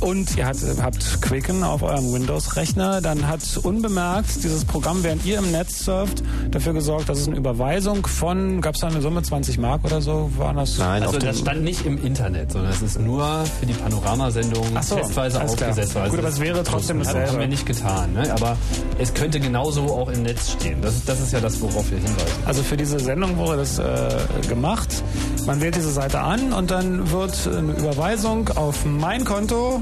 [0.00, 5.38] und ihr habt, habt Quicken auf eurem Windows-Rechner, dann hat unbemerkt dieses Programm, während ihr
[5.38, 9.22] im Netz surft, dafür gesorgt, dass es eine Überweisung von, gab es da eine Summe,
[9.22, 10.78] 20 Mark oder so, war das?
[10.78, 14.96] Nein, also das stand nicht im Internet, sondern es ist nur für die Panoramasendung so,
[14.96, 15.50] testweise klar.
[15.50, 15.96] aufgesetzt.
[15.96, 18.12] Also Gut, aber es wäre trotzdem das haben wir nicht getan.
[18.12, 18.32] Ne?
[18.32, 18.56] Aber
[18.98, 20.80] es könnte genauso auch im Netz stehen.
[20.82, 22.42] Das ist, das ist ja das, worauf wir hinweisen.
[22.44, 24.08] Also für diese Sendung wurde das äh,
[24.48, 25.02] gemacht.
[25.46, 29.80] Man wählt diese Seite an und dann wird eine Überweisung auf mein Konto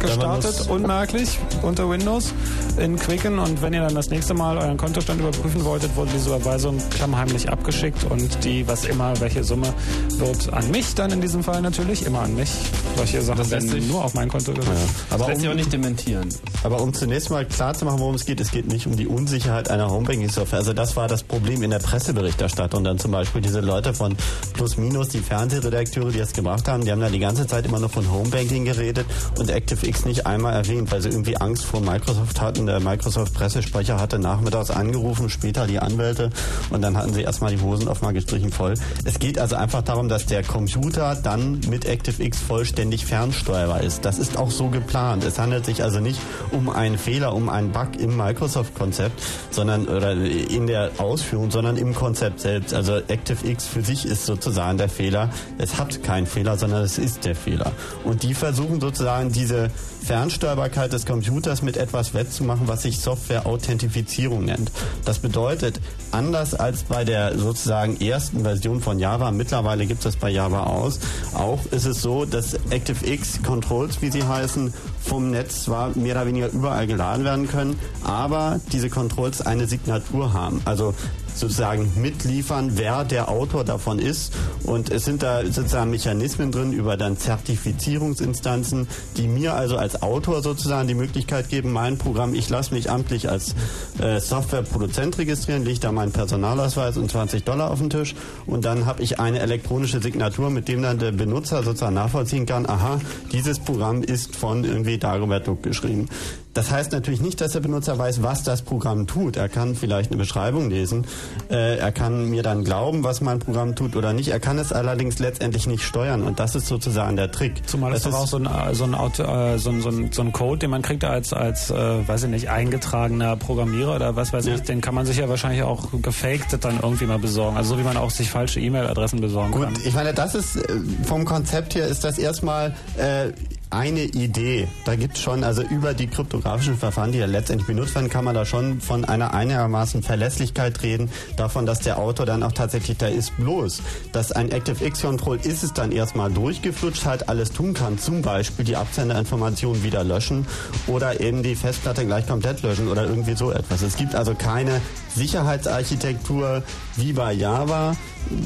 [0.00, 2.32] gestartet, unmerklich unter Windows
[2.78, 6.30] in Quicken und wenn ihr dann das nächste Mal euren Kontostand überprüfen wolltet, wurde diese
[6.34, 9.72] Überweisung klammheimlich abgeschickt und die, was immer, welche Summe,
[10.18, 12.50] wird an mich dann in diesem Fall natürlich, immer an mich.
[12.96, 14.70] Solche Sachen Das werden nur auf mein Konto gesetzt.
[15.10, 16.28] Das Aber lässt um- sich auch nicht dementieren.
[16.64, 19.06] Aber um zunächst mal klar zu machen, worum es geht, es geht nicht um die
[19.06, 20.58] Unsicherheit einer Homebanking-Software.
[20.58, 22.84] Also das war das Problem in der Presseberichterstattung.
[22.84, 24.16] Dann zum Beispiel diese Leute von
[24.54, 27.78] Plus Minus, die Fernsehredakteure, die das gemacht haben, die haben da die ganze Zeit immer
[27.80, 29.06] nur von Homebanking geredet
[29.38, 29.50] und
[29.90, 32.66] ActiveX nicht einmal erwähnt, weil sie irgendwie Angst vor Microsoft hatten.
[32.66, 36.30] Der Microsoft-Pressesprecher hatte nachmittags angerufen, später die Anwälte
[36.70, 38.74] und dann hatten sie erstmal die Hosen mal gestrichen voll.
[39.04, 44.04] Es geht also einfach darum, dass der Computer dann mit ActiveX vollständig fernsteuerbar ist.
[44.04, 45.24] Das ist auch so geplant.
[45.24, 46.20] Es handelt sich also nicht
[46.52, 49.20] um einen Fehler, um einen Bug im Microsoft-Konzept,
[49.50, 52.72] sondern oder in der Ausführung, sondern im Konzept selbst.
[52.72, 55.30] Also ActiveX für sich ist sozusagen der Fehler.
[55.58, 57.72] Es hat keinen Fehler, sondern es ist der Fehler.
[58.04, 59.70] Und die versuchen sozusagen diese
[60.02, 64.72] Fernsteuerbarkeit des Computers mit etwas wettzumachen, was sich Software-Authentifizierung nennt.
[65.04, 70.30] Das bedeutet, anders als bei der sozusagen ersten Version von Java, mittlerweile gibt es bei
[70.30, 70.98] Java aus,
[71.34, 74.72] auch ist es so, dass ActiveX Controls, wie sie heißen,
[75.02, 80.32] vom Netz zwar mehr oder weniger überall geladen werden können, aber diese Controls eine Signatur
[80.32, 80.60] haben.
[80.64, 80.94] Also
[81.40, 84.32] sozusagen mitliefern, wer der Autor davon ist.
[84.64, 88.86] Und es sind da sozusagen Mechanismen drin über dann Zertifizierungsinstanzen,
[89.16, 93.28] die mir also als Autor sozusagen die Möglichkeit geben, mein Programm, ich lasse mich amtlich
[93.28, 93.54] als
[93.98, 98.14] äh, Softwareproduzent registrieren, lege da meinen Personalausweis und 20 Dollar auf den Tisch
[98.46, 102.66] und dann habe ich eine elektronische Signatur, mit dem dann der Benutzer sozusagen nachvollziehen kann,
[102.66, 103.00] aha,
[103.32, 106.08] dieses Programm ist von irgendwie Dagobert Duck geschrieben.
[106.52, 109.36] Das heißt natürlich nicht, dass der Benutzer weiß, was das Programm tut.
[109.36, 111.06] Er kann vielleicht eine Beschreibung lesen.
[111.48, 114.28] Äh, er kann mir dann glauben, was mein Programm tut oder nicht.
[114.30, 116.22] Er kann es allerdings letztendlich nicht steuern.
[116.24, 117.68] Und das ist sozusagen der Trick.
[117.68, 119.80] Zumal es Das doch auch ist- so ein, äh, so, ein Auto, äh, so, ein,
[119.80, 123.36] so, ein, so ein Code, den man kriegt als, als äh, weiß ich nicht, eingetragener
[123.36, 124.54] Programmierer oder was weiß Ja.
[124.56, 127.56] ich, den kann man sich ja wahrscheinlich auch gefaked dann irgendwie mal besorgen.
[127.56, 129.74] Also so wie man auch sich falsche E-Mail-Adressen besorgen Gut, kann.
[129.84, 130.62] ich meine, das ist äh,
[131.04, 133.30] vom Konzept her ist das erstmal äh,
[133.70, 134.68] eine Idee.
[134.84, 138.34] Da gibt's schon, also über die kryptografischen Verfahren, die ja letztendlich benutzt werden, kann man
[138.34, 143.06] da schon von einer einigermaßen Verlässlichkeit reden, davon, dass der Autor dann auch tatsächlich da
[143.06, 143.36] ist.
[143.36, 148.64] Bloß, dass ein ActiveX-Control ist es dann erstmal durchgeflutscht, halt alles tun kann, zum Beispiel
[148.64, 150.46] die Absenderinformationen wieder löschen
[150.86, 153.82] oder eben die Festplatte gleich komplett löschen oder irgendwie so etwas.
[153.82, 154.80] Es gibt also keine
[155.14, 156.62] Sicherheitsarchitektur
[156.96, 157.96] wie bei Java.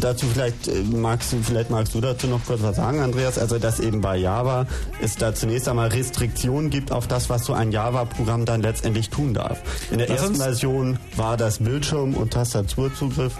[0.00, 3.38] Dazu vielleicht äh, magst du, vielleicht magst du dazu noch kurz was sagen, Andreas.
[3.38, 4.66] Also dass eben bei Java
[5.00, 9.34] es da zunächst einmal Restriktionen gibt auf das, was so ein Java-Programm dann letztendlich tun
[9.34, 9.60] darf.
[9.90, 13.36] In der Lass ersten Version war das Bildschirm- und Tastaturzugriff.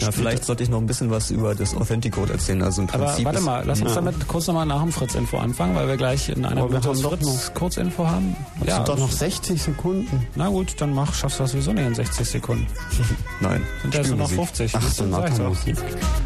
[0.00, 2.62] Ja, vielleicht sollte ich noch ein bisschen was über das Authenticode erzählen.
[2.62, 3.94] Also im Aber Prinzip warte ist- mal, lass uns Ja.
[3.96, 7.02] damit kurz nochmal nach dem Fritz-Info anfangen, weil wir gleich in einer Aber Minute haben
[7.02, 8.36] doch Fritz Kurzinfo haben.
[8.64, 10.26] Das sind doch noch 60 Sekunden.
[10.36, 12.66] Na gut, dann mach, schaffst du das sowieso nicht in 60 Sekunden.
[13.40, 13.62] Nein.
[13.82, 14.72] Sind ja nur noch 50.
[14.74, 15.04] Ach so.
[15.04, 15.76] Musik.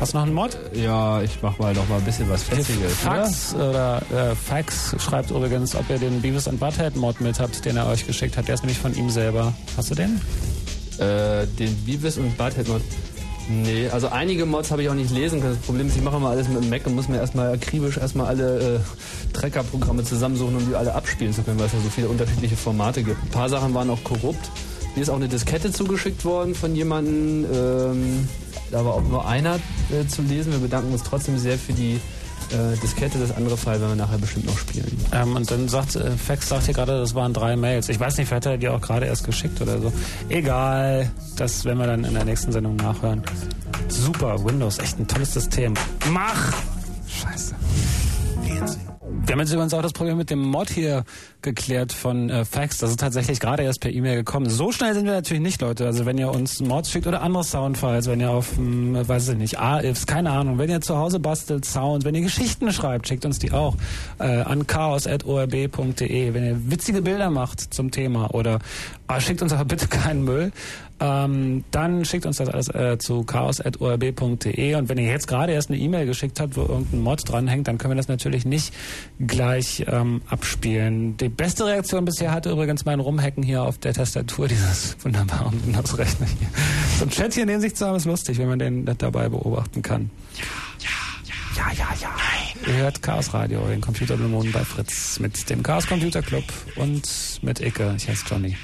[0.01, 0.59] Hast du noch einen Mod?
[0.75, 2.93] Ja, ich mach mal noch mal ein bisschen was Festiges.
[2.97, 7.64] Fax oder äh, Fax schreibt übrigens, ob ihr den Beavis and Butthead Mod mit habt,
[7.64, 8.49] den er euch geschickt hat.
[8.49, 9.53] Der ist nämlich von ihm selber.
[9.77, 10.20] Hast du den?
[10.99, 12.83] Äh, den Beavis und Butthead Mod.
[13.49, 15.55] Nee, also einige Mods habe ich auch nicht lesen können.
[15.55, 17.97] Das Problem ist, ich mache immer alles mit dem Mac und muss mir erstmal akribisch
[17.97, 18.78] erstmal alle äh,
[19.32, 23.03] Trecker-Programme zusammensuchen, um die alle abspielen zu können, weil es ja so viele unterschiedliche Formate
[23.03, 23.22] gibt.
[23.22, 24.51] Ein paar Sachen waren auch korrupt.
[24.95, 27.47] Mir ist auch eine Diskette zugeschickt worden von jemandem.
[27.53, 28.28] Ähm,
[28.70, 29.57] da war auch nur einer
[29.90, 30.53] äh, zu lesen.
[30.53, 32.01] Wir bedanken uns trotzdem sehr für die
[32.53, 33.18] äh, Diskette.
[33.18, 34.96] Das andere Fall werden wir nachher bestimmt noch spielen.
[35.12, 37.88] Ähm, und dann sagt äh, Fax sagt hier gerade, das waren drei Mails.
[37.88, 39.92] Ich weiß nicht, vielleicht hat er die auch gerade erst geschickt oder so.
[40.28, 43.22] Egal, das werden wir dann in der nächsten Sendung nachhören.
[43.88, 45.74] Super, Windows, echt ein tolles System.
[46.11, 46.53] Mach!
[47.09, 47.55] Scheiße.
[49.05, 51.05] Wir haben jetzt übrigens auch das Problem mit dem Mod hier
[51.42, 52.78] geklärt von äh, Fax.
[52.78, 54.48] Das ist tatsächlich gerade erst per E-Mail gekommen.
[54.48, 55.86] So schnell sind wir natürlich nicht, Leute.
[55.86, 59.36] Also wenn ihr uns Mods schickt oder andere Soundfiles, wenn ihr auf, hm, weiß ich
[59.36, 63.24] nicht, AIFs, keine Ahnung, wenn ihr zu Hause bastelt, Sound, wenn ihr Geschichten schreibt, schickt
[63.24, 63.74] uns die auch
[64.20, 66.34] äh, an chaos.orb.de.
[66.34, 68.61] Wenn ihr witzige Bilder macht zum Thema oder
[69.09, 70.53] ah, schickt uns aber bitte keinen Müll.
[71.03, 75.68] Ähm, dann schickt uns das alles äh, zu chaos.orb.de und wenn ihr jetzt gerade erst
[75.68, 78.72] eine E-Mail geschickt habt, wo irgendein Mod dranhängt, dann können wir das natürlich nicht
[79.18, 81.16] gleich ähm, abspielen.
[81.16, 86.26] Die beste Reaktion bisher hatte übrigens mein Rumhacken hier auf der Tastatur dieses wunderbaren Windows-Rechner
[86.26, 86.48] hier.
[87.00, 89.82] So ein Chat hier neben sich zu haben ist lustig, wenn man den dabei beobachten
[89.82, 90.09] kann.
[91.57, 92.09] Ja, ja, ja.
[92.64, 96.44] Ihr hört Chaos Radio, den Computerblumen bei Fritz mit dem Chaos Computer Club
[96.76, 97.94] und mit Icke.
[97.96, 98.57] Ich heiße Johnny.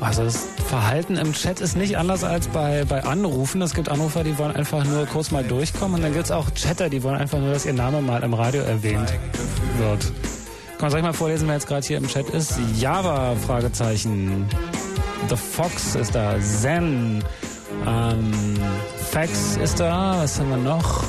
[0.00, 3.62] Also das Verhalten im Chat ist nicht anders als bei, bei Anrufen.
[3.62, 6.50] Es gibt Anrufer, die wollen einfach nur kurz mal durchkommen und dann gibt es auch
[6.54, 9.12] Chatter, die wollen einfach nur, dass ihr Name mal im Radio erwähnt
[9.78, 10.12] wird.
[10.78, 12.58] Komm, soll ich mal vorlesen, wer jetzt gerade hier im Chat ist?
[12.78, 14.48] Java, Fragezeichen.
[15.28, 16.34] The Fox ist da.
[16.40, 17.22] Zen.
[17.86, 18.32] Ähm,
[19.10, 20.22] Fax ist da.
[20.22, 21.04] Was haben wir noch?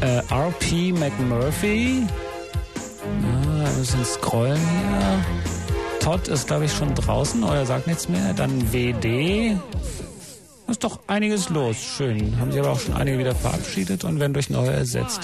[0.00, 2.06] Äh, RP McMurphy.
[3.04, 5.55] Ah, ein bisschen scrollen hier.
[6.06, 8.32] Todd ist, glaube ich, schon draußen oder sagt nichts mehr.
[8.32, 9.58] Dann WD.
[10.68, 11.78] Ist doch einiges los.
[11.78, 12.38] Schön.
[12.38, 15.18] Haben sich aber auch schon einige wieder verabschiedet und werden durch neue ersetzt.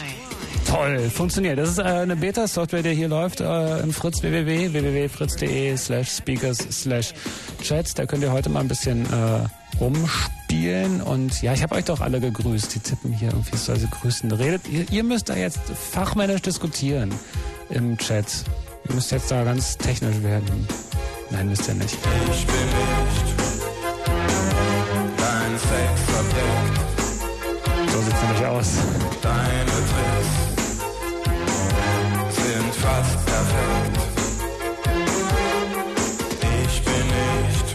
[0.69, 1.57] Toll, funktioniert.
[1.57, 6.59] Das ist äh, eine Beta-Software, die hier läuft äh, im Fritz www, www.fritz.de slash speakers
[6.59, 7.15] slash
[7.63, 7.95] chats.
[7.95, 11.01] Da könnt ihr heute mal ein bisschen äh, rumspielen.
[11.01, 12.75] Und ja, ich habe euch doch alle gegrüßt.
[12.75, 14.33] Die tippen hier irgendwie so also grüßen.
[14.33, 17.15] Redet, ihr, ihr müsst da jetzt fachmännisch diskutieren
[17.71, 18.27] im Chat.
[18.89, 20.67] Ihr müsst jetzt da ganz technisch werden.
[21.31, 21.95] Nein, müsst ihr nicht.
[21.95, 23.35] Ich bin nicht
[25.17, 26.81] dein Sexobjekt.
[27.91, 28.69] So sieht's nämlich aus.
[29.23, 30.31] Deine Tricks
[32.37, 33.99] sind fast perfekt.
[36.67, 37.07] Ich bin
[37.41, 37.67] nicht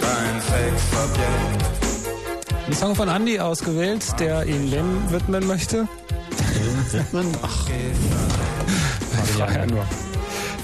[0.00, 1.64] dein Sexobjekt.
[2.66, 5.86] Ein Song von Andy ausgewählt, der ihn Lem widmen möchte.
[6.92, 7.36] Widmen?
[7.42, 7.66] Ach,
[9.38, 9.84] Ja, nur.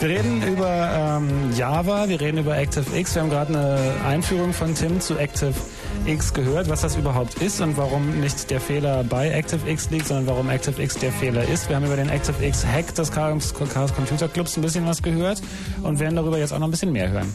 [0.00, 3.14] Wir reden über ähm, Java, wir reden über ActiveX.
[3.14, 7.76] Wir haben gerade eine Einführung von Tim zu ActiveX gehört, was das überhaupt ist und
[7.76, 11.68] warum nicht der Fehler bei ActiveX liegt, sondern warum ActiveX der Fehler ist.
[11.68, 15.40] Wir haben über den ActiveX Hack des Chaos Computer Clubs ein bisschen was gehört
[15.82, 17.32] und werden darüber jetzt auch noch ein bisschen mehr hören.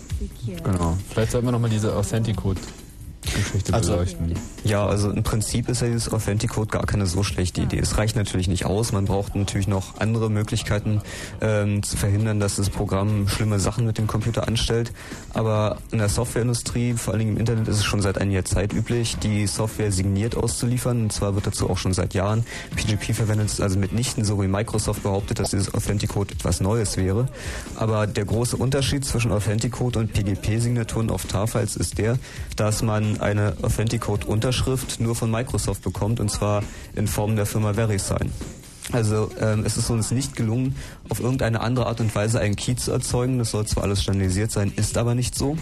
[0.64, 0.98] Genau.
[1.10, 2.60] Vielleicht sollten wir nochmal diese Authenticode
[3.40, 4.36] Geschichte Also, beleuchten.
[4.64, 7.80] Ja, also im Prinzip ist ja dieses Authenticode gar keine so schlechte Idee.
[7.80, 8.92] Es reicht natürlich nicht aus.
[8.92, 11.02] Man braucht natürlich noch andere Möglichkeiten
[11.42, 14.92] ähm, zu verhindern, dass das Programm schlimme Sachen mit dem Computer anstellt.
[15.34, 18.74] Aber in der Softwareindustrie, vor allen Dingen im Internet, ist es schon seit einiger Zeit
[18.74, 21.04] üblich, die Software signiert auszuliefern.
[21.04, 25.04] Und zwar wird dazu auch schon seit Jahren PGP verwendet, also mitnichten so wie Microsoft
[25.04, 27.28] behauptet, dass dieses Authenticode etwas Neues wäre.
[27.76, 32.18] Aber der große Unterschied zwischen Authenticode und PGP-Signaturen auf TAR-Files ist der,
[32.56, 36.64] dass man eine Authenticode-Unterschrift nur von Microsoft bekommt und zwar
[36.96, 38.32] in Form der Firma VeriSign.
[38.92, 40.76] Also ähm, es ist uns nicht gelungen,
[41.10, 43.38] auf irgendeine andere Art und Weise einen Key zu erzeugen.
[43.38, 45.58] Das soll zwar alles standardisiert sein, ist aber nicht so.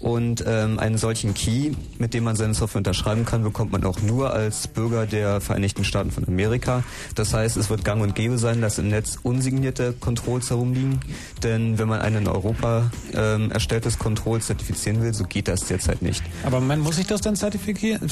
[0.00, 4.00] Und ähm, einen solchen Key, mit dem man seine Software unterschreiben kann, bekommt man auch
[4.00, 6.82] nur als Bürger der Vereinigten Staaten von Amerika.
[7.14, 11.00] Das heißt, es wird gang und gäbe sein, dass im Netz unsignierte Controls herumliegen.
[11.42, 16.00] Denn wenn man ein in Europa ähm, erstelltes Control zertifizieren will, so geht das derzeit
[16.02, 16.22] nicht.
[16.44, 18.08] Aber man muss sich das dann zertifizieren?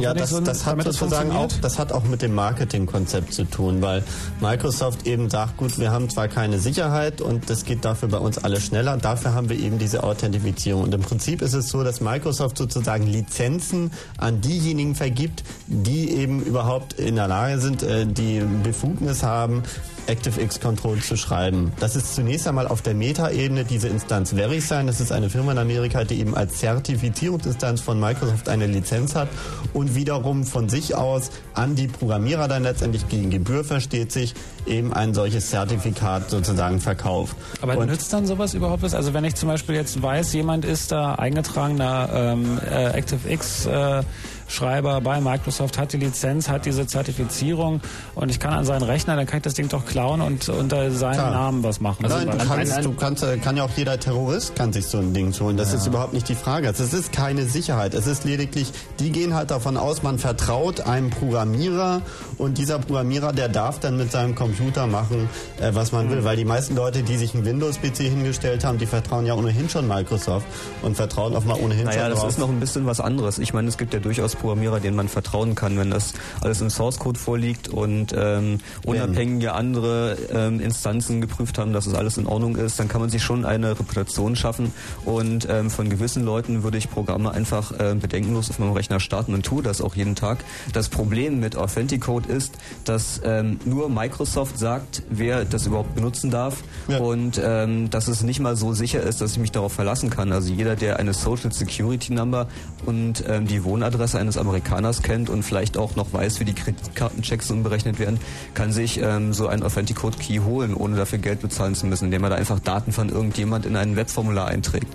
[0.00, 3.32] Ja, das, so- das hat sozusagen auch, das hat auch mit dem Marketing dem Konzept
[3.32, 4.02] zu tun, weil
[4.40, 8.38] Microsoft eben sagt, gut, wir haben zwar keine Sicherheit und das geht dafür bei uns
[8.38, 10.84] alles schneller, dafür haben wir eben diese Authentifizierung.
[10.84, 16.42] Und im Prinzip ist es so, dass Microsoft sozusagen Lizenzen an diejenigen vergibt, die eben
[16.42, 19.62] überhaupt in der Lage sind, äh, die Befugnis haben,
[20.08, 21.72] ActiveX Control zu schreiben.
[21.80, 24.86] Das ist zunächst einmal auf der Meta-Ebene diese Instanz VeriSign.
[24.86, 29.28] Das ist eine Firma in Amerika, die eben als Zertifizierungsinstanz von Microsoft eine Lizenz hat
[29.72, 34.34] und wiederum von sich aus an die Programmierer dann letztendlich gegen Gebühr versteht sich
[34.66, 37.36] eben ein solches Zertifikat sozusagen verkauft.
[37.60, 38.94] Aber und nützt dann sowas überhaupt was?
[38.94, 44.02] Also wenn ich zum Beispiel jetzt weiß, jemand ist da eingetragener ähm, äh, ActiveX äh,
[44.48, 47.80] Schreiber bei Microsoft, hat die Lizenz, hat diese Zertifizierung
[48.14, 50.90] und ich kann an seinen Rechner, dann kann ich das Ding doch klauen und unter
[50.90, 51.30] seinen Klar.
[51.32, 52.06] Namen was machen.
[52.08, 54.98] Nein, du Also kannst, du kannst, äh, kann ja auch jeder Terrorist kann sich so
[54.98, 55.56] ein Ding holen.
[55.56, 55.78] Das Ja.
[55.78, 56.68] ist überhaupt nicht die Frage.
[56.68, 57.94] Es ist keine Sicherheit.
[57.94, 62.02] Es ist lediglich, die gehen halt davon aus, man vertraut einem Programmierer
[62.38, 65.28] und dieser Programmierer, der darf dann mit seinem Computer machen,
[65.60, 66.10] äh, was man Mhm.
[66.10, 66.24] will.
[66.24, 69.88] Weil die meisten Leute, die sich einen Windows-PC hingestellt haben, die vertrauen ja ohnehin schon
[69.88, 70.46] Microsoft
[70.82, 72.28] und vertrauen auch mal ohnehin Naja, schon das drauf.
[72.30, 73.38] ist noch ein bisschen was anderes.
[73.38, 76.70] Ich meine, es gibt ja durchaus Programmierer, denen man vertrauen kann, wenn das alles im
[76.70, 82.26] Source Code vorliegt und ähm, unabhängige andere ähm, Instanzen geprüft haben, dass es alles in
[82.26, 84.72] Ordnung ist, dann kann man sich schon eine Reputation schaffen.
[85.04, 89.34] Und ähm, von gewissen Leuten würde ich Programme einfach äh, bedenkenlos auf meinem Rechner starten
[89.34, 90.38] und tue das auch jeden Tag.
[90.72, 92.54] Das Problem mit Authenticode ist,
[92.84, 96.62] dass ähm, nur Microsoft sagt, wer das überhaupt benutzen darf
[97.00, 100.32] und ähm, dass es nicht mal so sicher ist, dass ich mich darauf verlassen kann.
[100.32, 102.48] Also jeder, der eine Social Security Number
[102.84, 107.50] und ähm, die Wohnadresse eines Amerikaners kennt und vielleicht auch noch weiß, wie die Kreditkartenchecks
[107.50, 108.18] umberechnet werden,
[108.54, 112.24] kann sich ähm, so einen Authenticode Key holen, ohne dafür Geld bezahlen zu müssen, indem
[112.24, 114.88] er da einfach Daten von irgendjemand in ein Webformular einträgt.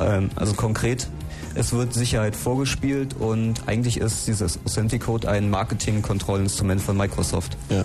[0.00, 1.08] Ähm, also konkret
[1.54, 7.56] es wird Sicherheit vorgespielt und eigentlich ist dieses Authenticode ein Marketing-Kontrollinstrument von Microsoft.
[7.68, 7.84] Ja.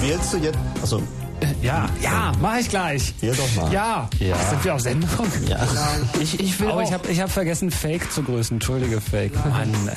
[0.00, 1.00] Wählst du jetzt, also
[1.62, 3.14] Ja, ja, mach ich gleich.
[3.20, 3.72] Wähl doch mal.
[3.72, 4.08] Ja.
[4.20, 4.36] Ja.
[4.38, 5.08] Ach, sind wir auf Sendung?
[5.48, 5.58] Ja.
[6.20, 8.56] Ich, ich will Aber ich auch- habe ich hab vergessen, Fake zu grüßen.
[8.56, 9.34] Entschuldige, Fake.
[9.44, 9.94] Mann, ey.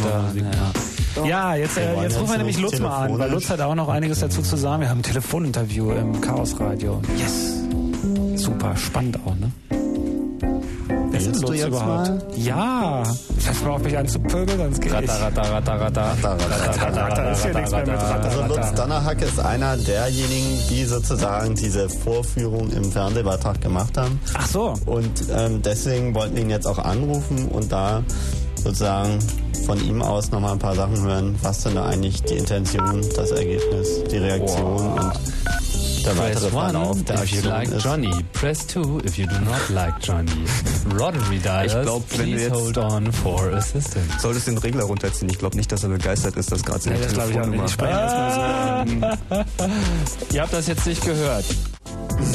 [1.14, 1.22] da.
[1.24, 3.30] Ja, ja jetzt, äh, jetzt rufen wir nämlich Lutz mal an, weil.
[3.30, 4.82] Lutz hat auch noch einiges dazu zu sagen.
[4.82, 7.02] Wir haben ein Telefoninterview im Chaosradio.
[7.18, 7.56] Yes.
[8.42, 9.50] Super, spannend auch, ne?
[11.10, 12.08] Willst du jetzt überhaupt?
[12.08, 12.22] mal?
[12.36, 13.02] Ja.
[13.46, 15.08] Lass mal auf mich anzupöbeln, sonst geht nicht.
[15.10, 16.16] ratter, ratter, ratter.
[16.22, 18.72] Ratter, ratter, ist hier nichts mehr mit Ratter, Also Lutz.
[18.74, 24.20] Donnerhack ist einer derjenigen, die sozusagen diese Vorführung im Fernsehbeitrag gemacht haben.
[24.34, 24.74] Ach so.
[24.86, 28.02] Und ähm, deswegen wollten wir ihn jetzt auch anrufen und da
[28.62, 29.18] sozusagen
[29.66, 31.34] von ihm aus nochmal ein paar Sachen hören.
[31.42, 35.12] Was denn da eigentlich die Intention, das Ergebnis, die Reaktion und
[36.02, 37.84] der Press weitere Verlauf one if you like ist.
[37.84, 38.24] Johnny.
[38.32, 40.44] Press two if you do not like Johnny.
[40.98, 44.18] Rotary Dialers, Ich glaub, wenn please hold on for assistance.
[44.20, 45.30] Solltest den Regler runterziehen.
[45.30, 47.46] Ich glaube nicht, dass er begeistert ist, dass gerade seine Nee, das glaube ich auch
[47.46, 47.64] nicht.
[47.64, 49.18] Ich erstmal
[50.28, 50.34] so.
[50.34, 51.44] Ihr habt das jetzt nicht gehört.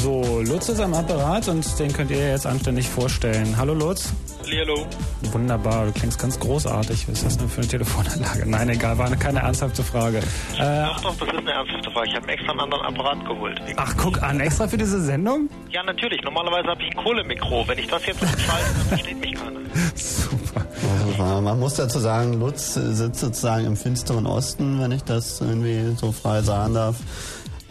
[0.01, 3.55] So, Lutz ist am Apparat und den könnt ihr jetzt anständig vorstellen.
[3.57, 4.13] Hallo Lutz.
[4.59, 4.85] Hallo.
[5.31, 7.07] Wunderbar, du klingst ganz großartig.
[7.07, 8.43] Was ist das denn für eine Telefonanlage?
[8.47, 10.19] Nein, egal, war keine ernsthafte Frage.
[10.59, 12.07] Äh, Doch, doch, das ist eine ernsthafte Frage.
[12.09, 13.59] Ich habe extra einen anderen Apparat geholt.
[13.77, 15.49] ach, guck an, extra für diese Sendung?
[15.71, 16.21] Ja, natürlich.
[16.23, 17.67] Normalerweise habe ich ein Kohlemikro.
[17.67, 19.59] Wenn ich das jetzt umschalte, dann versteht mich keiner.
[19.95, 20.65] Super.
[21.17, 25.95] Also, man muss dazu sagen, Lutz sitzt sozusagen im finsteren Osten, wenn ich das irgendwie
[25.97, 26.97] so frei sagen darf.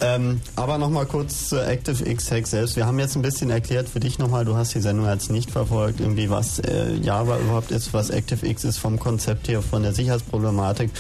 [0.01, 2.75] Ähm, aber nochmal kurz zur ActiveX Hack selbst.
[2.75, 5.53] Wir haben jetzt ein bisschen erklärt für dich nochmal, du hast die Sendung jetzt nicht
[5.53, 9.95] verfolgt, irgendwie was äh, Java überhaupt ist, was ActiveX ist vom Konzept her, von der
[9.95, 10.91] Sicherheitsproblematik.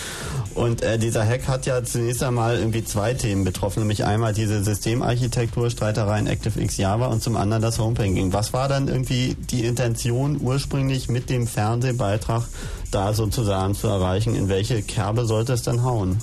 [0.55, 4.63] Und äh, dieser Hack hat ja zunächst einmal irgendwie zwei Themen betroffen, nämlich einmal diese
[4.63, 8.33] Systemarchitektur, Streitereien ActiveX Java und zum anderen das Homebanking.
[8.33, 12.45] Was war dann irgendwie die Intention ursprünglich mit dem Fernsehbeitrag
[12.93, 14.37] da sozusagen zu erreichen?
[14.37, 16.19] In welche Kerbe sollte es dann hauen?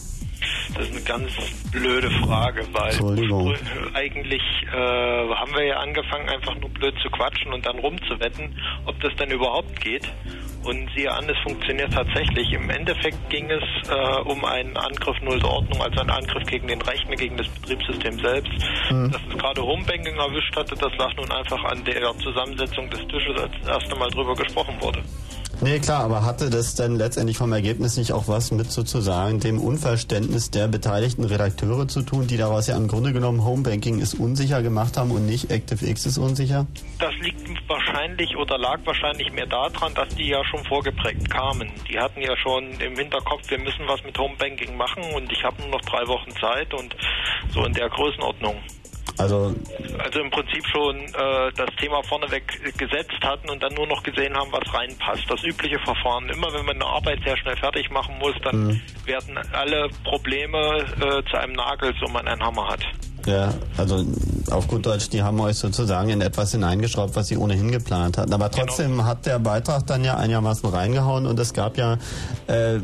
[0.73, 1.33] Das ist eine ganz
[1.71, 3.59] blöde Frage, weil ursprünglich-
[3.93, 4.41] eigentlich
[4.73, 9.13] äh, haben wir ja angefangen, einfach nur blöd zu quatschen und dann rumzuwetten, ob das
[9.15, 10.07] denn überhaupt geht.
[10.63, 12.53] Und siehe an, es funktioniert tatsächlich.
[12.53, 16.67] Im Endeffekt ging es äh, um einen Angriff null der Ordnung, also einen Angriff gegen
[16.67, 18.51] den Rechner, gegen das Betriebssystem selbst.
[18.91, 19.11] Mhm.
[19.11, 23.41] Dass es gerade Homebanking erwischt hatte, das lag nun einfach an der Zusammensetzung des Tisches,
[23.41, 25.01] als das erste Mal drüber gesprochen wurde.
[25.59, 29.59] Nee, klar, aber hatte das denn letztendlich vom Ergebnis nicht auch was mit sozusagen dem
[29.59, 34.63] Unverständnis der beteiligten Redakteure zu tun, die daraus ja im Grunde genommen Homebanking ist unsicher
[34.63, 36.65] gemacht haben und nicht ActiveX ist unsicher?
[36.99, 41.71] Das liegt wahrscheinlich oder lag wahrscheinlich mehr daran, dass die ja schon vorgeprägt kamen.
[41.89, 45.61] Die hatten ja schon im Hinterkopf, wir müssen was mit Homebanking machen und ich habe
[45.61, 46.95] nur noch drei Wochen Zeit und
[47.53, 48.55] so in der Größenordnung.
[49.21, 49.55] Also
[50.03, 52.43] Also im Prinzip schon äh, das Thema vorneweg
[52.77, 55.23] gesetzt hatten und dann nur noch gesehen haben, was reinpasst.
[55.29, 56.27] Das übliche Verfahren.
[56.29, 58.81] Immer wenn man eine Arbeit sehr schnell fertig machen muss, dann Mhm.
[59.05, 62.81] werden alle Probleme äh, zu einem Nagel, so man einen Hammer hat.
[63.27, 64.03] Ja, also
[64.49, 68.33] auf gut Deutsch, die haben euch sozusagen in etwas hineingeschraubt, was sie ohnehin geplant hatten.
[68.33, 71.99] Aber trotzdem hat der Beitrag dann ja einigermaßen reingehauen und es gab ja,
[72.47, 72.79] äh,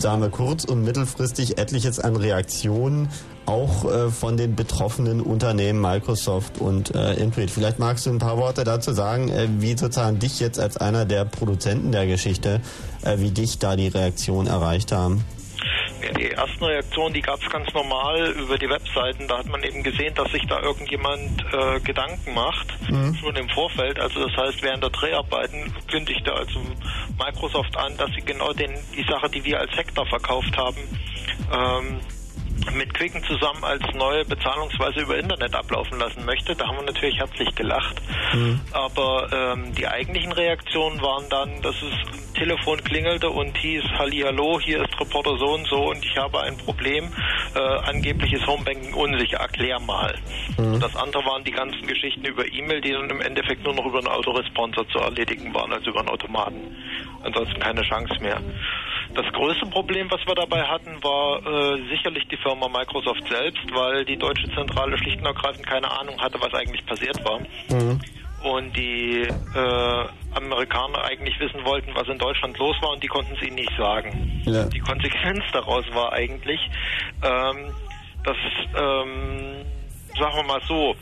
[0.00, 3.08] sagen wir kurz- und mittelfristig etliches an Reaktionen,
[3.48, 7.50] auch äh, von den betroffenen Unternehmen Microsoft und äh, Intuit.
[7.50, 11.04] Vielleicht magst du ein paar Worte dazu sagen, äh, wie sozusagen dich jetzt als einer
[11.04, 12.60] der Produzenten der Geschichte,
[13.04, 15.24] äh, wie dich da die Reaktion erreicht haben.
[16.02, 19.26] Ja, die ersten Reaktionen, die gab es ganz normal über die Webseiten.
[19.26, 23.14] Da hat man eben gesehen, dass sich da irgendjemand äh, Gedanken macht, Mhm.
[23.16, 23.98] schon im Vorfeld.
[23.98, 26.60] Also das heißt, während der Dreharbeiten kündigte also
[27.18, 30.76] Microsoft an, dass sie genau den, die Sache, die wir als Hector verkauft haben,
[31.52, 32.00] ähm,
[32.74, 36.54] mit Quicken zusammen als neue Bezahlungsweise über Internet ablaufen lassen möchte.
[36.54, 38.00] Da haben wir natürlich herzlich gelacht.
[38.72, 44.82] Aber ähm, die eigentlichen Reaktionen waren dann, dass es Telefon klingelte und hieß, Hallihallo, hier
[44.82, 47.12] ist Reporter so und so und ich habe ein Problem,
[47.54, 50.14] äh, angebliches Homebanking unsicher, erklär mal.
[50.56, 53.86] Und das andere waren die ganzen Geschichten über E-Mail, die dann im Endeffekt nur noch
[53.86, 56.76] über einen Autoresponsor zu erledigen waren, also über einen Automaten.
[57.22, 58.40] Ansonsten keine Chance mehr.
[59.18, 64.04] Das größte Problem, was wir dabei hatten, war äh, sicherlich die Firma Microsoft selbst, weil
[64.04, 67.40] die deutsche Zentrale schlicht und ergreifend keine Ahnung hatte, was eigentlich passiert war.
[68.44, 70.04] Und die äh,
[70.36, 73.76] Amerikaner eigentlich wissen wollten, was in Deutschland los war und die konnten es ihnen nicht
[73.76, 74.40] sagen.
[74.44, 74.66] Ja.
[74.66, 76.60] Die Konsequenz daraus war eigentlich,
[77.24, 77.74] ähm,
[78.22, 78.36] dass,
[78.76, 79.64] ähm,
[80.16, 80.94] sagen wir mal so,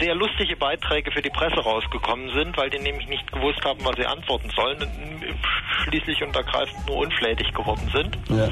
[0.00, 3.96] sehr lustige Beiträge für die Presse rausgekommen sind, weil die nämlich nicht gewusst haben, was
[3.96, 5.24] sie antworten sollen und
[5.84, 8.18] schließlich und ergreifend nur unflätig geworden sind.
[8.28, 8.48] Ja.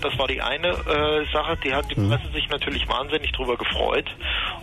[0.00, 2.10] Das war die eine äh, Sache, die hat die Mhm.
[2.10, 4.06] Presse sich natürlich wahnsinnig drüber gefreut.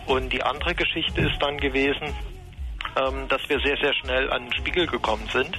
[0.06, 2.14] Und die andere Geschichte ist dann gewesen,
[2.96, 5.58] ähm, dass wir sehr, sehr schnell an den Spiegel gekommen sind,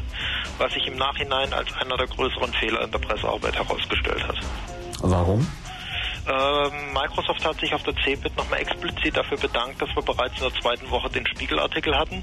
[0.57, 4.37] was sich im Nachhinein als einer der größeren Fehler in der Pressearbeit herausgestellt hat.
[5.01, 5.47] Warum?
[6.29, 10.49] Ähm, Microsoft hat sich auf der CeBIT nochmal explizit dafür bedankt, dass wir bereits in
[10.51, 12.21] der zweiten Woche den Spiegelartikel hatten.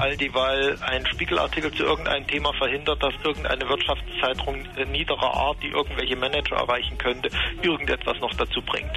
[0.00, 4.56] All dieweil ein Spiegelartikel zu irgendeinem Thema verhindert, dass irgendeine Wirtschaftszeitung
[4.90, 7.30] niederer Art, die irgendwelche Manager erreichen könnte,
[7.62, 8.90] irgendetwas noch dazu bringt.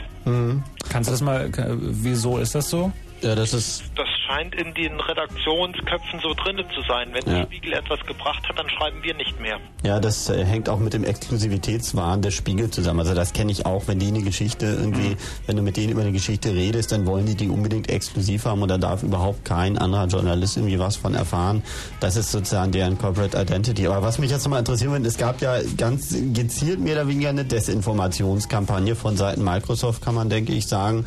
[0.90, 2.92] Kannst du das mal, k- wieso ist das so?
[3.24, 7.10] Ja, das ist Das scheint in den Redaktionsköpfen so drinne zu sein.
[7.14, 7.40] Wenn Ja.
[7.40, 9.58] der Spiegel etwas gebracht hat, dann schreiben wir nicht mehr.
[9.84, 13.02] Ja, das äh, hängt auch mit dem Exklusivitätswahn des Spiegel zusammen.
[13.02, 16.02] Also das kenne ich auch, wenn die eine Geschichte irgendwie, wenn du mit denen über
[16.02, 19.78] eine Geschichte redest, dann wollen die die unbedingt exklusiv haben und da darf überhaupt kein
[19.78, 21.64] anderer Journalist irgendwie was von erfahren.
[22.00, 23.88] Das ist sozusagen deren Corporate Identity.
[23.88, 27.30] Aber was mich jetzt nochmal interessieren würde, es gab ja ganz gezielt mehr oder weniger
[27.30, 31.06] eine Desinformationskampagne von Seiten Microsoft, kann man denke ich sagen,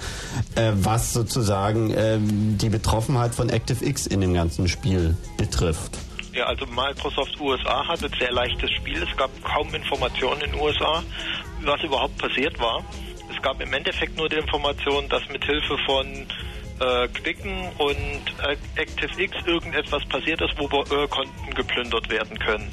[0.55, 5.98] äh, was sozusagen ähm, die Betroffenheit von ActiveX in dem ganzen Spiel betrifft.
[6.32, 9.02] Ja, also Microsoft USA hatte sehr leichtes Spiel.
[9.02, 11.02] Es gab kaum Informationen in den USA,
[11.62, 12.84] was überhaupt passiert war.
[13.34, 16.26] Es gab im Endeffekt nur die Information, dass mit Hilfe von
[16.80, 18.44] äh, Quicken und
[18.78, 22.70] ActiveX irgendetwas passiert ist, wo äh, Konten geplündert werden können.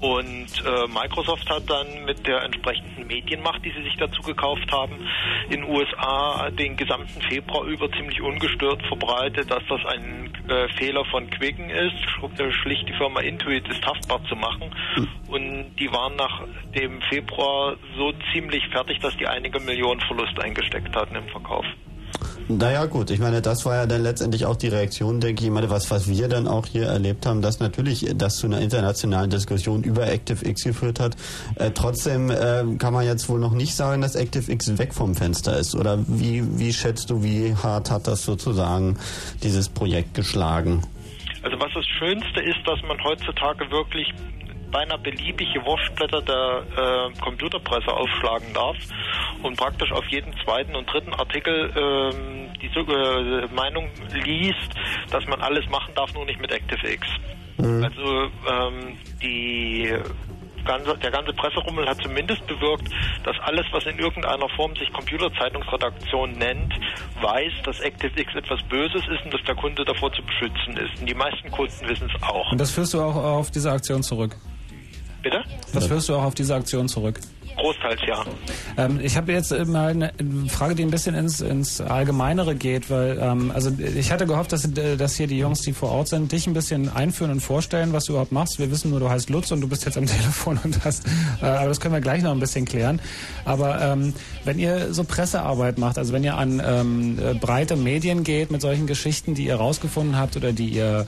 [0.00, 4.94] Und äh, Microsoft hat dann mit der entsprechenden Medienmacht, die sie sich dazu gekauft haben,
[5.50, 11.04] in den USA den gesamten Februar über ziemlich ungestört verbreitet, dass das ein äh, Fehler
[11.06, 11.94] von Quicken ist,
[12.38, 14.70] äh, schlicht die Firma Intuit ist haftbar zu machen.
[15.28, 16.42] Und die waren nach
[16.74, 21.64] dem Februar so ziemlich fertig, dass die einige Millionen Verlust eingesteckt hatten im Verkauf.
[22.48, 25.52] Naja gut, ich meine, das war ja dann letztendlich auch die Reaktion, denke ich, ich
[25.52, 29.30] meine, was, was wir dann auch hier erlebt haben, dass natürlich das zu einer internationalen
[29.30, 31.16] Diskussion über ActiveX geführt hat.
[31.56, 35.58] Äh, trotzdem äh, kann man jetzt wohl noch nicht sagen, dass ActiveX weg vom Fenster
[35.58, 35.74] ist.
[35.74, 38.98] Oder wie, wie schätzt du, wie hart hat das sozusagen
[39.42, 40.82] dieses Projekt geschlagen?
[41.42, 44.12] Also was das Schönste ist, dass man heutzutage wirklich
[44.74, 48.76] beinahe beliebige Wurstblätter der äh, Computerpresse aufschlagen darf
[49.42, 54.74] und praktisch auf jeden zweiten und dritten Artikel ähm, die äh, Meinung liest,
[55.10, 57.06] dass man alles machen darf, nur nicht mit ActiveX.
[57.56, 59.94] Also ähm, die
[60.64, 62.88] ganze, der ganze Presserummel hat zumindest bewirkt,
[63.22, 66.72] dass alles, was in irgendeiner Form sich Computerzeitungsredaktion nennt,
[67.20, 71.00] weiß, dass ActiveX etwas Böses ist und dass der Kunde davor zu beschützen ist.
[71.00, 72.50] Und die meisten Kunden wissen es auch.
[72.50, 74.36] Und das führst du auch auf diese Aktion zurück?
[75.24, 75.42] Bitte?
[75.72, 77.18] Das führst du auch auf diese Aktion zurück?
[77.56, 78.24] Großteils ja.
[78.76, 80.12] Ähm, ich habe jetzt mal eine
[80.48, 84.64] Frage, die ein bisschen ins, ins Allgemeinere geht, weil ähm, also ich hatte gehofft, dass,
[84.64, 87.92] äh, dass hier die Jungs, die vor Ort sind, dich ein bisschen einführen und vorstellen,
[87.92, 88.58] was du überhaupt machst.
[88.58, 91.06] Wir wissen nur, du heißt Lutz und du bist jetzt am Telefon und hast,
[91.40, 93.00] äh, aber das können wir gleich noch ein bisschen klären.
[93.44, 94.14] Aber ähm,
[94.44, 98.62] wenn ihr so Pressearbeit macht, also wenn ihr an ähm, äh, breite Medien geht mit
[98.62, 101.06] solchen Geschichten, die ihr rausgefunden habt oder die ihr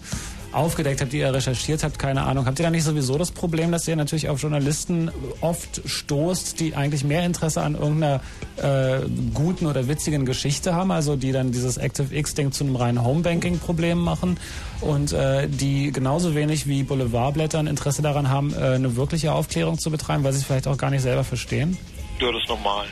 [0.57, 2.47] aufgedeckt habt, die ihr recherchiert habt, keine Ahnung.
[2.47, 5.11] Habt ihr da nicht sowieso das Problem, dass ihr natürlich auf Journalisten
[5.41, 8.21] oft stoßt, die eigentlich mehr Interesse an irgendeiner
[8.57, 9.01] äh,
[9.35, 14.39] guten oder witzigen Geschichte haben, also die dann dieses ActiveX-Ding zu einem reinen Homebanking-Problem machen
[14.81, 19.79] und äh, die genauso wenig wie Boulevardblätter ein Interesse daran haben, äh, eine wirkliche Aufklärung
[19.79, 21.77] zu betreiben, weil sie es vielleicht auch gar nicht selber verstehen?
[22.19, 22.87] Ja, das ist normal.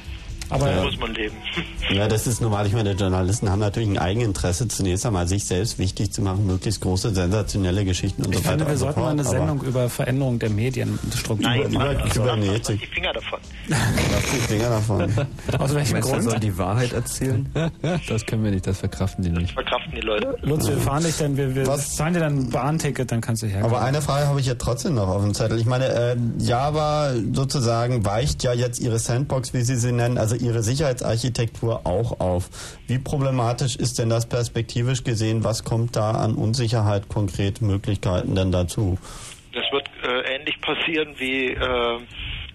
[0.50, 1.34] Aber so muss man leben.
[1.90, 2.66] Ja, das ist normal.
[2.66, 6.80] Ich meine, Journalisten haben natürlich ein Eigeninteresse, zunächst einmal sich selbst wichtig zu machen, möglichst
[6.80, 8.58] große, sensationelle Geschichten und ich so weiter.
[8.58, 11.74] finde, wir sollten mal eine Sendung über Veränderung der Medienstruktur Nein, machen.
[11.74, 12.80] Mann, also, Kybernetik.
[12.80, 13.38] die Finger davon.
[13.68, 13.78] Lass
[14.32, 15.02] die Finger davon.
[15.58, 16.30] Aus welchem Meinst du, er Grund?
[16.30, 17.48] soll die Wahrheit erzählen?
[18.08, 19.52] Das können wir nicht, das verkraften die nicht.
[19.52, 20.36] Verkraften die Leute.
[20.42, 21.96] Lutz, wir fahren dich dann, wir, wir Was?
[21.96, 23.74] zahlen dir dann ein Bahnticket, dann kannst du herkommen.
[23.76, 25.58] Aber eine Frage habe ich ja trotzdem noch auf dem Zettel.
[25.58, 30.33] Ich meine, äh, Java sozusagen weicht ja jetzt ihre Sandbox, wie Sie sie nennen, also
[30.36, 32.50] ihre Sicherheitsarchitektur auch auf.
[32.86, 35.44] Wie problematisch ist denn das perspektivisch gesehen?
[35.44, 38.98] Was kommt da an Unsicherheit, konkret Möglichkeiten denn dazu?
[39.52, 41.98] Das wird äh, ähnlich passieren wie äh,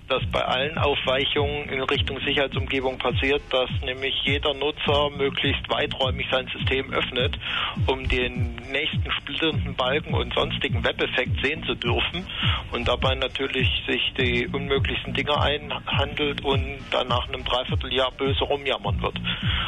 [0.09, 6.47] das bei allen Aufweichungen in Richtung Sicherheitsumgebung passiert, dass nämlich jeder Nutzer möglichst weiträumig sein
[6.47, 7.37] System öffnet,
[7.85, 12.25] um den nächsten splitternden Balken und sonstigen Web-Effekt sehen zu dürfen
[12.71, 19.01] und dabei natürlich sich die unmöglichsten Dinge einhandelt und dann nach einem Dreivierteljahr böse rumjammern
[19.01, 19.19] wird.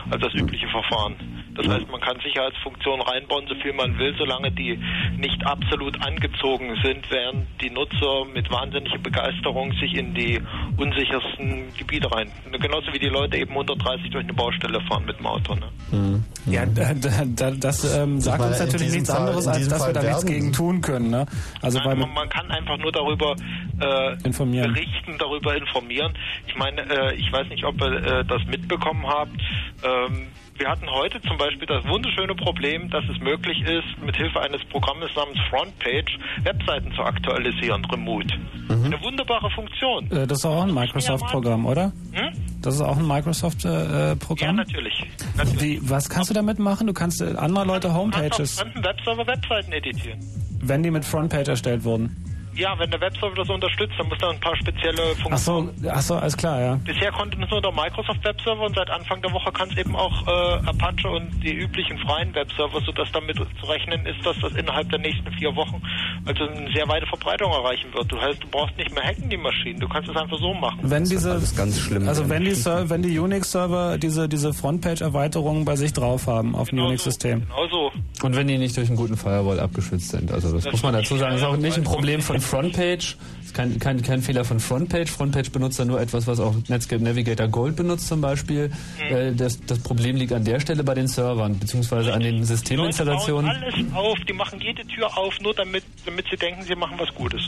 [0.09, 1.15] Also das übliche Verfahren.
[1.55, 4.79] Das heißt, man kann Sicherheitsfunktionen reinbauen, so viel man will, solange die
[5.17, 10.30] nicht absolut angezogen sind, während die Nutzer mit wahnsinniger Begeisterung sich in die
[10.77, 12.31] unsichersten Gebiete rein.
[12.51, 15.55] Genauso wie die Leute eben 130 durch eine Baustelle fahren mit dem Auto.
[15.55, 16.23] Ne?
[16.45, 19.85] Ja, da, da, da, das ähm, sagt uns natürlich nichts Fall- anderes, als dass wir
[19.85, 21.09] Fall da nichts gegen tun können.
[21.09, 21.25] Ne?
[21.61, 23.35] Also Nein, wir, man, man kann einfach nur darüber
[23.79, 24.73] äh, Informieren.
[24.73, 26.13] berichten, darüber informieren.
[26.47, 29.39] Ich meine, äh, ich weiß nicht, ob ihr äh, das mitbekommen habt.
[29.83, 30.27] Ähm,
[30.61, 34.63] wir hatten heute zum Beispiel das wunderschöne Problem, dass es möglich ist, mit Hilfe eines
[34.65, 38.27] Programmes namens Frontpage Webseiten zu aktualisieren, remote.
[38.69, 40.05] Eine wunderbare Funktion.
[40.11, 41.91] äh, das ist auch ein Microsoft-Programm, oder?
[42.13, 42.29] Hm?
[42.61, 44.55] Das ist auch ein Ja, Microsoft-Programm.
[44.55, 45.03] natürlich.
[45.35, 45.61] natürlich.
[45.61, 46.85] Wie, was kannst du damit machen?
[46.85, 50.19] Du kannst äh, andere Leute Du kannst Homepages, auf fremden Webserver Webseiten editieren.
[50.61, 52.15] wenn die mit Frontpage erstellt wurden.
[52.55, 55.89] Ja, wenn der Webserver das unterstützt, dann muss da ein paar spezielle Ach so, Funktionen.
[55.89, 56.75] ach so, alles klar, ja.
[56.83, 59.95] Bisher konnte es nur der Microsoft Webserver und seit Anfang der Woche kann es eben
[59.95, 64.53] auch äh, Apache und die üblichen freien Webserver, sodass damit zu rechnen ist, dass das
[64.53, 65.81] innerhalb der nächsten vier Wochen
[66.25, 68.11] also eine sehr weite Verbreitung erreichen wird.
[68.11, 70.79] Du heißt, du brauchst nicht mehr hacken die Maschinen, du kannst es einfach so machen.
[70.83, 75.75] Wenn diese, alles ganz schlimm also wenn die, wenn die Unix-Server diese, diese Frontpage-Erweiterungen bei
[75.75, 77.41] sich drauf haben auf dem Genau so, Unix-System.
[77.47, 77.91] Genau so.
[78.25, 80.31] Und wenn die nicht durch einen guten Firewall abgeschützt sind.
[80.31, 81.31] Also das, Das muss man ist dazu sagen.
[81.31, 83.15] Das ist auch nicht ein Problem von Frontpage.
[83.53, 85.11] Kein, kein, kein Fehler von Frontpage.
[85.11, 88.71] Frontpage benutzt da nur etwas, was auch Netscape Navigator Gold benutzt zum Beispiel.
[89.09, 92.37] Äh, Das, das Problem liegt an der Stelle bei den Servern, beziehungsweise an den Die
[92.37, 93.51] Leute bauen Systeminstallationen.
[93.51, 97.13] alles auf, die machen jede Tür auf, nur damit, damit sie denken, sie machen was
[97.13, 97.41] Gutes.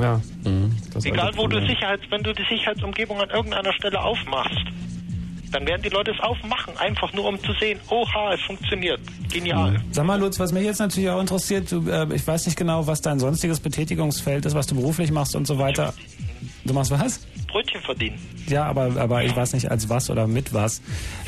[0.00, 0.20] Ja.
[0.94, 1.58] Das Egal, wo du.
[1.66, 4.54] Sicherheits, wenn du die Sicherheitsumgebung an irgendeiner Stelle aufmachst,
[5.52, 9.00] dann werden die Leute es aufmachen, einfach nur um zu sehen, oha, es funktioniert.
[9.32, 9.80] Genial.
[9.92, 12.86] Sag mal, Lutz, was mich jetzt natürlich auch interessiert, du, äh, ich weiß nicht genau,
[12.86, 15.94] was dein sonstiges Betätigungsfeld ist, was du beruflich machst und so weiter.
[16.64, 17.26] Du machst was?
[17.48, 18.18] Brötchen verdienen.
[18.46, 20.80] Ja, aber, aber ich weiß nicht als was oder mit was.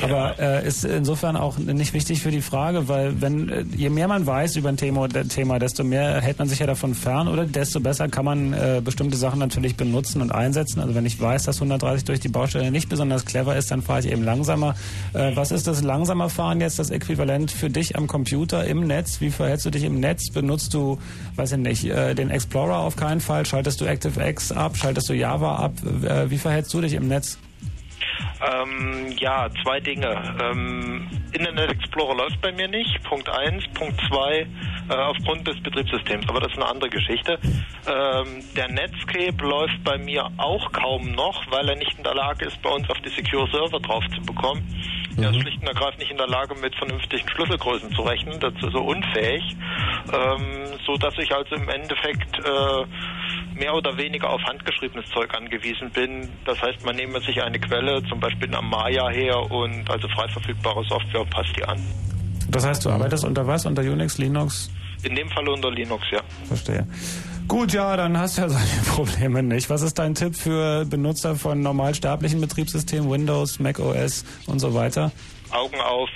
[0.03, 4.09] Aber äh, ist insofern auch nicht wichtig für die Frage, weil wenn äh, je mehr
[4.09, 7.45] man weiß über ein Thema, Thema, desto mehr hält man sich ja davon fern oder
[7.45, 10.81] desto besser kann man äh, bestimmte Sachen natürlich benutzen und einsetzen.
[10.81, 14.01] Also wenn ich weiß, dass 130 durch die Baustelle nicht besonders clever ist, dann fahre
[14.01, 14.75] ich eben langsamer.
[15.13, 19.21] Äh, was ist das langsamer fahren jetzt das Äquivalent für dich am Computer im Netz?
[19.21, 20.31] Wie verhältst du dich im Netz?
[20.33, 20.99] Benutzt du,
[21.37, 23.45] weiß ich nicht, äh, den Explorer auf keinen Fall?
[23.47, 24.77] Schaltest du ActiveX ab?
[24.77, 25.73] Schaltest du Java ab?
[26.11, 27.39] Äh, wie verhältst du dich im Netz?
[28.41, 30.17] Ähm, ja, zwei Dinge.
[30.43, 33.03] Ähm, Internet Explorer läuft bei mir nicht.
[33.05, 33.63] Punkt eins.
[33.75, 34.47] Punkt zwei,
[34.89, 36.29] äh, aufgrund des Betriebssystems.
[36.29, 37.39] Aber das ist eine andere Geschichte.
[37.87, 42.47] Ähm, der Netscape läuft bei mir auch kaum noch, weil er nicht in der Lage
[42.47, 44.67] ist, bei uns auf die Secure Server drauf zu bekommen.
[45.19, 48.41] Er ist schlicht und ergreifend nicht in der Lage, mit vernünftigen Schlüsselgrößen zu rechnen.
[48.41, 49.43] Ist so unfähig.
[50.13, 52.85] Ähm, so dass ich also im Endeffekt äh,
[53.61, 56.29] mehr oder weniger auf handgeschriebenes Zeug angewiesen bin.
[56.47, 60.27] Das heißt, man nehme sich eine Quelle, zum Beispiel eine Maya her und also frei
[60.29, 61.79] verfügbare Software und passt die an.
[62.49, 63.67] Das heißt, du arbeitest unter was?
[63.67, 64.71] Unter Unix, Linux?
[65.03, 66.21] In dem Fall unter Linux, ja.
[66.49, 66.87] Verstehe.
[67.47, 69.69] Gut, ja, dann hast du ja solche Probleme nicht.
[69.71, 75.13] Was ist dein Tipp für Benutzer von normalsterblichen Betriebssystemen, Windows, Mac OS und so weiter?
[75.51, 76.09] Augen auf.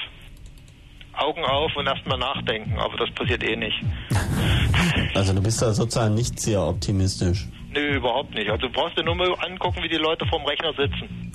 [1.12, 3.77] Augen auf und erstmal nachdenken, aber das passiert eh nicht.
[5.15, 7.47] Also du bist da sozusagen nicht sehr optimistisch.
[7.73, 8.49] Nö, überhaupt nicht.
[8.49, 11.32] Also du brauchst dir nur mal angucken, wie die Leute vorm Rechner sitzen.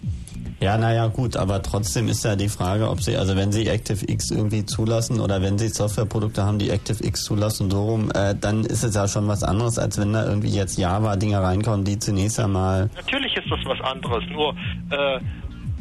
[0.62, 4.30] Ja, naja, gut, aber trotzdem ist ja die Frage, ob sie, also wenn sie ActiveX
[4.30, 8.84] irgendwie zulassen oder wenn sie Softwareprodukte haben, die ActiveX zulassen, so rum, äh, dann ist
[8.84, 12.90] es ja schon was anderes, als wenn da irgendwie jetzt Java-Dinger reinkommen, die zunächst einmal.
[12.94, 14.54] Natürlich ist das was anderes, nur
[14.90, 15.20] äh,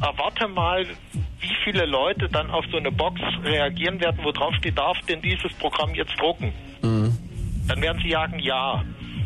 [0.01, 0.87] erwarte mal,
[1.41, 5.21] wie viele Leute dann auf so eine Box reagieren werden, wo drauf steht, darf denn
[5.23, 6.53] dieses Programm jetzt drucken?
[6.83, 7.08] Mhm.
[7.69, 8.85] Dann werden sie sagen, ja.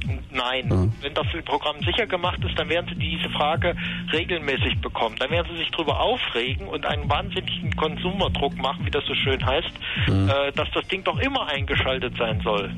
[0.09, 0.69] Und Nein.
[0.69, 0.93] Mhm.
[1.01, 3.77] Wenn das Programm sicher gemacht ist, dann werden Sie diese Frage
[4.13, 5.15] regelmäßig bekommen.
[5.19, 9.45] Dann werden Sie sich darüber aufregen und einen wahnsinnigen Konsumerdruck machen, wie das so schön
[9.45, 9.71] heißt,
[10.09, 10.29] Mhm.
[10.29, 12.75] äh, dass das Ding doch immer eingeschaltet sein soll.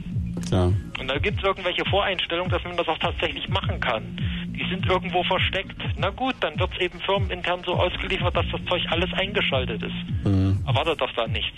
[0.48, 0.72] Klar.
[1.00, 4.02] Und da gibt es irgendwelche Voreinstellungen, dass man das auch tatsächlich machen kann.
[4.48, 5.76] Die sind irgendwo versteckt.
[5.96, 10.26] Na gut, dann wird es eben firmenintern so ausgeliefert, dass das Zeug alles eingeschaltet ist.
[10.26, 10.62] Mhm.
[10.66, 11.56] Erwartet doch da nichts.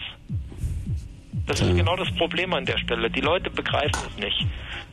[1.47, 3.09] Das ist genau das Problem an der Stelle.
[3.09, 4.47] Die Leute begreifen es nicht.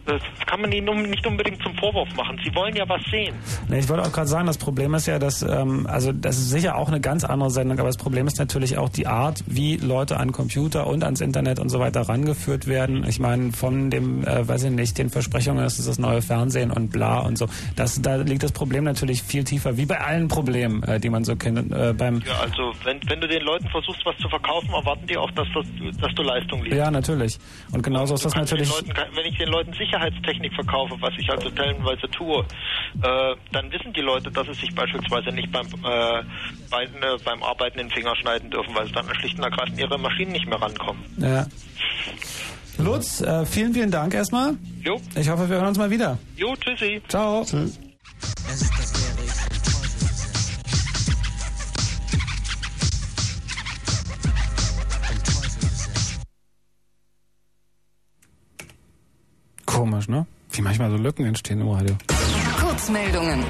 [0.06, 2.38] Das kann man ihnen nicht unbedingt zum Vorwurf machen.
[2.44, 3.34] Sie wollen ja was sehen.
[3.70, 6.50] Nee, ich wollte auch gerade sagen, das Problem ist ja, dass, ähm, also das ist
[6.50, 9.78] sicher auch eine ganz andere Sendung, aber das Problem ist natürlich auch die Art, wie
[9.78, 13.06] Leute an Computer und ans Internet und so weiter rangeführt werden.
[13.08, 16.72] Ich meine, von dem, äh, weiß ich nicht, den Versprechungen, das ist das neue Fernsehen
[16.72, 17.48] und bla und so.
[17.78, 21.24] Das, da liegt das Problem natürlich viel tiefer, wie bei allen Problemen, äh, die man
[21.24, 21.72] so kennt.
[21.72, 25.16] Äh, beim, Ja, also wenn, wenn du den Leuten versuchst, was zu verkaufen, erwarten die
[25.18, 25.66] auch, dass, das,
[26.02, 26.78] dass du Leistung lieferst.
[26.80, 27.38] ja, natürlich.
[27.72, 28.88] Und genauso ist das kannst den natürlich.
[28.88, 32.40] Leuten, wenn ich den Leuten Sicherheitstechnik verkaufe, was ich also stellenweise tue,
[33.02, 36.24] äh, dann wissen die Leute, dass sie sich beispielsweise nicht beim, äh,
[36.70, 39.98] bei, ne, beim Arbeiten den Finger schneiden dürfen, weil sie dann schlicht und ergreifend ihre
[40.00, 41.04] Maschinen nicht mehr rankommen.
[41.18, 41.46] Ja.
[42.80, 44.56] Lutz, äh, vielen, vielen Dank erstmal.
[44.84, 45.00] Jo.
[45.16, 46.18] Ich hoffe, wir hören uns mal wieder.
[46.36, 47.02] Jo, tschüssi.
[47.08, 47.46] Ciao.
[59.66, 60.26] Komisch, ne?
[60.52, 61.96] Wie manchmal so Lücken entstehen im Radio.
[62.60, 63.44] Kurzmeldungen.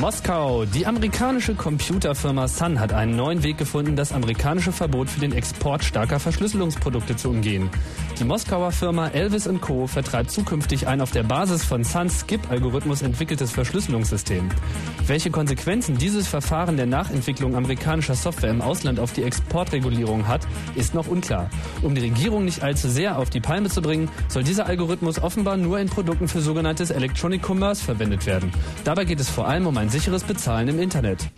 [0.00, 0.64] Moskau.
[0.64, 5.84] Die amerikanische Computerfirma Sun hat einen neuen Weg gefunden, das amerikanische Verbot für den Export
[5.84, 7.68] starker Verschlüsselungsprodukte zu umgehen.
[8.18, 9.88] Die Moskauer Firma Elvis Co.
[9.88, 14.48] vertreibt zukünftig ein auf der Basis von Suns Skip-Algorithmus entwickeltes Verschlüsselungssystem.
[15.08, 20.46] Welche Konsequenzen dieses Verfahren der Nachentwicklung amerikanischer Software im Ausland auf die Exportregulierung hat,
[20.76, 21.50] ist noch unklar.
[21.82, 25.56] Um die Regierung nicht allzu sehr auf die Palme zu bringen, soll dieser Algorithmus offenbar
[25.56, 28.52] nur in Produkten für sogenanntes Electronic Commerce verwendet werden.
[28.84, 31.30] Dabei geht es vor allem um ein sicheres Bezahlen im Internet.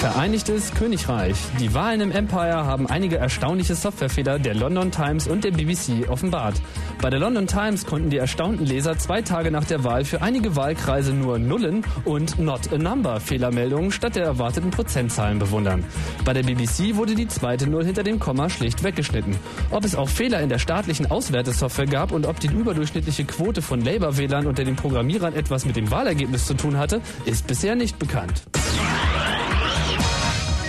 [0.00, 1.36] Vereinigtes Königreich.
[1.58, 6.60] Die Wahlen im Empire haben einige erstaunliche Softwarefehler der London Times und der BBC offenbart.
[7.00, 10.54] Bei der London Times konnten die erstaunten Leser zwei Tage nach der Wahl für einige
[10.54, 15.82] Wahlkreise nur Nullen und Not a Number Fehlermeldungen statt der erwarteten Prozentzahlen bewundern.
[16.26, 19.34] Bei der BBC wurde die zweite Null hinter dem Komma schlicht weggeschnitten.
[19.70, 23.80] Ob es auch Fehler in der staatlichen Auswertesoftware gab und ob die überdurchschnittliche Quote von
[23.80, 28.42] Labour-Wählern unter den Programmierern etwas mit dem Wahlergebnis zu tun hatte, ist bisher nicht bekannt.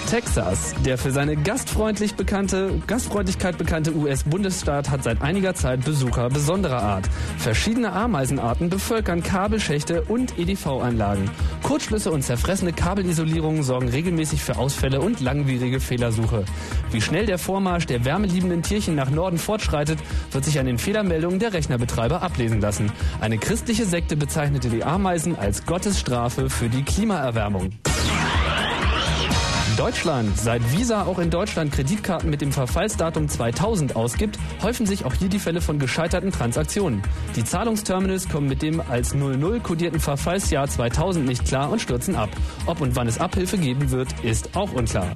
[0.07, 0.73] Texas.
[0.85, 7.09] Der für seine gastfreundlich bekannte, Gastfreundlichkeit bekannte US-Bundesstaat hat seit einiger Zeit Besucher besonderer Art.
[7.37, 11.29] Verschiedene Ameisenarten bevölkern Kabelschächte und EDV-Anlagen.
[11.61, 16.45] Kurzschlüsse und zerfressene Kabelisolierungen sorgen regelmäßig für Ausfälle und langwierige Fehlersuche.
[16.91, 19.99] Wie schnell der Vormarsch der wärmeliebenden Tierchen nach Norden fortschreitet,
[20.31, 22.93] wird sich an den Fehlermeldungen der Rechnerbetreiber ablesen lassen.
[23.19, 27.71] Eine christliche Sekte bezeichnete die Ameisen als Gottes Strafe für die Klimaerwärmung.
[29.77, 30.35] Deutschland.
[30.37, 35.29] Seit Visa auch in Deutschland Kreditkarten mit dem Verfallsdatum 2000 ausgibt, häufen sich auch hier
[35.29, 37.03] die Fälle von gescheiterten Transaktionen.
[37.35, 42.29] Die Zahlungsterminals kommen mit dem als 00 kodierten Verfallsjahr 2000 nicht klar und stürzen ab.
[42.65, 45.15] Ob und wann es Abhilfe geben wird, ist auch unklar.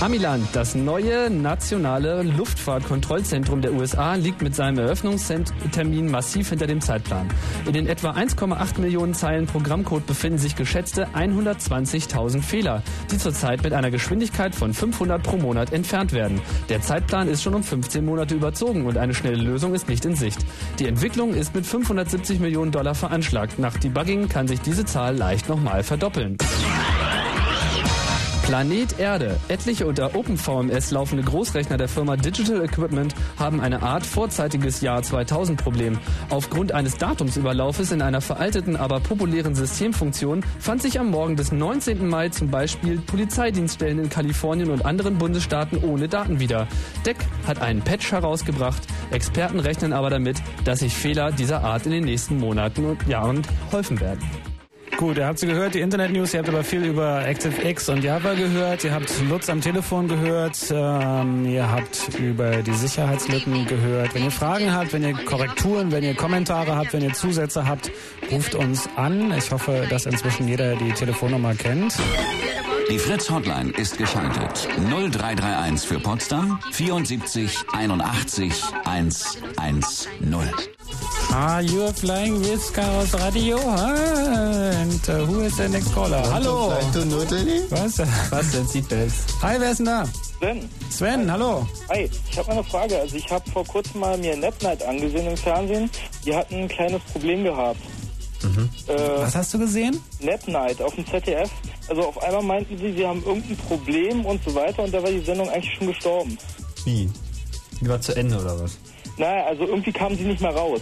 [0.00, 7.28] Amiland, das neue nationale Luftfahrtkontrollzentrum der USA, liegt mit seinem Eröffnungstermin massiv hinter dem Zeitplan.
[7.66, 13.72] In den etwa 1,8 Millionen Zeilen Programmcode befinden sich geschätzte 120.000 Fehler, die zurzeit mit
[13.72, 16.40] einer Geschwindigkeit von 500 pro Monat entfernt werden.
[16.68, 20.14] Der Zeitplan ist schon um 15 Monate überzogen und eine schnelle Lösung ist nicht in
[20.14, 20.38] Sicht.
[20.78, 23.58] Die Entwicklung ist mit 570 Millionen Dollar veranschlagt.
[23.58, 26.38] Nach Debugging kann sich diese Zahl leicht nochmal verdoppeln.
[28.48, 29.38] Planet Erde.
[29.48, 35.62] Etliche unter OpenVMS laufende Großrechner der Firma Digital Equipment haben eine Art vorzeitiges Jahr 2000
[35.62, 35.98] Problem.
[36.30, 42.08] Aufgrund eines Datumsüberlaufes in einer veralteten, aber populären Systemfunktion fand sich am Morgen des 19.
[42.08, 46.68] Mai zum Beispiel Polizeidienststellen in Kalifornien und anderen Bundesstaaten ohne Daten wieder.
[47.04, 48.80] DEC hat einen Patch herausgebracht.
[49.10, 53.42] Experten rechnen aber damit, dass sich Fehler dieser Art in den nächsten Monaten und Jahren
[53.72, 54.26] häufen werden.
[54.98, 56.34] Gut, ihr habt sie gehört, die Internet-News.
[56.34, 58.82] Ihr habt aber viel über ActiveX und Java gehört.
[58.82, 60.56] Ihr habt Lutz am Telefon gehört.
[60.72, 64.12] Ähm, ihr habt über die Sicherheitslücken gehört.
[64.16, 67.92] Wenn ihr Fragen habt, wenn ihr Korrekturen, wenn ihr Kommentare habt, wenn ihr Zusätze habt,
[68.32, 69.32] ruft uns an.
[69.38, 71.94] Ich hoffe, dass inzwischen jeder die Telefonnummer kennt.
[72.90, 74.66] Die Fritz Hotline ist geschaltet.
[74.90, 78.52] 0331 für Potsdam 74 81
[78.86, 80.08] 110.
[81.34, 83.58] Are you flying with Chaos Radio?
[83.58, 86.22] And uh, who is the next caller?
[86.32, 86.70] Hallo.
[87.68, 87.98] Was?
[88.30, 89.26] Was denn Seatbelts?
[89.42, 90.04] Hi, wer ist denn da?
[90.38, 90.68] Sven.
[90.88, 91.66] Sven, hallo.
[91.90, 92.98] Hi, ich habe mal eine Frage.
[92.98, 95.90] Also ich habe vor kurzem mal mir NetNight angesehen im Fernsehen.
[96.24, 97.80] Die hatten ein kleines Problem gehabt.
[98.86, 100.00] Äh, Was hast du gesehen?
[100.20, 101.50] NetNight auf dem ZDF.
[101.88, 105.10] Also auf einmal meinten sie, sie haben irgendein Problem und so weiter und da war
[105.10, 106.38] die Sendung eigentlich schon gestorben.
[106.84, 107.08] Wie?
[107.80, 108.78] Die war zu Ende oder was?
[109.16, 110.80] Naja, also irgendwie kamen sie nicht mehr raus.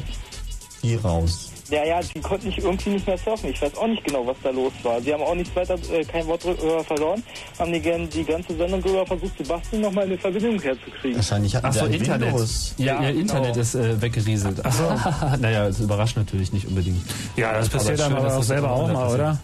[0.82, 1.50] Wie raus?
[1.68, 3.51] Ja, ja, die konnten nicht, irgendwie nicht mehr surfen.
[3.51, 5.01] Ich weiß auch nicht genau, was da los war.
[5.01, 7.22] Sie haben auch nichts weiter, äh, kein Wort drüber verloren,
[7.59, 11.16] haben die, gern- die ganze Sendung drüber versucht, Sebastian nochmal eine Verbindung herzukriegen.
[11.16, 12.28] Wahrscheinlich hatten Ach so, Internet.
[12.32, 12.74] Windows.
[12.78, 13.60] Ja, ihr Internet genau.
[13.62, 14.60] ist äh, weggerieselt.
[14.64, 15.36] Ach so.
[15.40, 17.02] naja, das überrascht natürlich nicht unbedingt.
[17.36, 19.40] Ja, das passiert schön, aber auch das selber auch mal, oder?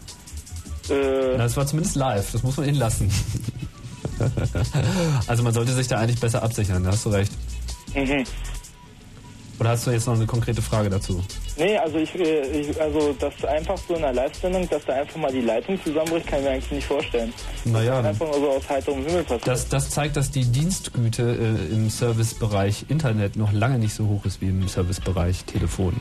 [0.90, 3.10] Äh, Na, Das war zumindest live, das muss man ihnen lassen.
[5.26, 7.32] also man sollte sich da eigentlich besser absichern, da hast du recht.
[7.96, 8.24] Mhm.
[9.58, 11.22] Oder hast du jetzt noch eine konkrete Frage dazu?
[11.56, 15.16] Nee, also ich, äh, ich also das einfach so in einer Live-Sendung, dass da einfach
[15.16, 17.32] mal die Leitung zusammenbricht, kann ich mir eigentlich nicht vorstellen.
[17.64, 19.46] Naja, Einfach nur so aus heiterem Himmel passiert.
[19.46, 24.24] das, das zeigt, dass die Dienstgüte äh, im Servicebereich Internet noch lange nicht so hoch
[24.24, 26.00] ist wie im Servicebereich Telefon.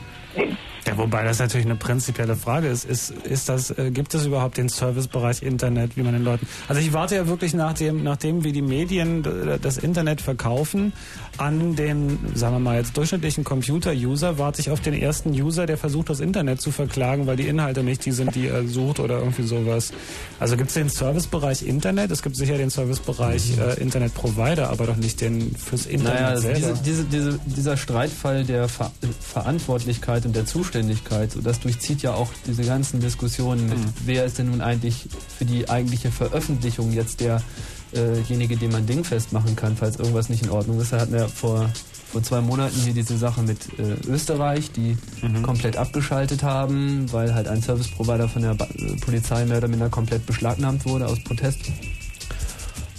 [0.86, 2.84] Ja, wobei das natürlich eine prinzipielle Frage ist.
[2.84, 6.46] Ist, ist das, äh, gibt es überhaupt den Servicebereich Internet, wie man den Leuten.
[6.68, 9.22] Also ich warte ja wirklich nach dem, nachdem wie die Medien
[9.62, 10.92] das Internet verkaufen,
[11.38, 15.78] an den, sagen wir mal jetzt durchschnittlichen Computer-User, warte ich auf den ersten User, der
[15.78, 19.18] versucht, das Internet zu verklagen, weil die Inhalte nicht die sind, die er sucht oder
[19.18, 19.92] irgendwie sowas.
[20.40, 22.10] Also gibt es den Servicebereich Internet?
[22.10, 26.42] Es gibt sicher den Servicebereich äh, Internet-Provider, aber doch nicht den fürs Internet Naja, also
[26.42, 26.78] selber.
[26.84, 28.90] diese, diese, diese, dieser Streitfall der Ver
[29.20, 34.38] Verantwortlichkeit und der Zuständigkeit, so das durchzieht ja auch diese ganzen Diskussionen mit, wer ist
[34.38, 39.96] denn nun eigentlich für die eigentliche Veröffentlichung jetzt derjenige, den man dingfest machen kann, falls
[39.96, 40.94] irgendwas nicht in Ordnung ist.
[40.94, 41.70] Da hatten wir vor,
[42.10, 44.96] vor zwei Monaten hier diese Sache mit äh, Österreich, die
[45.42, 49.90] komplett abgeschaltet haben, weil halt ein Service-Provider von der ba äh, Polizei mehr oder minder
[49.90, 51.70] komplett beschlagnahmt wurde aus Protest.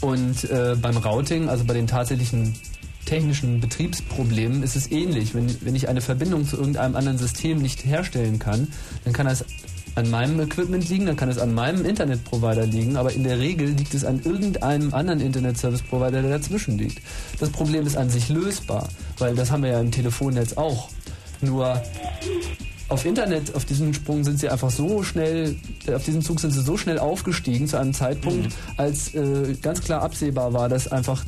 [0.01, 2.53] Und äh, beim Routing, also bei den tatsächlichen
[3.05, 5.33] technischen Betriebsproblemen, ist es ähnlich.
[5.33, 8.67] Wenn, wenn ich eine Verbindung zu irgendeinem anderen System nicht herstellen kann,
[9.03, 9.45] dann kann das
[9.95, 13.69] an meinem Equipment liegen, dann kann es an meinem Internetprovider liegen, aber in der Regel
[13.69, 16.99] liegt es an irgendeinem anderen Internet-Service-Provider, der dazwischen liegt.
[17.39, 18.89] Das Problem ist an sich lösbar,
[19.19, 20.89] weil das haben wir ja im Telefonnetz auch.
[21.41, 21.81] Nur
[22.89, 25.55] auf Internet, auf diesen Sprung sind sie einfach so schnell,
[25.87, 29.81] äh, auf diesen Zug sind sie so schnell aufgestiegen zu einem Zeitpunkt, als äh, ganz
[29.81, 31.23] klar absehbar war, dass einfach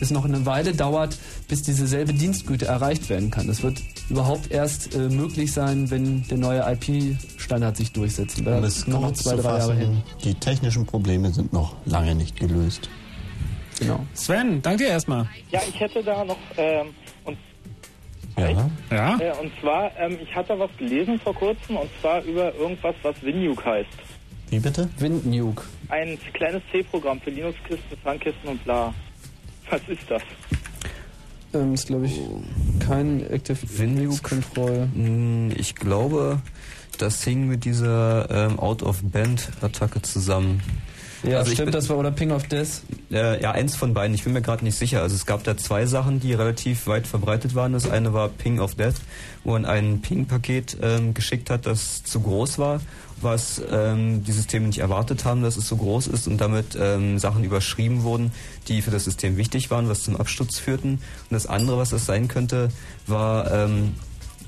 [0.00, 1.16] es noch eine Weile dauert,
[1.48, 3.46] bis diese selbe Dienstgüte erreicht werden kann.
[3.46, 8.40] Das wird überhaupt erst äh, möglich sein, wenn der neue IP-Standard sich durchsetzt.
[8.44, 10.02] Da Um es noch kurz zwei, zu drei Jahre hin.
[10.04, 12.88] fassen, die technischen Probleme sind noch lange nicht gelöst.
[13.78, 14.00] Genau.
[14.14, 15.28] Sven, danke dir erstmal.
[15.50, 16.88] Ja, ich hätte da noch ähm,
[17.24, 17.38] und
[18.36, 18.70] Ja.
[18.90, 19.18] Ja?
[19.20, 23.14] Äh, und zwar, ähm, ich hatte was gelesen vor kurzem und zwar über irgendwas, was
[23.22, 23.88] WinNuke heißt.
[24.50, 24.88] Wie bitte?
[24.98, 25.62] WinNuke.
[25.90, 28.92] Ein kleines C-Programm für Linux-Kisten, Fun-Kisten und bla.
[29.70, 30.22] Was ist das?
[31.54, 32.20] Ähm, ist, glaube ich,
[32.86, 34.86] kein Active WinNuke Control.
[34.94, 36.40] Mm, Ich glaube,
[36.98, 40.60] das hing mit dieser ähm, Out-of-Band-Attacke zusammen.
[41.24, 42.82] Ja, Also stimmt, bin- das war oder Ping of Death.
[43.10, 44.14] Äh, ja, eins von beiden.
[44.14, 45.02] Ich bin mir gerade nicht sicher.
[45.02, 47.72] Also es gab da zwei Sachen, die relativ weit verbreitet waren.
[47.72, 48.96] Das eine war Ping of Death,
[49.42, 52.80] wo man ein Ping-Paket ähm, geschickt hat, das zu groß war,
[53.22, 57.18] was ähm, die Systeme nicht erwartet haben, dass es so groß ist und damit ähm,
[57.18, 58.32] Sachen überschrieben wurden,
[58.68, 60.92] die für das System wichtig waren, was zum Absturz führten.
[60.92, 61.00] Und
[61.30, 62.70] das andere, was das sein könnte,
[63.06, 63.94] war ähm,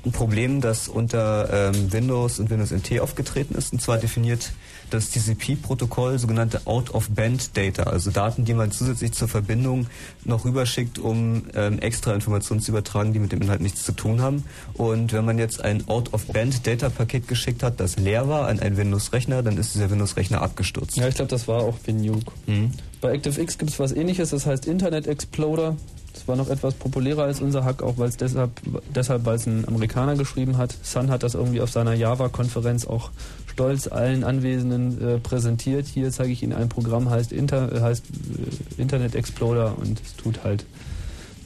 [0.05, 3.73] ein Problem, das unter ähm, Windows und Windows NT aufgetreten ist.
[3.73, 4.53] Und zwar definiert
[4.91, 9.87] das TCP-Protokoll sogenannte Out-of-Band-Data, also Daten, die man zusätzlich zur Verbindung
[10.25, 14.21] noch rüberschickt, um ähm, extra Informationen zu übertragen, die mit dem Inhalt nichts zu tun
[14.21, 14.45] haben.
[14.75, 19.57] Und wenn man jetzt ein Out-of-Band-Data-Paket geschickt hat, das leer war an einen Windows-Rechner, dann
[19.57, 20.97] ist dieser Windows-Rechner abgestürzt.
[20.97, 22.33] Ja, ich glaube, das war auch WinNuke.
[22.47, 22.73] Mhm.
[23.01, 25.77] Bei ActiveX gibt es was ähnliches, das heißt Internet Exploder.
[26.13, 28.51] Das war noch etwas populärer als unser Hack, auch weil es deshalb,
[28.95, 30.75] deshalb weil es ein Amerikaner geschrieben hat.
[30.83, 33.11] Sun hat das irgendwie auf seiner Java-Konferenz auch
[33.61, 35.87] stolz allen Anwesenden äh, präsentiert.
[35.87, 40.17] Hier zeige ich Ihnen ein Programm, heißt, Inter, äh, heißt äh, Internet Explorer und es
[40.17, 40.65] tut halt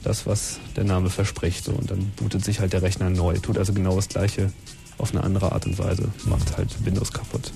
[0.05, 1.65] das, was der Name verspricht.
[1.65, 1.73] So.
[1.73, 3.37] Und dann bootet sich halt der Rechner neu.
[3.39, 4.53] Tut also genau das Gleiche
[4.97, 6.07] auf eine andere Art und Weise.
[6.23, 7.51] Macht halt Windows kaputt.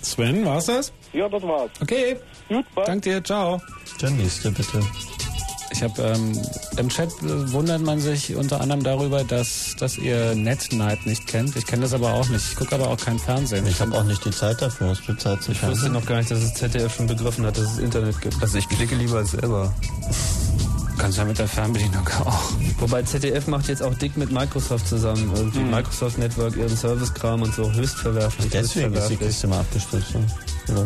[0.00, 0.92] Sven, war's das?
[1.12, 1.70] Ja, das war's.
[1.80, 2.16] Okay.
[2.48, 3.60] Gut, Dank dir, ciao.
[4.00, 4.80] Der nächste, bitte.
[5.70, 6.32] Ich habe ähm,
[6.76, 7.10] im Chat
[7.52, 11.56] wundert man sich unter anderem darüber, dass, dass ihr NetNight nicht kennt.
[11.56, 12.44] Ich kenne das aber auch nicht.
[12.50, 13.66] Ich gucke aber auch kein Fernsehen.
[13.66, 14.92] Ich habe auch nicht die Zeit dafür.
[14.92, 17.72] Es wird Zeit Ich wusste noch gar nicht, dass es ZDF schon begriffen hat, dass
[17.72, 18.40] es Internet gibt.
[18.40, 19.72] Also ich klicke lieber selber.
[20.96, 22.40] Kannst ja mit der Fernbedienung auch.
[22.78, 25.30] Wobei ZDF macht jetzt auch dick mit Microsoft zusammen.
[25.34, 25.70] Irgendwie Mhm.
[25.70, 28.48] Microsoft Network, ihren Servicekram und so höchst verwerflich.
[28.52, 30.14] Deswegen ist die Kiste mal abgestürzt.
[30.14, 30.24] ne?
[30.68, 30.84] Ja.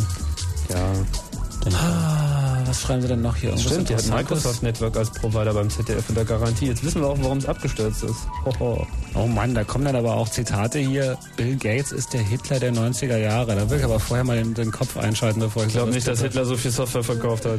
[0.70, 2.37] Ja.
[2.68, 3.48] Ah, was schreiben sie denn noch hier?
[3.50, 4.06] Irgendwas Stimmt, die hat?
[4.08, 6.66] Microsoft Network als Provider beim ZDF unter Garantie.
[6.66, 8.26] Jetzt wissen wir auch, warum es abgestürzt ist.
[8.44, 8.86] Hoho.
[9.14, 11.16] Oh Mann, da kommen dann aber auch Zitate hier.
[11.38, 13.56] Bill Gates ist der Hitler der 90er Jahre.
[13.56, 16.06] Da will ich aber vorher mal den, den Kopf einschalten, bevor ich Ich glaube nicht,
[16.06, 17.58] dass Hitler so viel Software verkauft hat.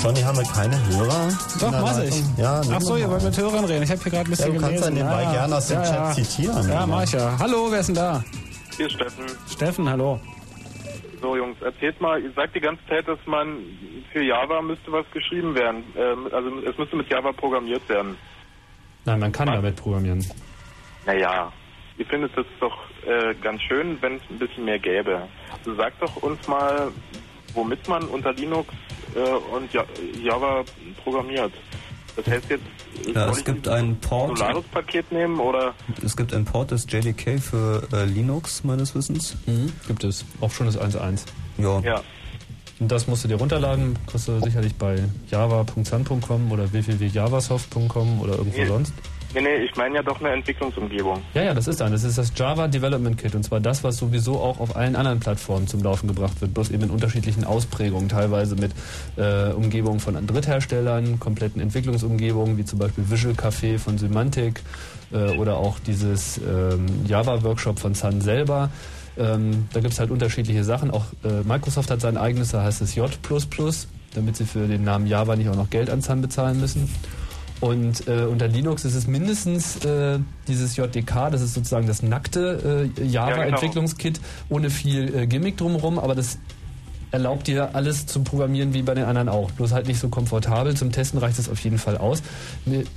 [0.00, 1.28] Sonny, haben wir keine Hörer?
[1.60, 2.22] Doch, in der mach ich.
[2.38, 3.82] Ja, Ach so, ihr wollt mit Hörern reden.
[3.82, 4.96] Ich habe hier gerade ein bisschen Ja, du kannst gelesen.
[4.96, 7.36] dann nebenbei gerne aus dem Chat zitieren, Ja, mach ich ja.
[7.38, 8.24] Hallo, wer ist denn da?
[8.76, 9.24] Hier ist Steffen.
[9.50, 10.20] Steffen, hallo.
[11.20, 13.58] So, Jungs, erzählt mal, ihr sagt die ganze Zeit, dass man
[14.12, 15.84] für Java müsste was geschrieben werden.
[15.96, 18.16] Ähm, also es müsste mit Java programmiert werden.
[19.04, 20.24] Nein, man kann damit programmieren.
[21.06, 21.52] Naja,
[21.98, 22.76] ihr findet das doch
[23.06, 25.28] äh, ganz schön, wenn es ein bisschen mehr gäbe.
[25.58, 26.90] Also sagt doch uns mal,
[27.54, 28.74] womit man unter Linux
[29.14, 29.18] äh,
[29.54, 29.84] und Ja-
[30.22, 30.64] Java
[31.02, 31.52] programmiert.
[32.16, 32.62] Das heißt jetzt,
[33.14, 34.38] Ja, soll es ich gibt ein einen Port.
[34.38, 35.74] Solaris-Paket nehmen oder
[36.04, 39.36] Es gibt ein Port des JDK für äh, Linux, meines Wissens.
[39.46, 40.24] Mhm, gibt es.
[40.40, 41.22] Auch schon das 1.1.
[41.58, 41.80] Ja.
[41.80, 42.02] ja.
[42.80, 43.96] Und das musst du dir runterladen.
[44.06, 44.96] Kriegst du sicherlich bei
[45.30, 48.66] java.sun.com oder www.javasoft.com oder irgendwo Nee.
[48.66, 48.92] sonst.
[49.34, 51.20] Nee, nee, ich meine ja doch eine Entwicklungsumgebung.
[51.34, 51.90] Ja, ja, das ist ein.
[51.90, 53.34] Das ist das Java Development Kit.
[53.34, 56.54] Und zwar das, was sowieso auch auf allen anderen Plattformen zum Laufen gebracht wird.
[56.54, 58.08] Bloß eben in unterschiedlichen Ausprägungen.
[58.08, 58.70] Teilweise mit
[59.16, 64.62] äh, Umgebungen von Drittherstellern, kompletten Entwicklungsumgebungen, wie zum Beispiel Visual Café von Semantic
[65.12, 68.70] äh, oder auch dieses ähm, Java Workshop von Sun selber.
[69.18, 70.92] Ähm, da gibt es halt unterschiedliche Sachen.
[70.92, 73.10] Auch äh, Microsoft hat sein eigenes, da heißt es J,
[74.14, 76.88] damit sie für den Namen Java nicht auch noch Geld an Sun bezahlen müssen.
[77.60, 80.18] Und äh, unter Linux ist es mindestens äh,
[80.48, 86.14] dieses JDK, das ist sozusagen das nackte äh, Java-Entwicklungskit ohne viel äh, Gimmick drumherum, aber
[86.14, 86.38] das
[87.14, 89.52] erlaubt dir alles zu programmieren wie bei den anderen auch.
[89.52, 90.74] Bloß halt nicht so komfortabel.
[90.74, 92.24] Zum Testen reicht es auf jeden Fall aus.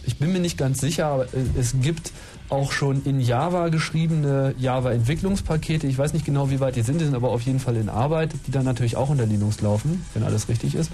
[0.06, 2.12] Ich bin mir nicht ganz sicher, aber äh, es gibt
[2.50, 5.86] auch schon in Java geschriebene Java-Entwicklungspakete.
[5.86, 7.90] Ich weiß nicht genau, wie weit die sind, die sind aber auf jeden Fall in
[7.90, 10.92] Arbeit, die dann natürlich auch unter Linux laufen, wenn alles richtig ist.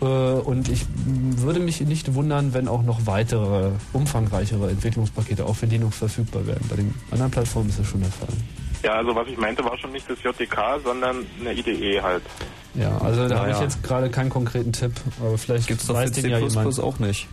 [0.00, 5.66] Äh, Und ich würde mich nicht wundern, wenn auch noch weitere, umfangreichere Entwicklungspakete auch für
[5.66, 6.66] Linux verfügbar werden.
[6.68, 8.28] Bei den anderen Plattformen ist das schon der Fall.
[8.82, 12.22] Ja, also was ich meinte, war schon nicht das JDK, sondern eine IDE halt.
[12.74, 13.64] Ja, also da habe ich Naja.
[13.64, 16.78] jetzt gerade keinen konkreten Tipp, aber vielleicht weiß für den C++ ja jemand.
[16.80, 17.26] auch nicht.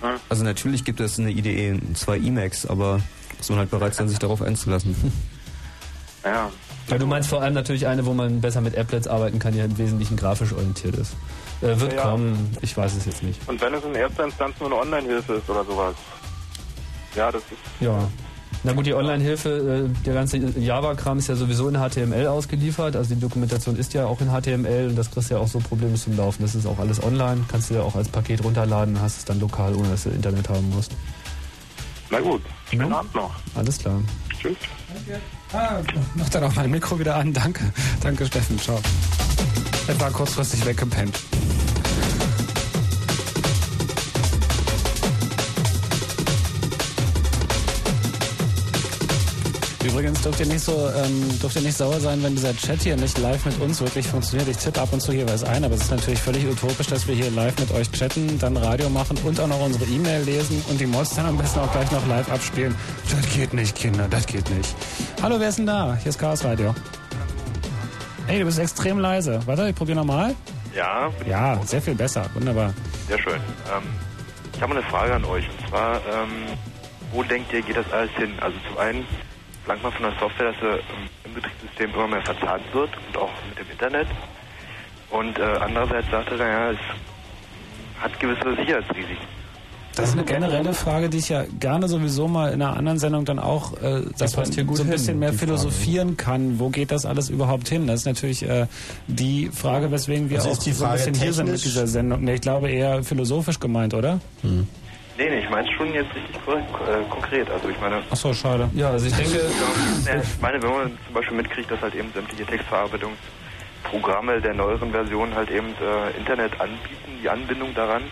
[0.00, 0.10] Hm?
[0.28, 3.00] Also natürlich gibt es eine IDE, zwei Emacs, aber
[3.38, 4.94] muss man halt bereit sein, sich darauf einzulassen.
[6.24, 6.50] Ja.
[6.90, 9.60] Ja, du meinst vor allem natürlich eine, wo man besser mit Applets arbeiten kann, die
[9.60, 11.14] halt im Wesentlichen grafisch orientiert ist.
[11.60, 12.02] Äh, wird Ja.
[12.02, 13.40] kommen, ich weiß es jetzt nicht.
[13.48, 15.94] Und wenn es in erster Instanz nur eine Online-Hilfe ist oder sowas.
[17.16, 17.58] Ja, das ist.
[17.80, 18.08] Ja.
[18.64, 22.96] Na gut, die Online-Hilfe, äh, der ganze Java-Kram ist ja sowieso in HTML ausgeliefert.
[22.96, 25.58] Also die Dokumentation ist ja auch in HTML und das kriegst du ja auch so
[25.60, 26.42] problemlos zum Laufen.
[26.42, 29.24] Das ist auch alles online, kannst du ja auch als Paket runterladen und hast es
[29.24, 30.92] dann lokal, ohne dass du Internet haben musst.
[32.10, 32.98] Na gut, schönen Ja.
[32.98, 33.34] Abend noch.
[33.54, 34.00] Alles klar.
[34.40, 34.56] Tschüss.
[35.52, 35.80] Ah,
[36.14, 37.32] mach dann auch mein Mikro wieder an.
[37.32, 37.72] Danke.
[38.00, 38.58] Danke, Steffen.
[38.58, 38.80] Ciao.
[39.88, 41.18] Er war kurzfristig weggepennt.
[49.82, 52.96] Übrigens dürft ihr nicht so, ähm, dürft ihr nicht sauer sein, wenn dieser Chat hier
[52.96, 54.46] nicht live mit uns wirklich funktioniert.
[54.50, 57.08] Ich tippe ab und zu hier was ein, aber es ist natürlich völlig utopisch, dass
[57.08, 60.62] wir hier live mit euch chatten, dann Radio machen und auch noch unsere E-Mail lesen
[60.68, 62.74] und die Mods dann am besten auch gleich noch live abspielen.
[63.10, 64.76] Das geht nicht, Kinder, das geht nicht.
[65.22, 65.96] Hallo, wer ist denn da?
[65.96, 66.74] Hier ist Chaos Radio.
[68.28, 69.40] Hey, du bist extrem leise.
[69.46, 70.34] Warte, ich probiere nochmal.
[70.74, 72.28] Ja, Ja, sehr viel besser.
[72.34, 72.74] Wunderbar.
[73.08, 73.40] sehr schön.
[73.74, 73.82] Ähm,
[74.54, 75.48] ich habe eine Frage an euch.
[75.48, 76.30] Und zwar, ähm,
[77.10, 78.34] wo denkt ihr, geht das alles hin?
[78.40, 79.06] Also zum einen
[79.64, 83.16] verlangt man von der Software, dass sie ähm, im Betriebssystem immer mehr verzahnt wird und
[83.16, 84.08] auch mit dem Internet.
[85.10, 89.37] Und äh, andererseits sagt er, naja, es hat gewisse Sicherheitsrisiken.
[89.98, 93.24] Das ist eine generelle Frage, die ich ja gerne sowieso mal in einer anderen Sendung
[93.24, 96.60] dann auch, äh, dass man passt hier gut so ein hin, bisschen mehr philosophieren kann.
[96.60, 97.88] Wo geht das alles überhaupt hin?
[97.88, 98.66] Das ist natürlich äh,
[99.08, 101.62] die Frage, weswegen wir Also auch so ein bisschen hier sind mit technisch?
[101.74, 102.22] dieser Sendung.
[102.22, 104.20] Nee, ich glaube eher philosophisch gemeint, oder?
[104.44, 104.64] Nee,
[105.18, 107.50] nee, ich meine schon jetzt richtig korrekt, äh, konkret.
[107.50, 108.70] Also ich meine, Ach so, schade.
[108.76, 109.32] Ja, also ich denke,
[110.06, 114.92] ja, ich meine, wenn man zum Beispiel mitkriegt, dass halt eben sämtliche Textverarbeitungsprogramme der neueren
[114.92, 118.02] Version halt eben äh, Internet anbieten, die Anbindung daran,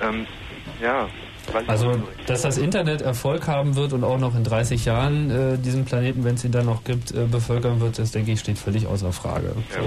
[0.00, 0.26] ähm,
[0.82, 1.08] ja,
[1.66, 1.96] Also,
[2.26, 6.24] dass das Internet Erfolg haben wird und auch noch in 30 Jahren äh, diesen Planeten,
[6.24, 9.12] wenn es ihn dann noch gibt, äh, bevölkern wird, das denke ich, steht völlig außer
[9.12, 9.54] Frage.
[9.70, 9.80] So.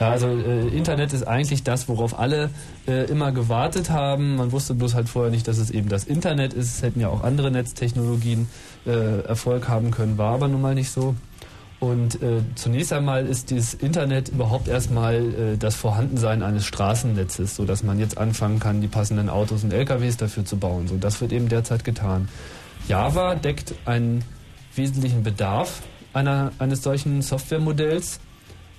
[0.00, 2.50] Ja, also äh, Internet ist eigentlich das, worauf alle
[2.86, 4.36] äh, immer gewartet haben.
[4.36, 6.76] Man wusste bloß halt vorher nicht, dass es eben das Internet ist.
[6.76, 8.48] Es hätten ja auch andere Netztechnologien
[8.86, 11.14] äh, Erfolg haben können, war aber nun mal nicht so.
[11.80, 17.64] Und äh, zunächst einmal ist dieses Internet überhaupt erstmal äh, das Vorhandensein eines Straßennetzes, so
[17.64, 20.88] dass man jetzt anfangen kann, die passenden Autos und LKWs dafür zu bauen.
[20.88, 22.28] So, das wird eben derzeit getan.
[22.88, 24.24] Java deckt einen
[24.74, 25.82] wesentlichen Bedarf
[26.12, 28.18] einer, eines solchen Softwaremodells,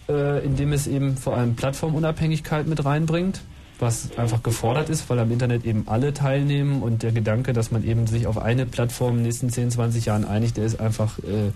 [0.10, 3.42] äh, indem es eben vor allem Plattformunabhängigkeit mit reinbringt,
[3.80, 7.86] was einfach gefordert ist, weil am Internet eben alle teilnehmen und der Gedanke, dass man
[7.86, 11.20] eben sich auf eine Plattform in den nächsten 10, 20 Jahren einigt, der ist einfach
[11.20, 11.52] äh,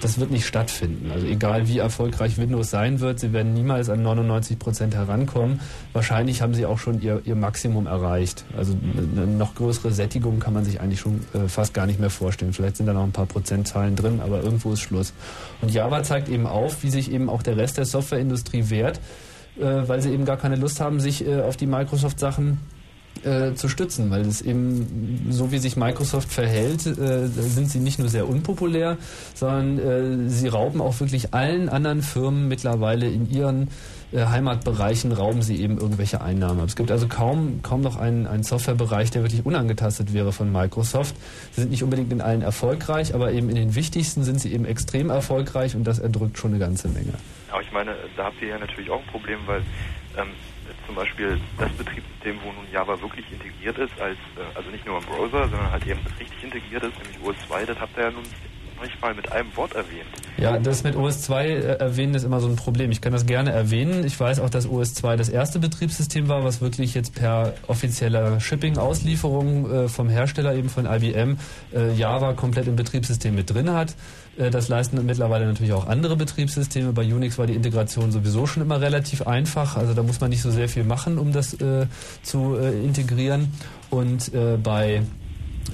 [0.00, 1.10] das wird nicht stattfinden.
[1.12, 5.60] Also egal wie erfolgreich Windows sein wird, sie werden niemals an 99 Prozent herankommen.
[5.92, 8.44] Wahrscheinlich haben sie auch schon ihr, ihr Maximum erreicht.
[8.56, 12.10] Also eine noch größere Sättigung kann man sich eigentlich schon äh, fast gar nicht mehr
[12.10, 12.52] vorstellen.
[12.52, 15.12] Vielleicht sind da noch ein paar Prozentzahlen drin, aber irgendwo ist Schluss.
[15.60, 19.00] Und Java zeigt eben auf, wie sich eben auch der Rest der Softwareindustrie wehrt,
[19.58, 22.58] äh, weil sie eben gar keine Lust haben, sich äh, auf die Microsoft-Sachen
[23.24, 27.98] äh, zu stützen, weil es eben so wie sich Microsoft verhält, äh, sind sie nicht
[27.98, 28.96] nur sehr unpopulär,
[29.34, 33.68] sondern äh, sie rauben auch wirklich allen anderen Firmen mittlerweile in ihren
[34.14, 36.60] äh, Heimatbereichen rauben sie eben irgendwelche Einnahmen.
[36.60, 36.68] ab.
[36.68, 41.16] Es gibt also kaum, kaum noch einen, einen Softwarebereich, der wirklich unangetastet wäre von Microsoft.
[41.52, 44.64] Sie sind nicht unbedingt in allen erfolgreich, aber eben in den wichtigsten sind sie eben
[44.66, 47.14] extrem erfolgreich und das erdrückt schon eine ganze Menge.
[47.50, 49.62] Aber ich meine, da habt ihr ja natürlich auch ein Problem, weil
[50.16, 50.28] ähm,
[50.86, 54.98] zum Beispiel das Betriebssystem, wo nun Java wirklich integriert ist, als äh, also nicht nur
[54.98, 58.24] im Browser, sondern halt eben richtig integriert ist, nämlich OS2, das habt ihr ja nun
[58.82, 60.08] nicht mal mit einem Wort erwähnt.
[60.36, 62.90] Ja, das mit OS2 äh, erwähnen ist immer so ein Problem.
[62.90, 64.04] Ich kann das gerne erwähnen.
[64.04, 69.70] Ich weiß auch, dass OS2 das erste Betriebssystem war, was wirklich jetzt per offizieller Shipping-Auslieferung
[69.70, 71.38] äh, vom Hersteller eben von IBM
[71.74, 73.94] äh, Java komplett im Betriebssystem mit drin hat.
[74.38, 76.92] Äh, das leisten mittlerweile natürlich auch andere Betriebssysteme.
[76.92, 79.76] Bei Unix war die Integration sowieso schon immer relativ einfach.
[79.76, 81.86] Also da muss man nicht so sehr viel machen, um das äh,
[82.22, 83.52] zu äh, integrieren.
[83.90, 85.02] Und äh, bei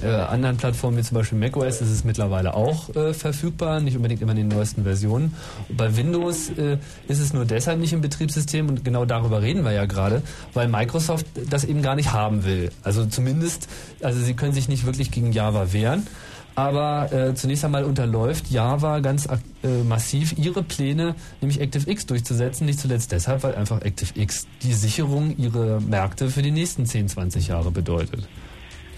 [0.01, 4.21] äh, anderen Plattformen wie zum Beispiel macOS ist es mittlerweile auch äh, verfügbar, nicht unbedingt
[4.21, 5.33] immer in den neuesten Versionen.
[5.69, 6.77] Bei Windows äh,
[7.07, 10.21] ist es nur deshalb nicht im Betriebssystem und genau darüber reden wir ja gerade,
[10.53, 12.71] weil Microsoft das eben gar nicht haben will.
[12.83, 13.67] Also zumindest,
[14.01, 16.07] also sie können sich nicht wirklich gegen Java wehren.
[16.55, 22.65] Aber äh, zunächst einmal unterläuft Java ganz äh, massiv ihre Pläne, nämlich ActiveX durchzusetzen.
[22.65, 27.47] Nicht zuletzt deshalb, weil einfach ActiveX die Sicherung ihrer Märkte für die nächsten 10, 20
[27.47, 28.27] Jahre bedeutet.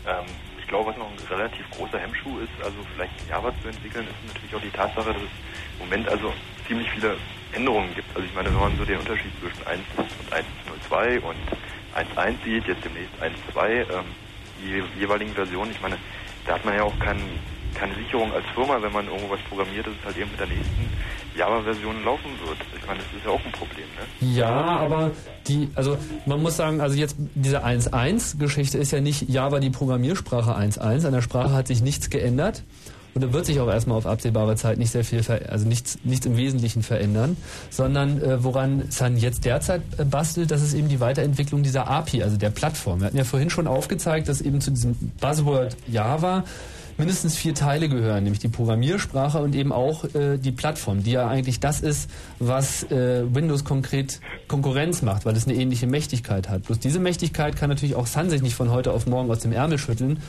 [0.08, 0.26] Ähm,
[0.60, 4.34] ich glaube, was noch ein relativ großer Hemmschuh ist, also vielleicht Java zu entwickeln, ist
[4.34, 6.34] natürlich auch die Tatsache, dass es im Moment also
[6.68, 7.16] ziemlich viele
[7.52, 8.10] Änderungen gibt.
[8.16, 10.10] Also ich meine, wenn man so den Unterschied zwischen 1 und
[10.90, 11.38] 1.02 und
[12.18, 14.06] 1.1 sieht, jetzt demnächst 1.2, ähm,
[14.60, 15.98] die jeweiligen Versionen, ich meine,
[16.46, 17.20] da hat man ja auch kein,
[17.74, 20.48] keine Sicherung als Firma, wenn man irgendwo was programmiert, dass es halt eben mit der
[20.48, 20.90] nächsten
[21.36, 22.58] Java-Version laufen wird.
[22.78, 24.36] Ich meine, das ist ja auch ein Problem, ne?
[24.36, 25.12] Ja, aber
[25.48, 30.56] die, also man muss sagen, also jetzt diese 1.1-Geschichte ist ja nicht Java die Programmiersprache
[30.56, 31.08] 1.1.
[31.08, 32.64] An der Sprache hat sich nichts geändert.
[33.14, 36.00] Und da wird sich auch erstmal auf absehbare Zeit nicht sehr viel, ver also nichts,
[36.04, 37.38] nichts im Wesentlichen verändern,
[37.70, 42.24] sondern äh, woran Sun jetzt derzeit äh, bastelt, das ist eben die Weiterentwicklung dieser API,
[42.24, 43.02] also der Plattform.
[43.02, 46.44] Wir hatten ja vorhin schon aufgezeigt, dass eben zu diesem Buzzword Java
[46.98, 51.28] mindestens vier Teile gehören, nämlich die Programmiersprache und eben auch äh, die Plattform, die ja
[51.28, 52.10] eigentlich das ist,
[52.40, 56.64] was äh, Windows konkret Konkurrenz macht, weil es eine ähnliche Mächtigkeit hat.
[56.64, 59.52] Bloß diese Mächtigkeit kann natürlich auch Sun sich nicht von heute auf morgen aus dem
[59.52, 60.20] Ärmel schütteln.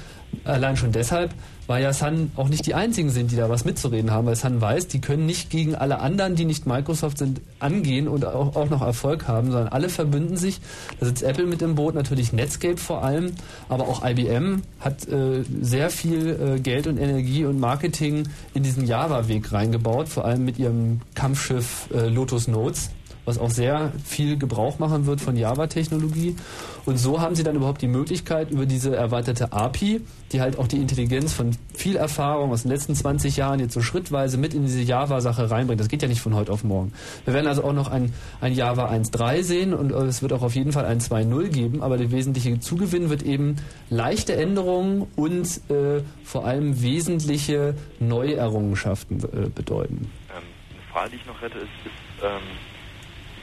[0.44, 1.32] Allein schon deshalb,
[1.66, 4.60] weil ja Sun auch nicht die einzigen sind, die da was mitzureden haben, weil Sun
[4.60, 8.70] weiß, die können nicht gegen alle anderen, die nicht Microsoft sind, angehen und auch, auch
[8.70, 10.60] noch Erfolg haben, sondern alle verbünden sich.
[11.00, 13.32] Da sitzt Apple mit im Boot, natürlich Netscape vor allem,
[13.68, 18.86] aber auch IBM hat äh, sehr viel äh, Geld und Energie und Marketing in diesen
[18.86, 22.90] Java-Weg reingebaut, vor allem mit ihrem Kampfschiff äh, Lotus Notes
[23.24, 26.36] was auch sehr viel Gebrauch machen wird von Java-Technologie.
[26.84, 30.00] Und so haben sie dann überhaupt die Möglichkeit, über diese erweiterte API,
[30.32, 33.80] die halt auch die Intelligenz von viel Erfahrung aus den letzten 20 Jahren jetzt so
[33.80, 35.80] schrittweise mit in diese Java-Sache reinbringt.
[35.80, 36.92] Das geht ja nicht von heute auf morgen.
[37.24, 40.54] Wir werden also auch noch ein, ein Java 1.3 sehen und es wird auch auf
[40.54, 43.56] jeden Fall ein 2.0 geben, aber der wesentliche Zugewinn wird eben
[43.88, 50.10] leichte Änderungen und äh, vor allem wesentliche Neuerrungenschaften äh, bedeuten.
[50.30, 52.42] Ähm, eine Frage, die ich noch hätte, ist, ist ähm,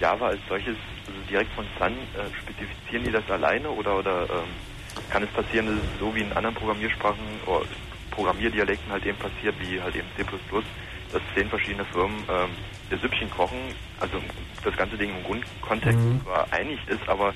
[0.02, 0.76] Java als solches,
[1.08, 4.50] also direkt von Sun, äh, spezifizieren die das alleine oder, oder ähm,
[5.10, 7.66] kann es passieren, dass es so wie in anderen Programmiersprachen oder
[8.10, 12.50] Programmierdialekten halt eben passiert, wie halt eben C++, dass zehn verschiedene Firmen ähm,
[12.90, 13.58] das Süppchen kochen,
[14.00, 14.18] also
[14.64, 16.22] das ganze Ding im Grundkontext Mhm.
[16.24, 17.34] zwar einig ist, aber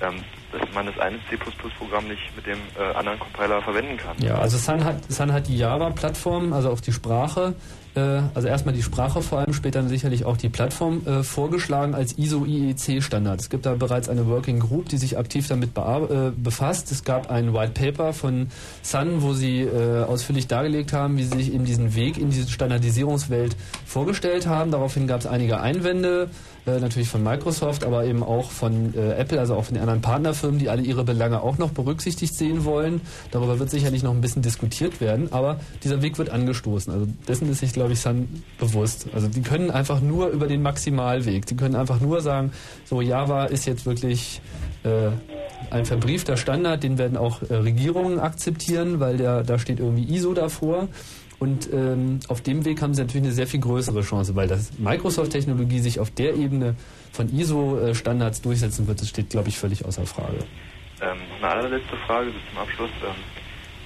[0.00, 0.22] ähm,
[0.52, 4.16] dass man das eine C++-Programm nicht mit dem äh, anderen Compiler verwenden kann.
[4.18, 7.54] Ja, also Sun hat, Sun hat die Java-Plattform, also auch die Sprache,
[8.34, 13.40] also erstmal die Sprache vor allem, später sicherlich auch die Plattform äh, vorgeschlagen als ISO-IEC-Standard.
[13.40, 16.90] Es gibt da bereits eine Working Group, die sich aktiv damit äh, befasst.
[16.90, 18.48] Es gab ein White Paper von
[18.82, 22.48] Sun, wo sie äh, ausführlich dargelegt haben, wie sie sich eben diesen Weg in diese
[22.50, 23.56] Standardisierungswelt
[23.86, 24.70] vorgestellt haben.
[24.70, 26.47] Daraufhin gab es einige Einwände, äh,
[26.80, 30.58] natürlich von Microsoft, aber eben auch von äh, Apple, also auch von den anderen Partnerfirmen,
[30.58, 33.00] die alle ihre Belange auch noch berücksichtigt sehen wollen.
[33.30, 36.92] Darüber wird sicherlich noch ein bisschen diskutiert werden, aber dieser Weg wird angestoßen.
[36.92, 38.28] Also dessen ist sich, glaube ich, Sun
[38.58, 39.08] bewusst.
[39.14, 42.52] Also die können einfach nur über den Maximalweg, die können einfach nur sagen,
[42.84, 44.40] so Java ist jetzt wirklich
[44.84, 45.10] äh,
[45.70, 50.34] ein verbriefter Standard, den werden auch äh, Regierungen akzeptieren, weil der, da steht irgendwie ISO
[50.34, 50.88] davor.
[51.38, 54.76] Und ähm, auf dem Weg haben sie natürlich eine sehr viel größere Chance, weil das
[54.78, 56.74] Microsoft-Technologie sich auf der Ebene
[57.12, 60.38] von ISO-Standards durchsetzen wird, das steht, glaube ich, völlig außer Frage.
[61.00, 62.90] Ähm, eine allerletzte Frage so zum Abschluss.
[63.04, 63.14] Ähm,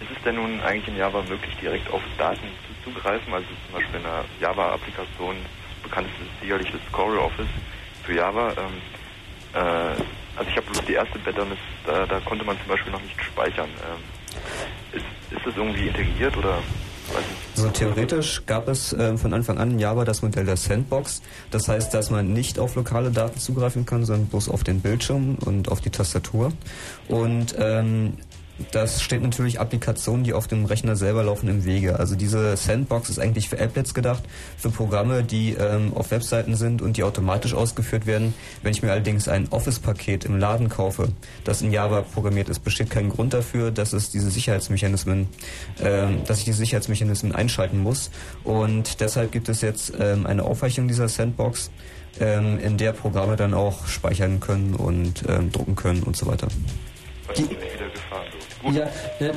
[0.01, 2.41] ist es denn nun eigentlich in Java möglich, direkt auf Daten
[2.83, 3.33] zuzugreifen?
[3.33, 7.53] Also zum Beispiel in einer Java-Applikation, das bekannteste ist sicherlich das Score Office
[8.03, 8.49] für Java.
[8.53, 8.81] Ähm,
[9.55, 9.59] äh,
[10.37, 11.47] also ich habe bloß die erste das-
[11.87, 13.69] da, da konnte man zum Beispiel noch nicht speichern.
[13.85, 16.59] Ähm, ist, ist das irgendwie integriert oder?
[17.09, 17.43] Weiß nicht.
[17.55, 21.23] So theoretisch gab es ähm, von Anfang an in Java das Modell der Sandbox.
[21.51, 25.37] Das heißt, dass man nicht auf lokale Daten zugreifen kann, sondern bloß auf den Bildschirm
[25.45, 26.53] und auf die Tastatur.
[27.09, 28.15] Und ähm,
[28.71, 31.99] das steht natürlich Applikationen, die auf dem Rechner selber laufen, im Wege.
[31.99, 34.23] Also diese Sandbox ist eigentlich für Applets gedacht,
[34.57, 38.35] für Programme, die ähm, auf Webseiten sind und die automatisch ausgeführt werden.
[38.63, 41.09] Wenn ich mir allerdings ein Office-Paket im Laden kaufe,
[41.45, 45.29] das in Java programmiert ist, besteht kein Grund dafür, dass es diese Sicherheitsmechanismen,
[45.81, 48.11] ähm, dass ich diese Sicherheitsmechanismen einschalten muss.
[48.45, 51.71] Und deshalb gibt es jetzt ähm, eine Aufweichung dieser Sandbox,
[52.21, 56.49] ähm, in der Programme dann auch speichern können und ähm, drucken können und so weiter.
[57.37, 57.49] Die.
[58.71, 58.87] Ja,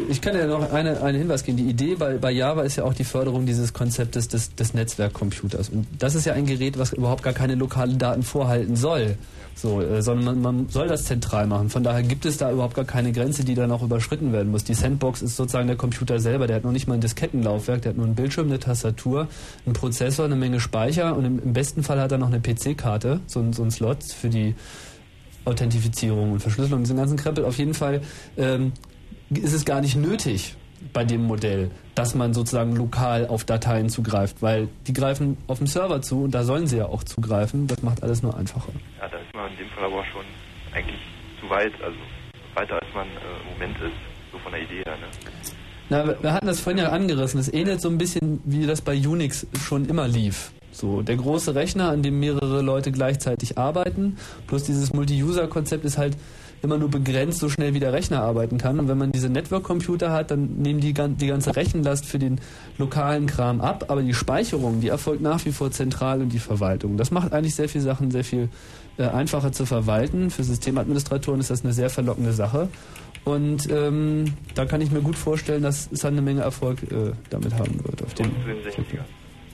[0.10, 1.58] ich kann ja noch eine, einen Hinweis geben.
[1.58, 5.70] Die Idee bei, bei Java ist ja auch die Förderung dieses Konzeptes des, des Netzwerkcomputers.
[5.70, 9.18] Und das ist ja ein Gerät, was überhaupt gar keine lokalen Daten vorhalten soll.
[9.56, 11.70] So, äh, sondern man, man soll das zentral machen.
[11.70, 14.66] Von daher gibt es da überhaupt gar keine Grenze, die dann auch überschritten werden muss.
[14.66, 16.46] Die Sandbox ist sozusagen der Computer selber.
[16.46, 19.30] Der hat noch nicht mal ein Diskettenlaufwerk, der hat nur einen Bildschirm, eine Tastatur,
[19.66, 23.22] einen Prozessor, eine Menge Speicher und im, im besten Fall hat er noch eine PC-Karte,
[23.28, 24.56] so, so ein Slot für die
[25.46, 27.46] Authentifizierung und Verschlüsselung, diesen ganzen Krempel.
[27.46, 28.02] Auf jeden Fall
[28.36, 28.74] ähm,
[29.30, 30.56] ist es gar nicht nötig
[30.94, 35.68] bei dem Modell, dass man sozusagen lokal auf Dateien zugreift, weil die greifen auf dem
[35.68, 37.68] Server zu und da sollen sie ja auch zugreifen.
[37.68, 38.72] Das macht alles nur einfacher.
[39.02, 40.26] Ja, da ist man in dem Fall aber schon
[40.74, 41.00] eigentlich
[41.42, 41.98] zu weit, also
[42.54, 43.10] weiter als man äh,
[43.42, 43.98] im Moment ist,
[44.32, 44.96] so von der Idee her.
[44.98, 45.08] Ne?
[45.90, 47.40] Na, wir- wir hatten das vorhin ja angerissen.
[47.40, 50.52] Es ähnelt so ein bisschen, wie das bei Unix schon immer lief.
[50.72, 56.18] So, der große Rechner, an dem mehrere Leute gleichzeitig arbeiten, plus dieses Multi-User-Konzept ist halt
[56.66, 58.80] immer nur begrenzt so schnell wie der Rechner arbeiten kann.
[58.80, 62.42] Und wenn man diese Network-Computer hat, dann nehmen die, die ganze Rechenlast für den
[62.78, 66.98] lokalen Kram ab, aber die Speicherung, die erfolgt nach wie vor zentral und die Verwaltung.
[66.98, 68.50] Das macht eigentlich sehr viele Sachen sehr viel
[68.98, 70.30] äh, einfacher zu verwalten.
[70.30, 72.70] Für Systemadministratoren ist das eine sehr verlockende Sache.
[73.24, 77.54] Und ähm, da kann ich mir gut vorstellen, dass es eine Menge Erfolg äh, damit
[77.56, 78.04] haben wird.
[78.04, 79.06] Auf dem Zu den 60ern.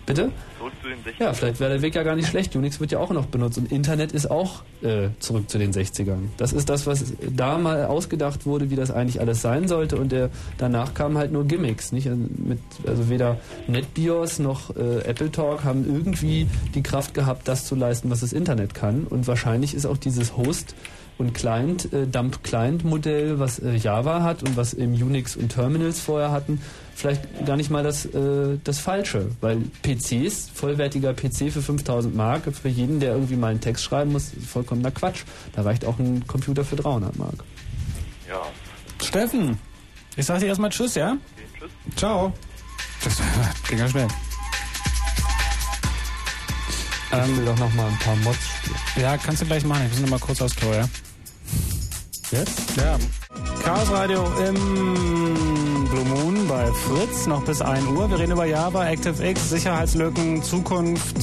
[0.06, 0.32] Bitte?
[0.58, 1.24] Zurück zu den 60ern.
[1.24, 2.56] Ja, vielleicht wäre der Weg ja gar nicht schlecht.
[2.56, 6.30] Unix wird ja auch noch benutzt und Internet ist auch äh, zurück zu den 60ern.
[6.38, 10.12] Das ist das, was da mal ausgedacht wurde, wie das eigentlich alles sein sollte und
[10.12, 11.92] der, danach kamen halt nur Gimmicks.
[11.92, 12.08] Nicht?
[12.08, 13.38] Also, mit, also weder
[13.68, 18.34] NetBIOS noch äh, Apple Talk haben irgendwie die Kraft gehabt, das zu leisten, was das
[18.34, 20.76] Internet kann und wahrscheinlich ist auch dieses Host
[21.22, 26.32] und Client, äh, Dump-Client-Modell, was äh, Java hat und was im Unix und Terminals vorher
[26.32, 26.60] hatten,
[26.96, 32.44] vielleicht gar nicht mal das, äh, das Falsche, weil PCs, vollwertiger PC für 5000 Mark,
[32.54, 35.24] für jeden, der irgendwie mal einen Text schreiben muss, ist vollkommener Quatsch.
[35.54, 37.44] Da reicht auch ein Computer für 300 Mark.
[38.30, 38.42] Ja.
[39.04, 39.58] Steffen,
[40.16, 41.18] ich sag dir erstmal Tschüss, ja?
[41.58, 41.72] tschüss.
[41.96, 42.34] Ciao.
[43.04, 43.18] Das
[43.68, 44.08] ging ja schnell.
[47.14, 49.04] Ähm, will doch noch mal ein paar Mods spielen.
[49.06, 49.84] Ja, kannst du gleich machen.
[49.86, 50.88] Ich muss noch mal kurz aufs Klo, ja?
[52.32, 52.78] Jetzt?
[52.78, 52.98] Ja.
[53.64, 58.10] Chaos Radio im Blue Moon bei Fritz noch bis 1 Uhr.
[58.10, 61.18] Wir reden über Java, ActiveX, Sicherheitslücken, Zukunft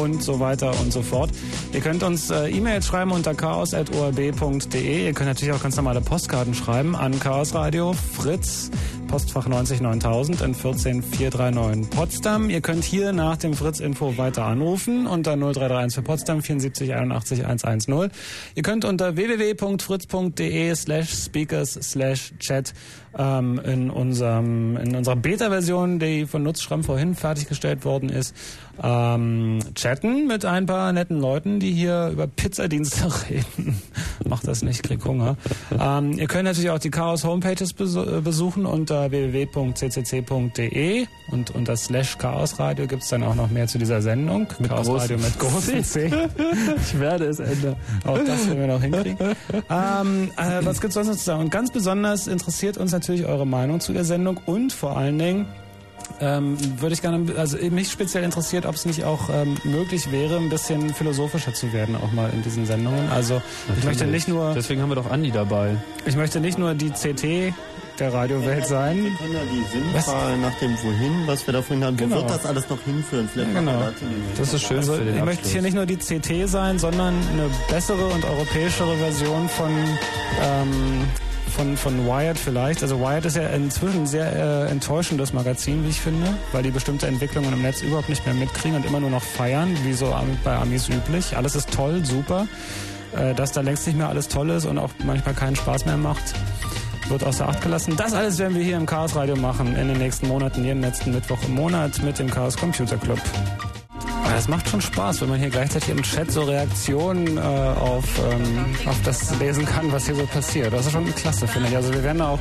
[0.00, 1.30] und so weiter und so fort.
[1.74, 5.04] Ihr könnt uns äh, E-Mails schreiben unter chaos.orb.de.
[5.04, 8.70] Ihr könnt natürlich auch ganz normale Postkarten schreiben an Chaos Radio Fritz.
[9.08, 12.50] Postfach 90 9000 in 14439 Potsdam.
[12.50, 18.10] Ihr könnt hier nach dem Fritz-Info weiter anrufen unter 0331 für Potsdam 74 81 110.
[18.54, 22.74] Ihr könnt unter www.fritz.de slash speakers slash chat
[23.18, 28.34] ähm, in, unserem, in unserer Beta-Version, die von Nutzschramm vorhin fertiggestellt worden ist,
[28.82, 33.82] ähm, chatten mit ein paar netten Leuten, die hier über Pizzadienste reden.
[34.26, 35.36] Macht das nicht, krieg Hunger.
[35.78, 42.18] ähm, ihr könnt natürlich auch die Chaos Homepages äh, besuchen unter www.ccc.de und unter slash
[42.18, 44.46] Chaos Radio gibt's dann auch noch mehr zu dieser Sendung.
[44.66, 46.12] Chaos großem Radio mit großem C.
[46.76, 47.76] Ich werde es ändern.
[48.04, 49.18] Auch das werden wir noch hinkriegen.
[49.70, 51.40] ähm, äh, was gibt's sonst noch zu sagen?
[51.40, 55.46] Und ganz besonders interessiert uns natürlich eure Meinung zu der Sendung und vor allen Dingen
[56.20, 60.36] ähm, würde ich gerne, also mich speziell interessiert, ob es nicht auch ähm, möglich wäre,
[60.36, 63.08] ein bisschen philosophischer zu werden, auch mal in diesen Sendungen.
[63.10, 63.42] Also
[63.76, 65.76] ich möchte nicht nur, Deswegen haben wir doch Andi dabei.
[66.06, 67.52] ich möchte nicht nur die CT
[67.98, 69.04] der Radiowelt sein.
[69.04, 72.16] Wir können ja die Sinnfrage nach dem Wohin, was wir da vorhin hatten, Genau.
[72.16, 73.28] wo wird das alles noch hinführen?
[73.30, 73.88] Vielleicht Ja, genau.
[74.38, 75.50] Das ist schön Also ich möchte Abschluss.
[75.52, 79.70] hier nicht nur die CT sein, sondern eine bessere und europäischere Version von
[80.42, 81.04] ähm,
[81.58, 82.82] von, von Wired vielleicht.
[82.82, 86.70] Also Wired ist ja inzwischen ein sehr äh, enttäuschendes Magazin, wie ich finde, weil die
[86.70, 90.14] bestimmte Entwicklungen im Netz überhaupt nicht mehr mitkriegen und immer nur noch feiern, wie so
[90.44, 91.36] bei Amis üblich.
[91.36, 92.46] Alles ist toll, super.
[93.16, 95.96] Äh, dass da längst nicht mehr alles toll ist und auch manchmal keinen Spaß mehr
[95.96, 96.34] macht,
[97.08, 97.96] wird außer Acht gelassen.
[97.96, 101.12] Das alles werden wir hier im Chaos Radio machen in den nächsten Monaten, jeden letzten
[101.12, 103.20] Mittwoch im Monat mit dem Chaos Computer Club.
[104.38, 108.66] Das macht schon Spaß, wenn man hier gleichzeitig im Chat so Reaktionen äh, auf, ähm,
[108.86, 110.72] auf das lesen kann, was hier so passiert.
[110.72, 111.76] Das ist schon klasse, finde ich.
[111.76, 112.38] Also wir werden auch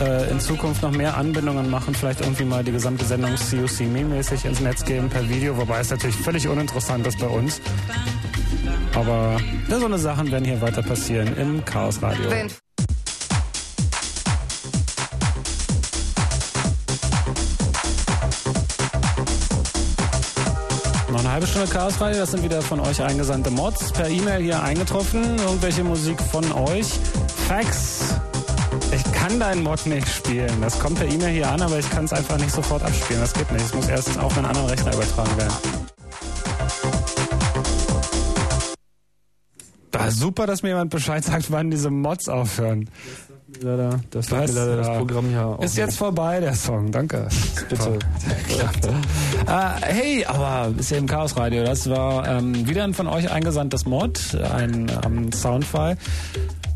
[0.00, 4.60] äh, in Zukunft noch mehr Anbindungen machen, vielleicht irgendwie mal die gesamte Sendung CUC-mäßig ins
[4.60, 7.60] Netz geben per Video, wobei es natürlich völlig uninteressant ist bei uns.
[8.94, 9.36] Aber
[9.68, 12.28] so eine Sachen werden hier weiter passieren im Chaos Radio.
[21.36, 25.22] Halbe Stunde Chaos Radio, das sind wieder von euch eingesandte Mods per E-Mail hier eingetroffen.
[25.36, 26.86] Irgendwelche Musik von euch.
[27.46, 28.14] Fax.
[28.90, 30.62] Ich kann deinen Mod nicht spielen.
[30.62, 33.20] Das kommt per E-Mail hier an, aber ich kann es einfach nicht sofort abspielen.
[33.20, 33.66] Das geht nicht.
[33.66, 35.52] Es muss erst auf einen anderen Rechner übertragen werden.
[39.90, 42.88] Da, super, dass mir jemand Bescheid sagt, wann diese Mods aufhören.
[43.60, 44.98] Leider, das mir leider das.
[44.98, 45.54] Programm ja.
[45.56, 46.90] Ist jetzt vorbei, der Song.
[46.90, 47.28] Danke.
[47.68, 47.98] Bitte.
[49.46, 49.52] äh,
[49.82, 51.62] hey, aber ist ja im Chaos Radio.
[51.62, 55.96] Das war ähm, wieder ein von euch eingesandtes Mod, ein ähm, Soundfile.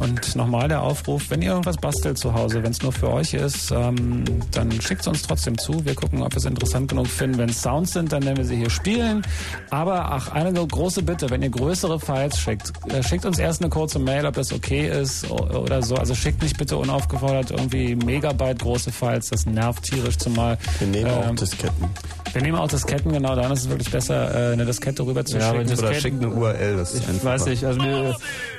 [0.00, 3.34] Und nochmal der Aufruf, wenn ihr irgendwas bastelt zu Hause, wenn es nur für euch
[3.34, 5.84] ist, ähm, dann schickt es uns trotzdem zu.
[5.84, 7.36] Wir gucken, ob wir es interessant genug finden.
[7.36, 9.20] Wenn es Sounds sind, dann werden wir sie hier spielen.
[9.68, 13.68] Aber ach, eine große Bitte, wenn ihr größere Files schickt, äh, schickt uns erst eine
[13.68, 15.96] kurze Mail, ob das okay ist oder so.
[15.96, 19.30] Also schickt nicht bitte unaufgefordert irgendwie Megabyte große Files.
[19.30, 20.58] Das nervt tierisch zumal.
[20.78, 21.88] Wir nehmen auch Ähm, Disketten.
[22.32, 25.36] Wir nehmen auch Disketten, genau, dann ist es wirklich besser, äh, eine Diskette rüber zu
[25.38, 25.56] Ja, schicken.
[25.60, 28.10] Oder Disketten- schickt eine URL, das ist Ich weiß nicht, also mir,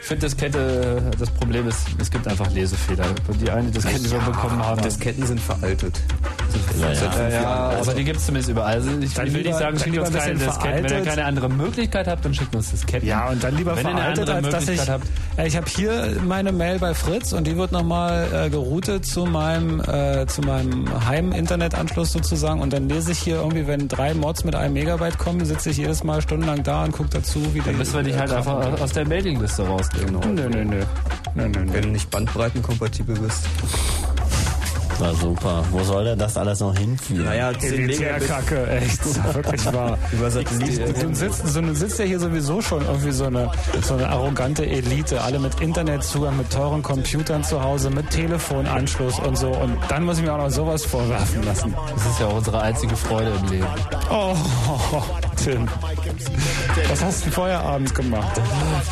[0.01, 3.05] ich finde Diskette, das Problem ist, es gibt einfach Lesefehler.
[3.41, 4.81] Die eine Diskette, die wir bekommen haben.
[4.81, 5.99] Disketten sind veraltet.
[6.79, 7.75] Ja, ja, ja, Jahren.
[7.81, 8.73] aber die gibt es zumindest überall.
[8.75, 10.83] Also ich Dann will lieber- nicht sagen, schickt lieber uns ein keine bisschen Disketten.
[10.83, 13.07] Wenn ihr keine andere Möglichkeit habt, dann schickt uns Disketten.
[13.07, 14.69] Ja, und dann lieber Wenn ihr eine veraltet, andere als dass ich.
[14.69, 15.07] Möglichkeit habt.
[15.37, 19.25] Äh, ich habe hier meine Mail bei Fritz und die wird nochmal äh, geroutet zu
[19.25, 22.59] meinem, äh, zu meinem Heim-Internetanschluss sozusagen.
[22.61, 25.77] Und dann lese ich hier irgendwie, wenn drei Mods mit einem Megabyte kommen, sitze ich
[25.77, 27.65] jedes Mal stundenlang da und gucke dazu, wie die.
[27.65, 30.19] Dann müssen wir dich halt äh, einfach aus der Mailingliste rausnehmen.
[30.35, 30.85] Nö, nö, nö.
[31.35, 31.73] nö, nö, nö.
[31.73, 33.47] Wenn du nicht bandbreitenkompatibel bist.
[35.01, 35.63] War super.
[35.71, 37.25] Wo soll denn das alles noch hinführen?
[37.25, 39.33] Naja, 10 Megabit Elitärkacke, echt.
[39.33, 39.97] Wirklich wahr.
[40.11, 41.01] über Satellit.
[41.01, 43.49] Du sitzt, so, sitzt ja hier sowieso schon irgendwie so eine,
[43.81, 49.39] so eine arrogante Elite, alle mit Internetzugang, mit teuren Computern zu Hause, mit Telefonanschluss und
[49.39, 49.49] so.
[49.49, 51.73] Und dann muss ich mir auch noch sowas vorwerfen lassen.
[51.95, 53.67] Das ist ja auch unsere einzige Freude im Leben.
[54.11, 54.35] Oh,
[55.43, 55.67] Tim.
[56.89, 58.39] Was hast du denn vorher abends gemacht?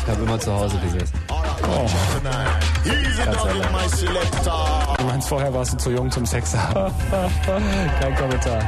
[0.02, 1.14] Ich habe immer zu Hause gesessen.
[1.28, 1.86] Oh.
[4.98, 6.92] Du meinst, vorher warst du zu jung zum Sex haben.
[8.00, 8.62] Kein Kommentar.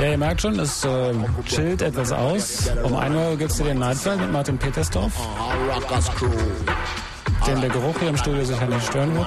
[0.00, 1.14] Ja, ihr merkt schon, es äh,
[1.46, 2.68] chillt etwas aus.
[2.82, 5.12] Um 1 Uhr gibt's dir den Nightflight mit Martin Petersdorf.
[7.46, 9.26] Den der Geruch hier im Studio sicher nicht stören wird.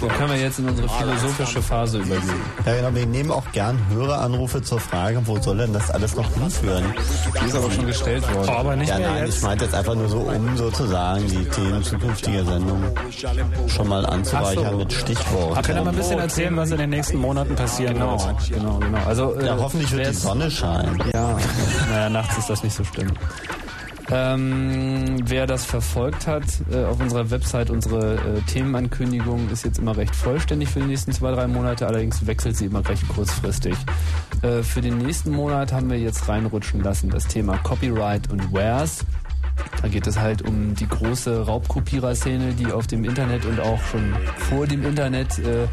[0.00, 2.40] So können wir jetzt in unsere philosophische Phase übergehen.
[2.66, 6.30] Ja, genau, wir nehmen auch gern Höreranrufe zur Frage, wo soll denn das alles noch
[6.34, 6.84] hinführen?
[7.40, 8.48] Die ist aber schon gestellt worden.
[8.48, 9.36] Aber nicht ja, mehr nein, jetzt.
[9.38, 12.82] ich meinte jetzt einfach nur so, um sozusagen die Themen zukünftiger Sendung
[13.68, 14.76] schon mal anzureichern so.
[14.78, 15.62] mit Stichworten.
[15.62, 18.48] Können wir mal ein bisschen erzählen, was in den nächsten Monaten passieren Genau, wird?
[18.50, 18.98] genau, genau.
[19.06, 21.00] Also, äh, Ja, hoffentlich wird die Sonne scheinen.
[21.14, 21.36] Ja,
[21.90, 23.08] naja, nachts ist das nicht so schlimm.
[24.10, 29.96] Ähm, wer das verfolgt hat, äh, auf unserer Website, unsere äh, Themenankündigung ist jetzt immer
[29.96, 33.74] recht vollständig für die nächsten zwei, drei Monate, allerdings wechselt sie immer recht kurzfristig.
[34.42, 39.04] Äh, für den nächsten Monat haben wir jetzt reinrutschen lassen das Thema Copyright und Wares.
[39.82, 44.14] Da geht es halt um die große Raubkopierer-Szene, die auf dem Internet und auch schon
[44.48, 45.68] vor dem Internet äh, äh,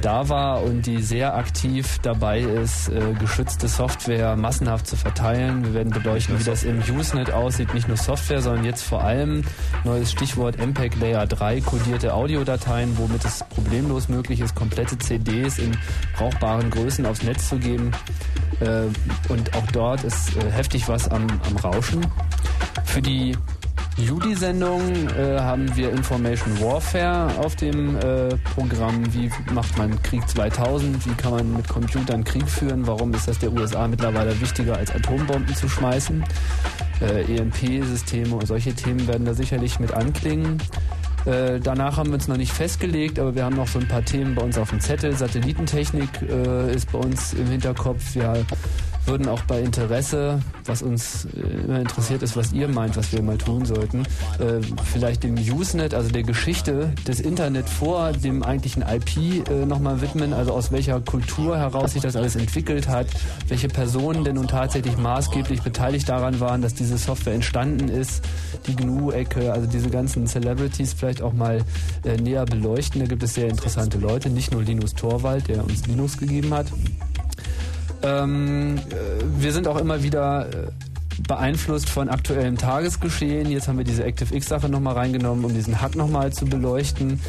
[0.00, 5.64] da war und die sehr aktiv dabei ist, äh, geschützte Software massenhaft zu verteilen.
[5.64, 7.74] Wir werden beleuchten, wie das im Usenet aussieht.
[7.74, 9.42] Nicht nur Software, sondern jetzt vor allem
[9.84, 15.76] neues Stichwort MPEG Layer 3, kodierte Audiodateien, womit es problemlos möglich ist, komplette CDs in
[16.16, 17.90] brauchbaren Größen aufs Netz zu geben.
[18.60, 18.84] Äh,
[19.28, 22.06] und auch dort ist äh, heftig was am, am Rauschen.
[22.96, 23.36] Für die
[23.98, 29.04] Juli-Sendung äh, haben wir Information Warfare auf dem äh, Programm.
[29.12, 31.04] Wie macht man Krieg 2000?
[31.04, 32.86] Wie kann man mit Computern Krieg führen?
[32.86, 36.24] Warum ist das der USA mittlerweile wichtiger als Atombomben zu schmeißen?
[37.02, 40.56] Äh, EMP-Systeme und solche Themen werden da sicherlich mit anklingen.
[41.26, 44.06] Äh, danach haben wir uns noch nicht festgelegt, aber wir haben noch so ein paar
[44.06, 45.14] Themen bei uns auf dem Zettel.
[45.14, 48.14] Satellitentechnik äh, ist bei uns im Hinterkopf.
[48.14, 48.46] Wir
[49.06, 53.22] würden auch bei Interesse, was uns äh, immer interessiert ist, was ihr meint, was wir
[53.22, 54.02] mal tun sollten,
[54.38, 60.00] äh, vielleicht dem Usenet, also der Geschichte des Internet vor dem eigentlichen IP äh, nochmal
[60.00, 63.06] widmen, also aus welcher Kultur heraus sich das alles entwickelt hat,
[63.48, 68.22] welche Personen denn nun tatsächlich maßgeblich beteiligt daran waren, dass diese Software entstanden ist,
[68.66, 71.62] die GNU-Ecke, also diese ganzen Celebrities vielleicht auch mal
[72.04, 73.00] äh, näher beleuchten.
[73.00, 76.66] Da gibt es sehr interessante Leute, nicht nur Linus Torvald, der uns Linux gegeben hat.
[78.02, 80.70] Ähm, äh, wir sind auch immer wieder äh,
[81.26, 83.50] beeinflusst von aktuellem Tagesgeschehen.
[83.50, 87.20] Jetzt haben wir diese ActiveX-Sache nochmal reingenommen, um diesen Hack nochmal zu beleuchten.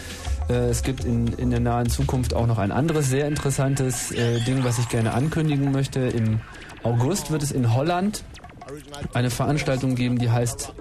[0.49, 4.39] Äh, es gibt in, in der nahen Zukunft auch noch ein anderes sehr interessantes äh,
[4.41, 6.01] Ding, was ich gerne ankündigen möchte.
[6.01, 6.39] Im
[6.83, 8.23] August wird es in Holland
[9.13, 10.73] eine Veranstaltung geben, die heißt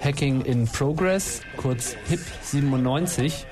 [0.00, 3.46] Hacking in Progress, kurz HIP 97.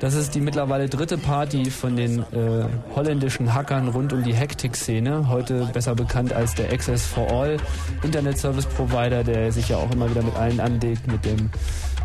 [0.00, 5.28] Das ist die mittlerweile dritte Party von den äh, holländischen Hackern rund um die Hektik-Szene.
[5.28, 7.56] Heute besser bekannt als der Access for All
[8.02, 11.50] Internet Service Provider, der sich ja auch immer wieder mit allen anlegt, mit dem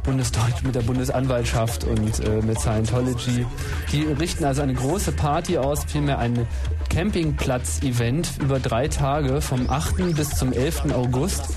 [0.04, 3.46] Bundesdeutsch, mit der Bundesanwaltschaft und äh, mit Scientology.
[3.92, 6.48] Die richten also eine große Party aus, vielmehr ein
[6.90, 10.16] Campingplatz-Event über drei Tage vom 8.
[10.16, 10.94] bis zum 11.
[10.94, 11.54] August.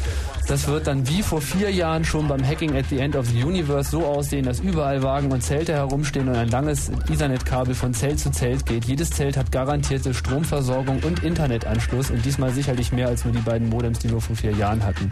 [0.48, 3.44] Das wird dann wie vor vier Jahren schon beim Hacking at the End of the
[3.44, 8.18] Universe so aussehen, dass überall Wagen und Zelte herumstehen und ein langes Ethernet-Kabel von Zelt
[8.18, 8.84] zu Zelt geht.
[8.84, 13.68] Jedes Zelt hat garantierte Stromversorgung und Internetanschluss und diesmal sicherlich mehr als nur die beiden
[13.68, 15.10] Modems, die wir vor vier Jahren hatten.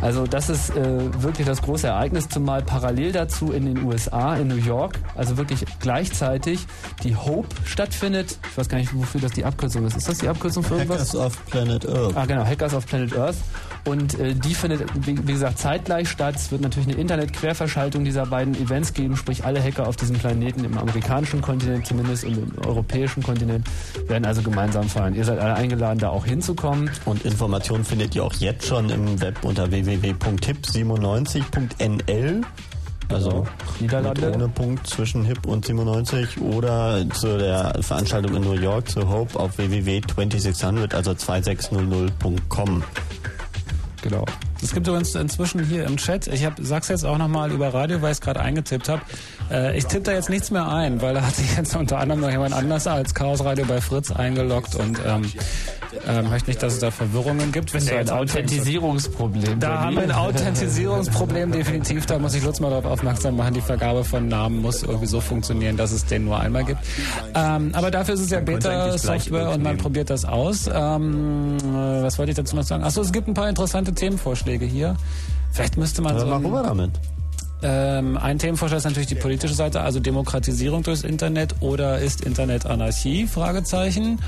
[0.00, 4.48] Also das ist äh, wirklich das große Ereignis, zumal parallel dazu in den USA, in
[4.48, 6.66] New York, also wirklich gleichzeitig
[7.02, 8.38] die Hope stattfindet.
[8.50, 9.96] Ich weiß gar nicht, wofür das die Abkürzung ist.
[9.96, 11.12] Ist das die Abkürzung für irgendwas?
[11.12, 12.16] Hackers of Planet Earth.
[12.16, 13.36] Ah, genau, Hackers of Planet Earth.
[13.84, 16.36] Und äh, die findet, wie, wie gesagt, zeitgleich statt.
[16.36, 20.64] Es wird natürlich eine Internet-Querverschaltung dieser beiden Events geben, sprich alle Hacker auf diesem Planeten,
[20.64, 23.66] im amerikanischen Kontinent zumindest und im europäischen Kontinent,
[24.06, 25.14] werden also gemeinsam feiern.
[25.14, 26.90] Ihr seid alle eingeladen, da auch hinzukommen.
[27.04, 32.40] Und Informationen findet ihr auch jetzt schon im Web unter www.hip97.nl.
[33.08, 33.46] Also
[33.80, 34.26] Niederlande.
[34.26, 39.08] mit ohne Punkt zwischen HIP und 97 oder zu der Veranstaltung in New York zu
[39.08, 42.82] Hope auf www.2600, also 2600.com.
[44.02, 44.24] Genau.
[44.62, 48.02] Es gibt übrigens inzwischen hier im Chat, ich hab, sag's jetzt auch nochmal über Radio,
[48.02, 49.02] weil ich es gerade eingetippt habe.
[49.50, 52.20] Äh, ich tippe da jetzt nichts mehr ein, weil da hat sich jetzt unter anderem
[52.20, 55.30] noch jemand anders als Chaos Radio bei Fritz eingeloggt und ähm,
[56.06, 57.72] äh, möchte nicht, dass es da Verwirrungen gibt.
[57.72, 59.60] Wenn der ein Authentisierungsproblem.
[59.60, 62.06] Da haben wir ein Authentisierungsproblem definitiv.
[62.06, 63.54] Da muss ich Lutz mal darauf aufmerksam machen.
[63.54, 66.80] Die Vergabe von Namen muss irgendwie so funktionieren, dass es den nur einmal gibt.
[67.34, 70.68] Ähm, aber dafür ist es ja Beta-Software und man probiert das aus.
[70.72, 72.84] Ähm, äh, was wollte ich dazu noch sagen?
[72.84, 74.96] Achso, es gibt ein paar interessante Themenvorschläge hier.
[75.52, 76.24] Vielleicht müsste man so.
[76.24, 76.90] Also mal rüber damit.
[77.64, 82.66] Ähm, ein Themenvorschlag ist natürlich die politische Seite, also Demokratisierung durchs Internet oder ist Internet
[82.66, 83.26] Anarchie?
[83.26, 84.18] Fragezeichen.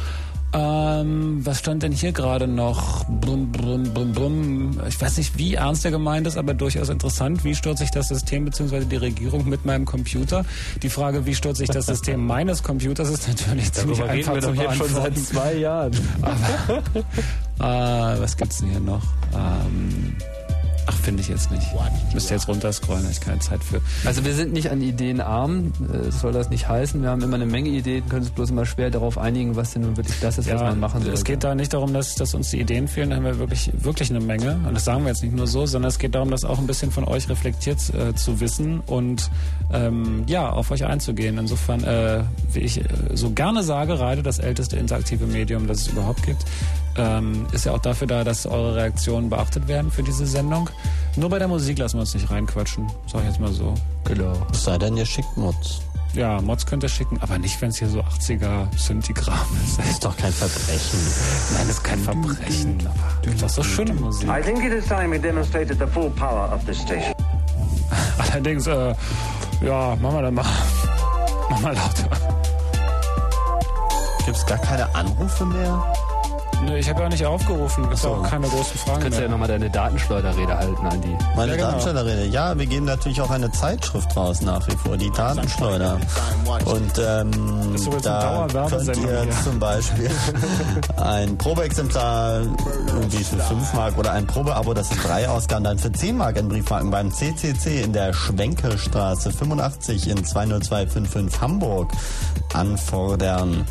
[0.55, 3.05] Ähm, was stand denn hier gerade noch?
[3.05, 4.81] Blum, blum, blum, blum.
[4.89, 7.45] Ich weiß nicht, wie ernst der gemeint ist, aber durchaus interessant.
[7.45, 8.87] Wie stürzt sich das System bzw.
[8.87, 10.47] die Regierung mit meinem Computer?
[10.83, 14.35] Die Frage, wie stürzt sich das System meines Computers, ist natürlich ziemlich Darüber reden einfach
[14.35, 15.93] wir zu doch jetzt schon seit zwei Jahren.
[17.59, 19.03] Äh, was gibt's denn hier noch?
[19.35, 20.15] Ähm,
[20.89, 21.67] Ach, finde ich jetzt nicht.
[22.15, 23.81] Müsst ihr jetzt runterscrollen, da hab ich keine Zeit für.
[24.05, 27.03] Also wir sind nicht an Ideen arm, äh, soll das nicht heißen.
[27.03, 29.83] Wir haben immer eine Menge Ideen, können uns bloß immer schwer darauf einigen, was denn
[29.83, 31.13] nun wirklich das ist, was man machen soll.
[31.13, 33.73] Es geht da nicht darum, dass, dass uns die Ideen fehlen, da haben wir wirklich,
[33.75, 34.61] wirklich eine Menge.
[34.67, 36.67] Und das sagen wir jetzt nicht nur so, sondern es geht darum, das auch ein
[36.69, 39.31] bisschen von euch reflektiert äh, zu wissen und
[39.73, 41.39] ähm, ja, auf euch einzugehen.
[41.39, 42.23] Insofern, äh,
[42.53, 42.85] wie ich äh,
[43.15, 46.45] so gerne sage, Radio, das älteste interaktive Medium, das es überhaupt gibt,
[46.97, 50.71] ähm, ist ja auch dafür da, dass eure Reaktionen beachtet werden für diese Sendung.
[51.17, 53.75] Nur bei der Musik lassen wir uns nicht reinquatschen, sag ich jetzt mal so.
[54.05, 54.35] Genau.
[54.53, 55.81] Es sei denn, ihr schickt Mods.
[56.15, 59.79] Ja, Mods könnt ihr schicken, aber nicht, wenn es hier so 80er Synthi-Kram ist.
[59.79, 60.99] Das ist doch kein Verbrechen.
[61.53, 62.79] Nein, das ist kein Verbrechen.
[62.87, 64.29] Aber das ist doch schöne Musik.
[64.29, 67.15] I think it is time we demonstrated the full power of this station.
[68.19, 68.95] Allerdings, äh,
[69.63, 70.45] ja, machen wir dann mal,
[71.51, 72.09] mach mal lauter.
[74.25, 75.85] Gibt es gar keine Anrufe mehr?
[76.67, 77.85] Nö, ich habe ja nicht aufgerufen.
[77.85, 78.09] Gibt so.
[78.09, 79.31] auch keine großen Fragen Könntest du ja mehr.
[79.31, 81.17] nochmal deine Datenschleuderrede halten, Andi.
[81.37, 81.69] Meine Ja, genau.
[81.69, 82.27] Datenschleuderrede.
[82.27, 85.99] Ja, wir geben natürlich auch eine Zeitschrift raus nach wie vor, die Datenschleuder.
[86.65, 87.31] Und ähm,
[87.73, 89.31] Das ist da könnt ihr hier.
[89.45, 90.11] zum Beispiel
[90.97, 92.41] ein Probeexemplar
[92.89, 96.37] irgendwie für 5 Mark oder ein Probeabo, das sind drei Ausgaben, dann für 10 Mark
[96.37, 101.93] in Briefmarken beim CCC in der Schwenkelstraße 85 in 20255 Hamburg
[102.55, 103.65] anfordern.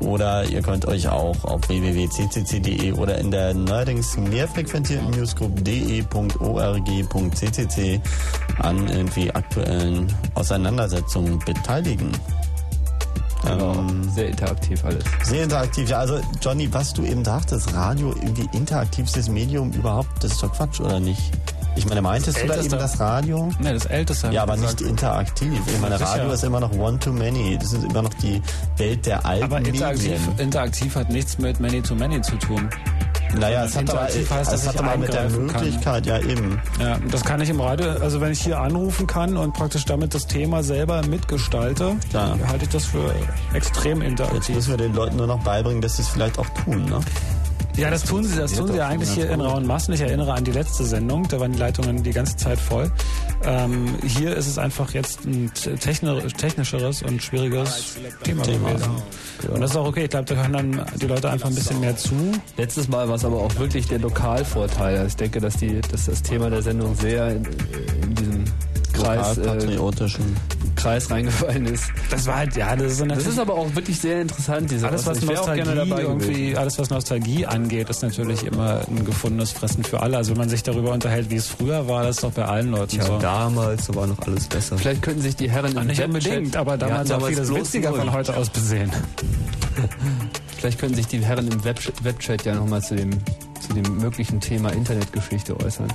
[0.00, 6.10] Oder ihr könnt euch auch auf www.ccc.de oder in der neuerdings mehr frequentierten Newsgroup de.org.ccc
[8.60, 12.12] an irgendwie aktuellen Auseinandersetzungen beteiligen.
[13.42, 13.74] Genau.
[13.74, 15.04] Ähm, Sehr interaktiv alles.
[15.24, 15.88] sehr interaktiv.
[15.88, 20.52] Ja, also Johnny, was du eben dachtest, Radio irgendwie interaktivstes Medium überhaupt, das ist doch
[20.52, 21.32] Quatsch, oder nicht?
[21.78, 23.48] Ich meine, meintest du da Älteste- eben das Radio?
[23.60, 24.28] Nee, das älteste.
[24.30, 24.80] Ja, aber gesagt.
[24.80, 25.60] nicht interaktiv.
[25.66, 26.10] Ich meine, Sicher.
[26.10, 27.56] Radio ist immer noch one-to-many.
[27.58, 28.42] Das ist immer noch die
[28.76, 30.38] Welt der alten Aber interaktiv, Medien.
[30.38, 32.68] interaktiv hat nichts mit Many-to-Many zu tun.
[33.38, 35.62] Naja, es hat aber, Interaktiv heißt, dass es hat aber mit der eingreifen kann.
[35.64, 36.60] Möglichkeit, ja eben.
[36.80, 40.14] Ja, das kann ich im Radio, also wenn ich hier anrufen kann und praktisch damit
[40.14, 42.38] das Thema selber mitgestalte, Klar.
[42.48, 43.14] halte ich das für
[43.52, 44.54] extrem Jetzt interaktiv.
[44.56, 47.00] müssen wir den Leuten nur noch beibringen, dass sie es vielleicht auch tun, ne?
[47.78, 49.92] Ja, das tun sie, das tun sie ja eigentlich hier in rauen Massen.
[49.94, 52.90] Ich erinnere an die letzte Sendung, da waren die Leitungen die ganze Zeit voll.
[53.44, 58.90] Ähm, hier ist es einfach jetzt ein techni- technischeres und schwierigeres Thema, gewesen.
[59.48, 60.04] Und das ist auch okay.
[60.04, 62.14] Ich glaube, da hören dann die Leute einfach ein bisschen mehr zu.
[62.56, 64.96] Letztes Mal war es aber auch wirklich der Lokalvorteil.
[64.96, 67.44] Also Ich denke, dass, die, dass das Thema der Sendung sehr in,
[68.02, 68.44] in diesen
[69.16, 69.76] Kreis, äh.
[70.76, 71.84] Kreis reingefallen ist.
[72.10, 75.06] Das war halt, ja, das ist Das ist aber auch wirklich sehr interessant, diese alles
[75.06, 80.16] was Nostalgie alles was Nostalgie angeht, ist natürlich immer ein gefundenes Fressen für alle.
[80.16, 82.70] Also wenn man sich darüber unterhält, wie es früher war, das ist doch bei allen
[82.70, 83.18] Leuten Tja, so.
[83.18, 84.78] damals war noch alles besser.
[84.78, 87.92] Vielleicht könnten sich die Herren Ja, im nicht Webchat- unbedingt, aber damals auch vieles witziger
[87.92, 88.92] von heute aus besehen.
[90.58, 93.10] Vielleicht könnten sich die Herren im Web Webchat ja nochmal zu dem,
[93.60, 95.86] zu dem möglichen Thema Internetgeschichte äußern.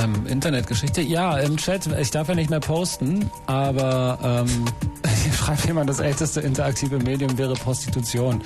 [0.00, 1.00] Ähm, Internetgeschichte?
[1.02, 1.86] Ja, im Chat.
[2.00, 4.64] Ich darf ja nicht mehr posten, aber ähm,
[5.22, 8.40] hier schreibt jemand, das älteste interaktive Medium wäre Prostitution.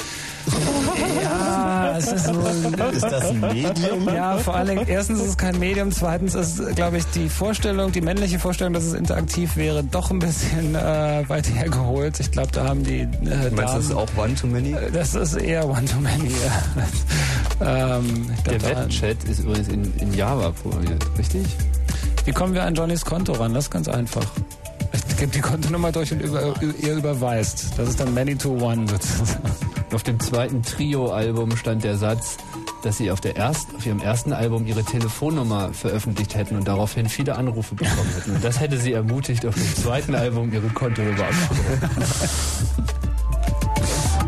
[1.23, 2.33] ja, es ist so.
[2.93, 4.07] Ist das ein Medium?
[4.07, 7.93] Ja, vor allen Dingen, erstens ist es kein Medium, zweitens ist, glaube ich, die Vorstellung,
[7.93, 12.21] die männliche Vorstellung, dass es interaktiv wäre, doch ein bisschen äh, weit hergeholt.
[12.21, 13.07] Ich glaube, da haben die äh,
[13.51, 14.77] Du meinst, das ist auch One-to-Many?
[14.93, 16.31] das ist eher One-to-Many.
[17.61, 17.97] Ja.
[17.97, 21.36] ähm, Der Webchat ist übrigens in, in Java programmiert, richtig?
[22.25, 23.55] Wie kommen wir an Johnnys Konto ran?
[23.55, 24.25] Das ist ganz einfach.
[25.09, 27.71] Ich gebe die Kontonummer durch und über, ihr überweist.
[27.77, 29.51] Das ist dann Many to One sozusagen.
[29.95, 32.37] Auf dem zweiten Trio-Album stand der Satz,
[32.83, 37.09] dass sie auf, der erst, auf ihrem ersten Album ihre Telefonnummer veröffentlicht hätten und daraufhin
[37.09, 38.37] viele Anrufe bekommen hätten.
[38.37, 42.85] Und das hätte sie ermutigt, auf dem zweiten Album ihre Kontonummer abzurufen.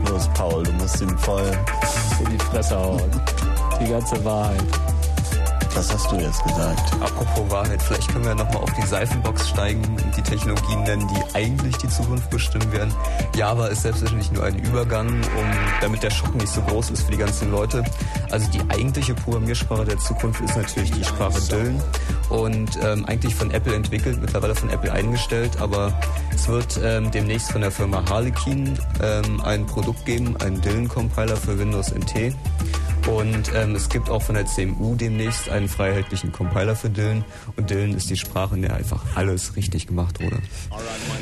[0.09, 1.51] Los, Paul, du musst ihm voll.
[2.25, 3.11] In die Fresse hauen.
[3.81, 4.65] Die ganze Wahrheit.
[5.75, 6.93] Was hast du jetzt gesagt?
[7.01, 11.35] Apropos Wahrheit, vielleicht können wir nochmal auf die Seifenbox steigen und die Technologien nennen, die
[11.35, 12.93] eigentlich die Zukunft bestimmen werden.
[13.37, 15.51] Java ist selbstverständlich nur ein Übergang, um,
[15.81, 17.85] damit der Schock nicht so groß ist für die ganzen Leute.
[18.31, 21.81] Also die eigentliche Programmiersprache der Zukunft ist natürlich die Sprache Dylan
[22.31, 25.93] und ähm, eigentlich von Apple entwickelt, mittlerweile von Apple eingestellt, aber
[26.35, 31.59] es wird ähm, demnächst von der Firma Harlequin ähm, ein Produkt geben, einen Dylan-Compiler für
[31.59, 32.35] Windows NT.
[33.17, 37.25] Und ähm, es gibt auch von der CMU demnächst einen freiheitlichen Compiler für Dylan.
[37.57, 40.37] Und Dylan ist die Sprache, in der einfach alles richtig gemacht wurde.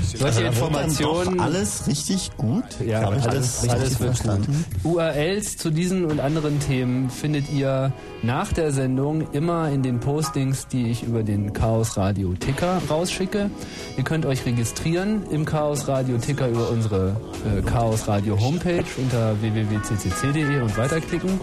[0.03, 1.41] Solche Also Informationen.
[1.41, 2.65] alles richtig gut?
[2.85, 4.65] Ja, Hab ich alles, richtig alles wird verstanden?
[4.83, 4.95] gut.
[4.97, 7.93] URLs zu diesen und anderen Themen findet ihr
[8.23, 13.51] nach der Sendung immer in den Postings, die ich über den Chaos Radio Ticker rausschicke.
[13.97, 17.17] Ihr könnt euch registrieren im Chaos Radio Ticker über unsere
[17.59, 21.41] äh, Chaos Radio Homepage unter www.ccc.de und weiterklicken.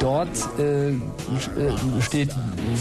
[0.00, 0.28] Dort
[0.58, 0.92] äh,
[2.00, 2.30] steht,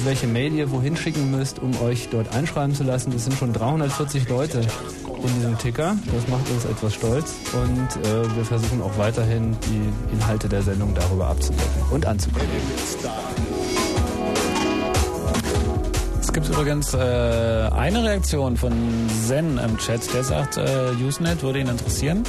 [0.03, 3.11] welche Mail ihr wohin schicken müsst, um euch dort einschreiben zu lassen.
[3.11, 5.95] Das sind schon 340 Leute in diesem Ticker.
[6.13, 10.93] Das macht uns etwas stolz und äh, wir versuchen auch weiterhin die Inhalte der Sendung
[10.95, 12.61] darüber abzudecken und anzukündigen.
[16.21, 18.71] Es gibt übrigens äh, eine Reaktion von
[19.27, 22.23] Zen im Chat, der sagt, äh, Usenet würde ihn interessieren.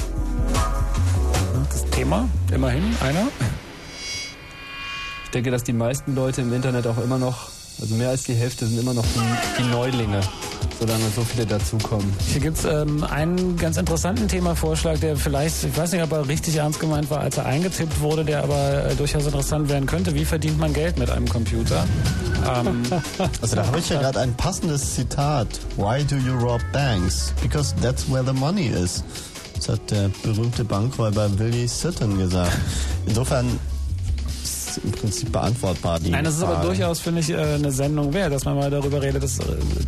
[1.69, 3.29] Das Thema, immerhin einer.
[5.31, 7.51] Ich denke, dass die meisten Leute im Internet auch immer noch,
[7.81, 10.21] also mehr als die Hälfte sind immer noch die, die Neulinge,
[10.81, 12.13] solange so viele dazukommen.
[12.33, 16.57] Hier gibt's ähm, einen ganz interessanten Themavorschlag, der vielleicht, ich weiß nicht, ob er richtig
[16.57, 20.17] ernst gemeint war, als er eingetippt wurde, der aber äh, durchaus interessant werden könnte.
[20.17, 21.87] Wie verdient man Geld mit einem Computer?
[22.53, 22.83] Ähm,
[23.41, 25.47] Also da habe ich ja gerade ein passendes Zitat.
[25.77, 27.33] Why do you rob banks?
[27.41, 29.05] Because that's where the money is.
[29.55, 32.51] Das hat der berühmte Bankräuber Willie Sutton gesagt.
[33.07, 33.61] Insofern
[34.77, 36.67] ist im Prinzip beantwortbar Nein, das ist aber Frage.
[36.69, 39.23] durchaus, finde ich, äh, eine Sendung wert, dass man mal darüber redet.
[39.23, 39.45] Das äh,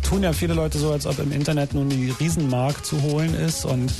[0.07, 3.65] tun ja viele Leute so, als ob im Internet nun die Riesenmark zu holen ist
[3.65, 3.91] und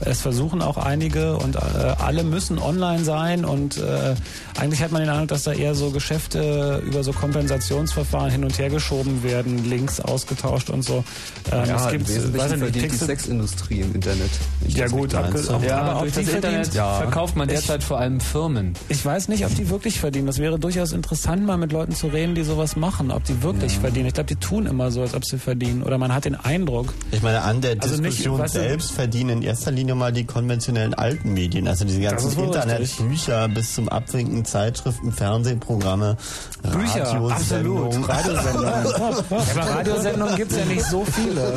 [0.00, 1.58] es versuchen auch einige und äh,
[1.98, 4.14] alle müssen online sein und äh,
[4.58, 8.58] eigentlich hat man den Eindruck, dass da eher so Geschäfte über so Kompensationsverfahren hin und
[8.58, 11.04] her geschoben werden, Links ausgetauscht und so.
[11.52, 14.30] Ähm, ja, es gibt, im weiß ich nicht, verdient die Sexindustrie im Internet.
[14.66, 16.96] ich Ja gut, Ja, aber durch das Internet verdient?
[17.02, 18.74] verkauft man Ich- derzeit vor allem Firmen.
[18.88, 20.26] Ich weiß nicht, ob die wirklich verdienen.
[20.26, 23.10] Das wäre durchaus interessant, mal mit Leuten zu reden, die sowas machen.
[23.10, 24.06] Ob die wirklich verdienen.
[24.06, 25.82] Ich glaube, die tun immer so, als ob sie verdienen.
[25.82, 26.92] Oder man hat den Eindruck.
[27.10, 30.24] Ich meine, an der Also nicht, Diskussion du- selbst verdienen in erster Linie mal die
[30.24, 36.16] konventionellen alten Medien, also diese ganzen Internetbücher bis zum Abwinken, Zeitschriften, Fernsehprogramme,
[36.62, 37.32] Bücher, Radiosendungen.
[37.32, 38.08] absolut.
[38.08, 38.84] Radiosendungen.
[39.56, 41.52] ja, Radiosendungen gibt's ja nicht so viele.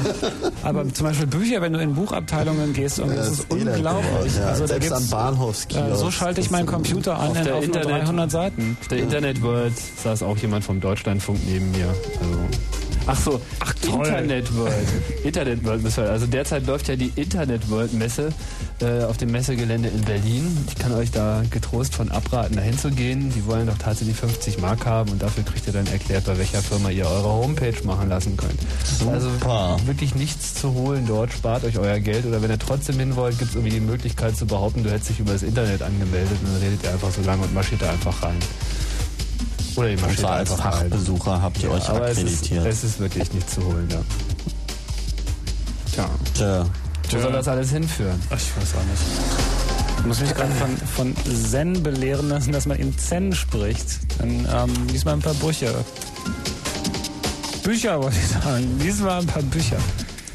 [0.63, 4.35] Aber zum Beispiel Bücher, wenn du in Buchabteilungen gehst, und das, Das ist unglaublich.
[4.37, 4.45] ja.
[4.45, 5.91] Also da Selbst gibt's, am Bahnhofskiosk.
[5.91, 8.77] äh, so schalte ich meinen Computer an Auf der auf nur Internet- 300 Seiten.
[8.81, 11.87] Auf der Internet World saß auch jemand vom Deutschlandfunk neben mir.
[11.87, 12.39] Also
[13.07, 14.05] Ach so, Ach, toll.
[14.05, 14.87] Internet World.
[15.23, 16.11] Internet World müssen wir.
[16.11, 18.29] Also derzeit läuft ja die Internet World Messe
[18.79, 20.57] äh, auf dem Messegelände in Berlin.
[20.67, 23.31] Ich kann euch da getrost von abraten, dahin zu gehen.
[23.35, 26.61] Die wollen doch tatsächlich 50 Mark haben und dafür kriegt ihr dann erklärt, bei welcher
[26.61, 28.59] Firma ihr eure Homepage machen lassen könnt.
[29.11, 29.29] Also
[29.85, 33.37] wirklich nichts zu holen dort, spart euch euer Geld oder wenn ihr trotzdem hin wollt,
[33.39, 36.53] gibt es irgendwie die Möglichkeit zu behaupten, du hättest dich über das Internet angemeldet und
[36.53, 38.37] dann redet ihr einfach so lange und marschiert da einfach rein.
[39.75, 40.89] Oder ihr zwar als einfach rein.
[40.89, 42.65] Fachbesucher habt ihr euch aber es ist, akkreditiert.
[42.65, 43.99] es ist wirklich nicht zu holen, ja.
[45.93, 46.09] Tja.
[46.33, 46.65] Tja.
[47.11, 48.21] Wo soll das alles hinführen?
[48.29, 49.01] Ach, ich weiß auch nicht.
[49.99, 51.15] Ich muss mich gerade von, von
[51.49, 53.99] Zen belehren lassen, dass man in Zen spricht.
[54.17, 55.73] Dann ähm, lies mal ein paar Bücher.
[57.63, 58.79] Bücher wollte ich sagen.
[58.79, 59.77] Lies mal ein paar Bücher.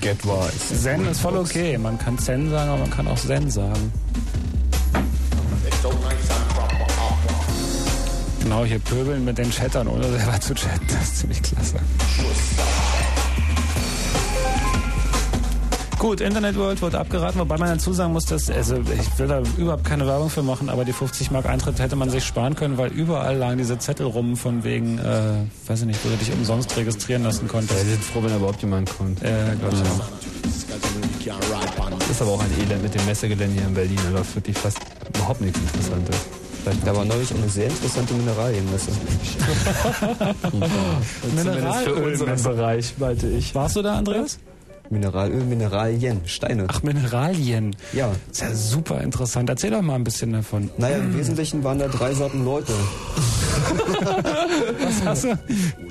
[0.01, 0.83] Get wise.
[0.83, 1.77] Zen ist voll okay.
[1.79, 3.93] Man kann Zen sagen, aber man kann auch Zen sagen.
[8.47, 10.87] Genau, hier pöbeln mit den Chattern, ohne selber zu chatten.
[10.87, 11.75] Das ist ziemlich klasse.
[15.99, 19.43] Gut, Internet World wird abgeraten, wobei man dazu sagen muss, dass, also ich will da
[19.57, 22.79] überhaupt keine Werbung für machen, aber die 50 Mark Eintritt hätte man sich sparen können,
[22.79, 25.33] weil überall lagen diese Zettel rum von wegen, äh,
[25.67, 27.81] weiß ich nicht, wo du dich umsonst registrieren lassen konntest.
[27.81, 29.25] Ja, die sind froh, wenn überhaupt jemand kommt.
[29.25, 31.35] Äh, Gott, ja.
[31.99, 33.99] Das ist aber auch ein Elend mit dem Messegelände hier in Berlin.
[34.05, 34.79] Da läuft wirklich fast
[35.13, 36.46] überhaupt nichts Interessantes.
[36.85, 38.91] Da war neulich eine sehr interessante Mineralienmesse.
[41.21, 43.55] Zumindest für unseren Bereich, meinte ich.
[43.55, 44.41] Warst du da, Andreas?
[44.91, 46.65] Mineralöl, Mineralien, Steine.
[46.69, 47.75] Ach, Mineralien.
[47.93, 48.13] Ja.
[48.31, 49.49] Ist ja super interessant.
[49.49, 50.71] Erzähl doch mal ein bisschen davon.
[50.77, 52.73] Naja, im Wesentlichen waren da drei Sorten Leute.
[54.81, 55.39] Was hast du?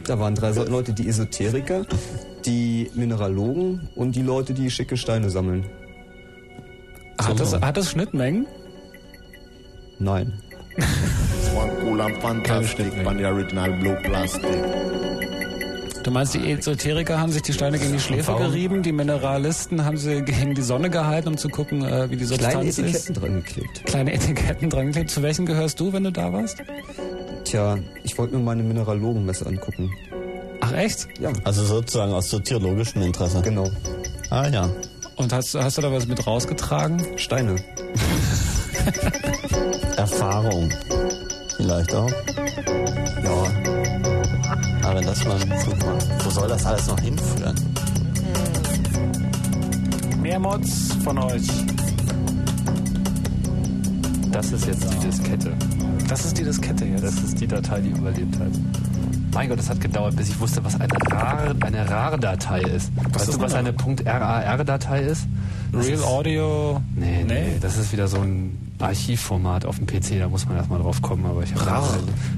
[0.06, 1.86] Da waren drei Sorten Leute, die Esoteriker,
[2.46, 5.66] die Mineralogen und die Leute, die schicke Steine sammeln.
[7.18, 8.46] Hat das, hat das Schnittmengen?
[10.00, 10.42] Nein.
[16.04, 18.44] Du meinst, die Esoteriker haben sich die Steine gegen die Schläfe Warum?
[18.44, 22.26] gerieben, die Mineralisten haben sie gegen die Sonne gehalten, um zu gucken, äh, wie die
[22.26, 23.22] Kleine Substanz Etiketten ist.
[23.22, 23.86] dran geklebt.
[23.86, 25.10] Kleine Etiketten dran geklebt.
[25.10, 26.58] Zu welchen gehörst du, wenn du da warst?
[27.44, 29.92] Tja, ich wollte mir meine Mineralogenmesse angucken.
[30.62, 31.08] Ach echt?
[31.20, 31.32] Ja.
[31.44, 33.42] Also sozusagen aus soziologischem Interesse.
[33.42, 33.70] Genau.
[34.30, 34.70] Ah ja.
[35.16, 37.02] Und hast, hast du da was mit rausgetragen?
[37.18, 37.56] Steine.
[40.26, 40.70] Erfahrung.
[41.56, 42.10] Vielleicht auch.
[43.24, 43.44] Ja.
[44.84, 47.56] Aber wenn das mal so mal, wo soll das alles noch hinführen?
[50.22, 51.48] Mehr Mods von euch.
[54.32, 55.54] Das ist jetzt die Diskette.
[56.10, 57.04] Das ist die Diskette jetzt.
[57.04, 58.52] Das ist die Datei, die überlebt hat.
[59.32, 62.92] Mein Gott, das hat gedauert, bis ich wusste, was eine RAR, eine RAR-Datei ist.
[62.96, 63.76] Was weißt ist du, was eine
[64.06, 65.28] .rar-Datei ist?
[65.76, 66.82] Das Real ist, Audio.
[66.96, 70.80] Nee, nee, das ist wieder so ein Archivformat auf dem PC, da muss man erstmal
[70.80, 71.88] drauf kommen, aber ich habe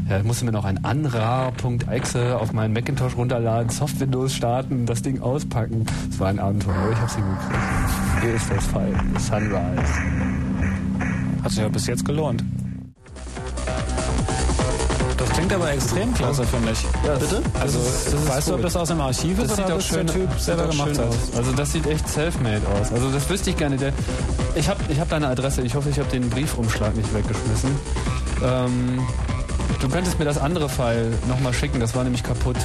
[0.10, 5.22] ja, musste mir noch ein anrar.exe auf meinen Macintosh runterladen, Soft Windows starten, das Ding
[5.22, 5.86] auspacken.
[6.10, 7.60] Das war ein Abenteuer, aber ich hab's hingekriegt.
[8.22, 8.92] Hier ist das Fall.
[9.20, 9.94] Sunrise.
[11.44, 12.44] Hat sich ja bis jetzt gelohnt.
[15.38, 16.82] Das klingt aber extrem klasse, finde ich.
[17.06, 17.42] Ja, bitte?
[17.62, 19.66] Also, Das ist- das weißt du, ob das aus dem Archiv ist Das sieht oder
[19.68, 21.00] auch ob das schön, der Typ selber gemacht hat?
[21.00, 21.16] Aus.
[21.38, 22.92] Also das sieht echt self-made aus.
[22.92, 23.78] Also das wüsste ich gerne.
[23.78, 23.94] Der,
[24.56, 25.62] ich habe ich hab deine Adresse.
[25.62, 27.70] Ich hoffe, ich habe den Briefumschlag nicht weggeschmissen.
[28.44, 29.08] Ähm,
[29.80, 31.80] du könntest mir das andere File nochmal schicken.
[31.80, 32.58] Das war nämlich kaputt.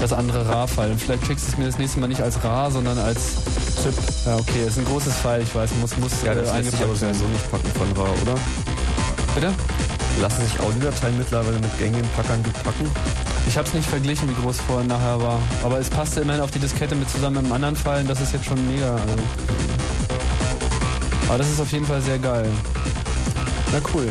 [0.00, 0.96] Das andere RAR-File.
[0.96, 3.34] Vielleicht schickst du es mir das nächste Mal nicht als RAR, sondern als
[3.82, 3.92] ZIP.
[4.24, 4.64] Ja, okay.
[4.66, 5.42] Ist ein großes File.
[5.42, 6.96] Ich weiß, muss, muss Ja, das äh, eingepackt werden.
[6.96, 8.34] sowieso nicht packen von RAR, oder?
[9.34, 9.52] Bitte?
[10.20, 12.90] Lassen sich Audiodateien mittlerweile mit gängigen Packern gut packen?
[13.48, 15.38] Ich habe es nicht verglichen, wie groß vorher und nachher war.
[15.64, 18.04] Aber es passte immerhin auf die Diskette mit zusammen mit einem anderen Fall.
[18.04, 18.92] Das ist jetzt schon mega.
[18.92, 19.14] Also.
[21.26, 22.46] Aber das ist auf jeden Fall sehr geil.
[23.72, 24.08] Na cool.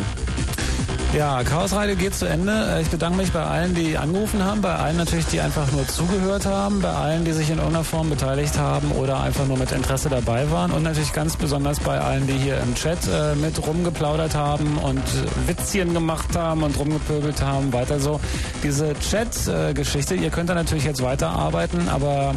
[1.12, 2.52] Ja, Chaos Radio geht zu Ende.
[2.52, 5.88] Äh, Ich bedanke mich bei allen, die angerufen haben, bei allen natürlich, die einfach nur
[5.88, 9.72] zugehört haben, bei allen, die sich in irgendeiner Form beteiligt haben oder einfach nur mit
[9.72, 13.66] Interesse dabei waren und natürlich ganz besonders bei allen, die hier im Chat äh, mit
[13.66, 17.74] rumgeplaudert haben und äh, Witzchen gemacht haben und rumgepöbelt haben.
[17.74, 18.20] Weiter so.
[18.62, 22.36] Diese Chat-Geschichte, ihr könnt da natürlich jetzt weiterarbeiten, aber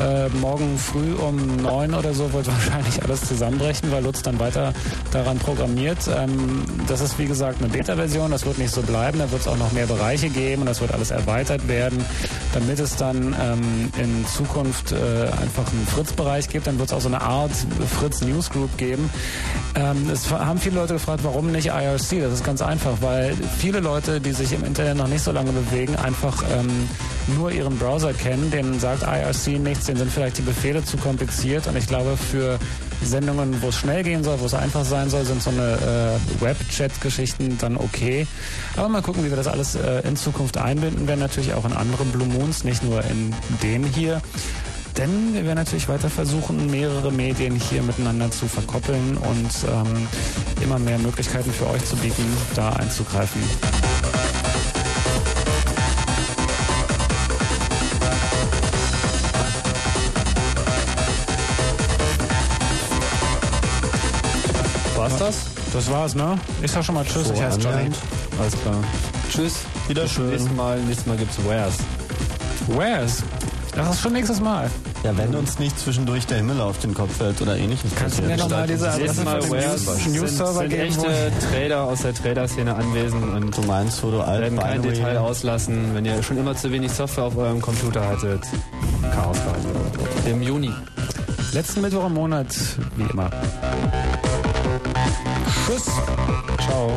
[0.00, 4.72] äh, morgen früh um neun oder so wird wahrscheinlich alles zusammenbrechen, weil Lutz dann weiter
[5.12, 5.98] daran programmiert.
[6.08, 9.48] Ähm, das ist wie gesagt eine Beta-Version, das wird nicht so bleiben, da wird es
[9.48, 12.04] auch noch mehr Bereiche geben und das wird alles erweitert werden,
[12.52, 17.00] damit es dann ähm, in Zukunft äh, einfach einen Fritz-Bereich gibt, dann wird es auch
[17.00, 17.52] so eine Art
[17.98, 19.10] Fritz Newsgroup geben.
[19.74, 22.20] Ähm, es haben viele Leute gefragt, warum nicht IRC?
[22.22, 25.52] Das ist ganz einfach, weil viele Leute, die sich im Internet noch nicht so lange
[25.52, 26.88] bewegen, einfach ähm,
[27.36, 31.66] nur ihren Browser kennen, denen sagt IRC nichts, denen sind vielleicht die Befehle zu kompliziert
[31.66, 32.58] und ich glaube für
[33.02, 36.42] Sendungen, wo es schnell gehen soll, wo es einfach sein soll, sind so eine äh,
[36.42, 38.26] Web-Chat-Geschichten dann okay.
[38.76, 41.72] Aber mal gucken, wie wir das alles äh, in Zukunft einbinden werden, natürlich auch in
[41.72, 44.20] andere Blue Moons, nicht nur in den hier.
[44.96, 50.08] Denn wir werden natürlich weiter versuchen, mehrere Medien hier miteinander zu verkoppeln und ähm,
[50.62, 53.42] immer mehr Möglichkeiten für euch zu bieten, da einzugreifen.
[65.12, 65.36] War's das?
[65.72, 66.38] Das war's, ne?
[66.62, 67.90] Ich sag schon mal Tschüss, ich heiße Johnny.
[68.40, 68.74] Alles klar.
[69.30, 69.54] Tschüss.
[69.88, 70.30] Wieder schön.
[70.30, 70.78] nächsten Mal.
[70.80, 71.74] Nächstes Mal gibt's Wares.
[72.68, 73.22] Wares?
[73.74, 74.70] Das ist schon nächstes Mal.
[75.02, 78.22] Ja, wenn uns nicht zwischendurch der Himmel auf den Kopf fällt oder ähnliches Kannst du
[78.22, 78.50] mir passiert.
[78.50, 82.02] noch mal diese Nächstes Adresse Mal Wares News- sind, News-Server sind geben, echte Trader aus
[82.02, 86.22] der Trader-Szene anwesend und Du meinst, wo du alt werden kein Detail auslassen, wenn ihr
[86.22, 88.42] schon immer zu wenig Software auf eurem Computer hattet.
[89.12, 89.38] Chaos.
[90.26, 90.70] Im Juni.
[91.52, 92.46] Letzten Mittwoch im Monat,
[92.96, 93.30] wie immer.
[95.66, 95.86] Tschüss.
[96.60, 96.90] Ciao.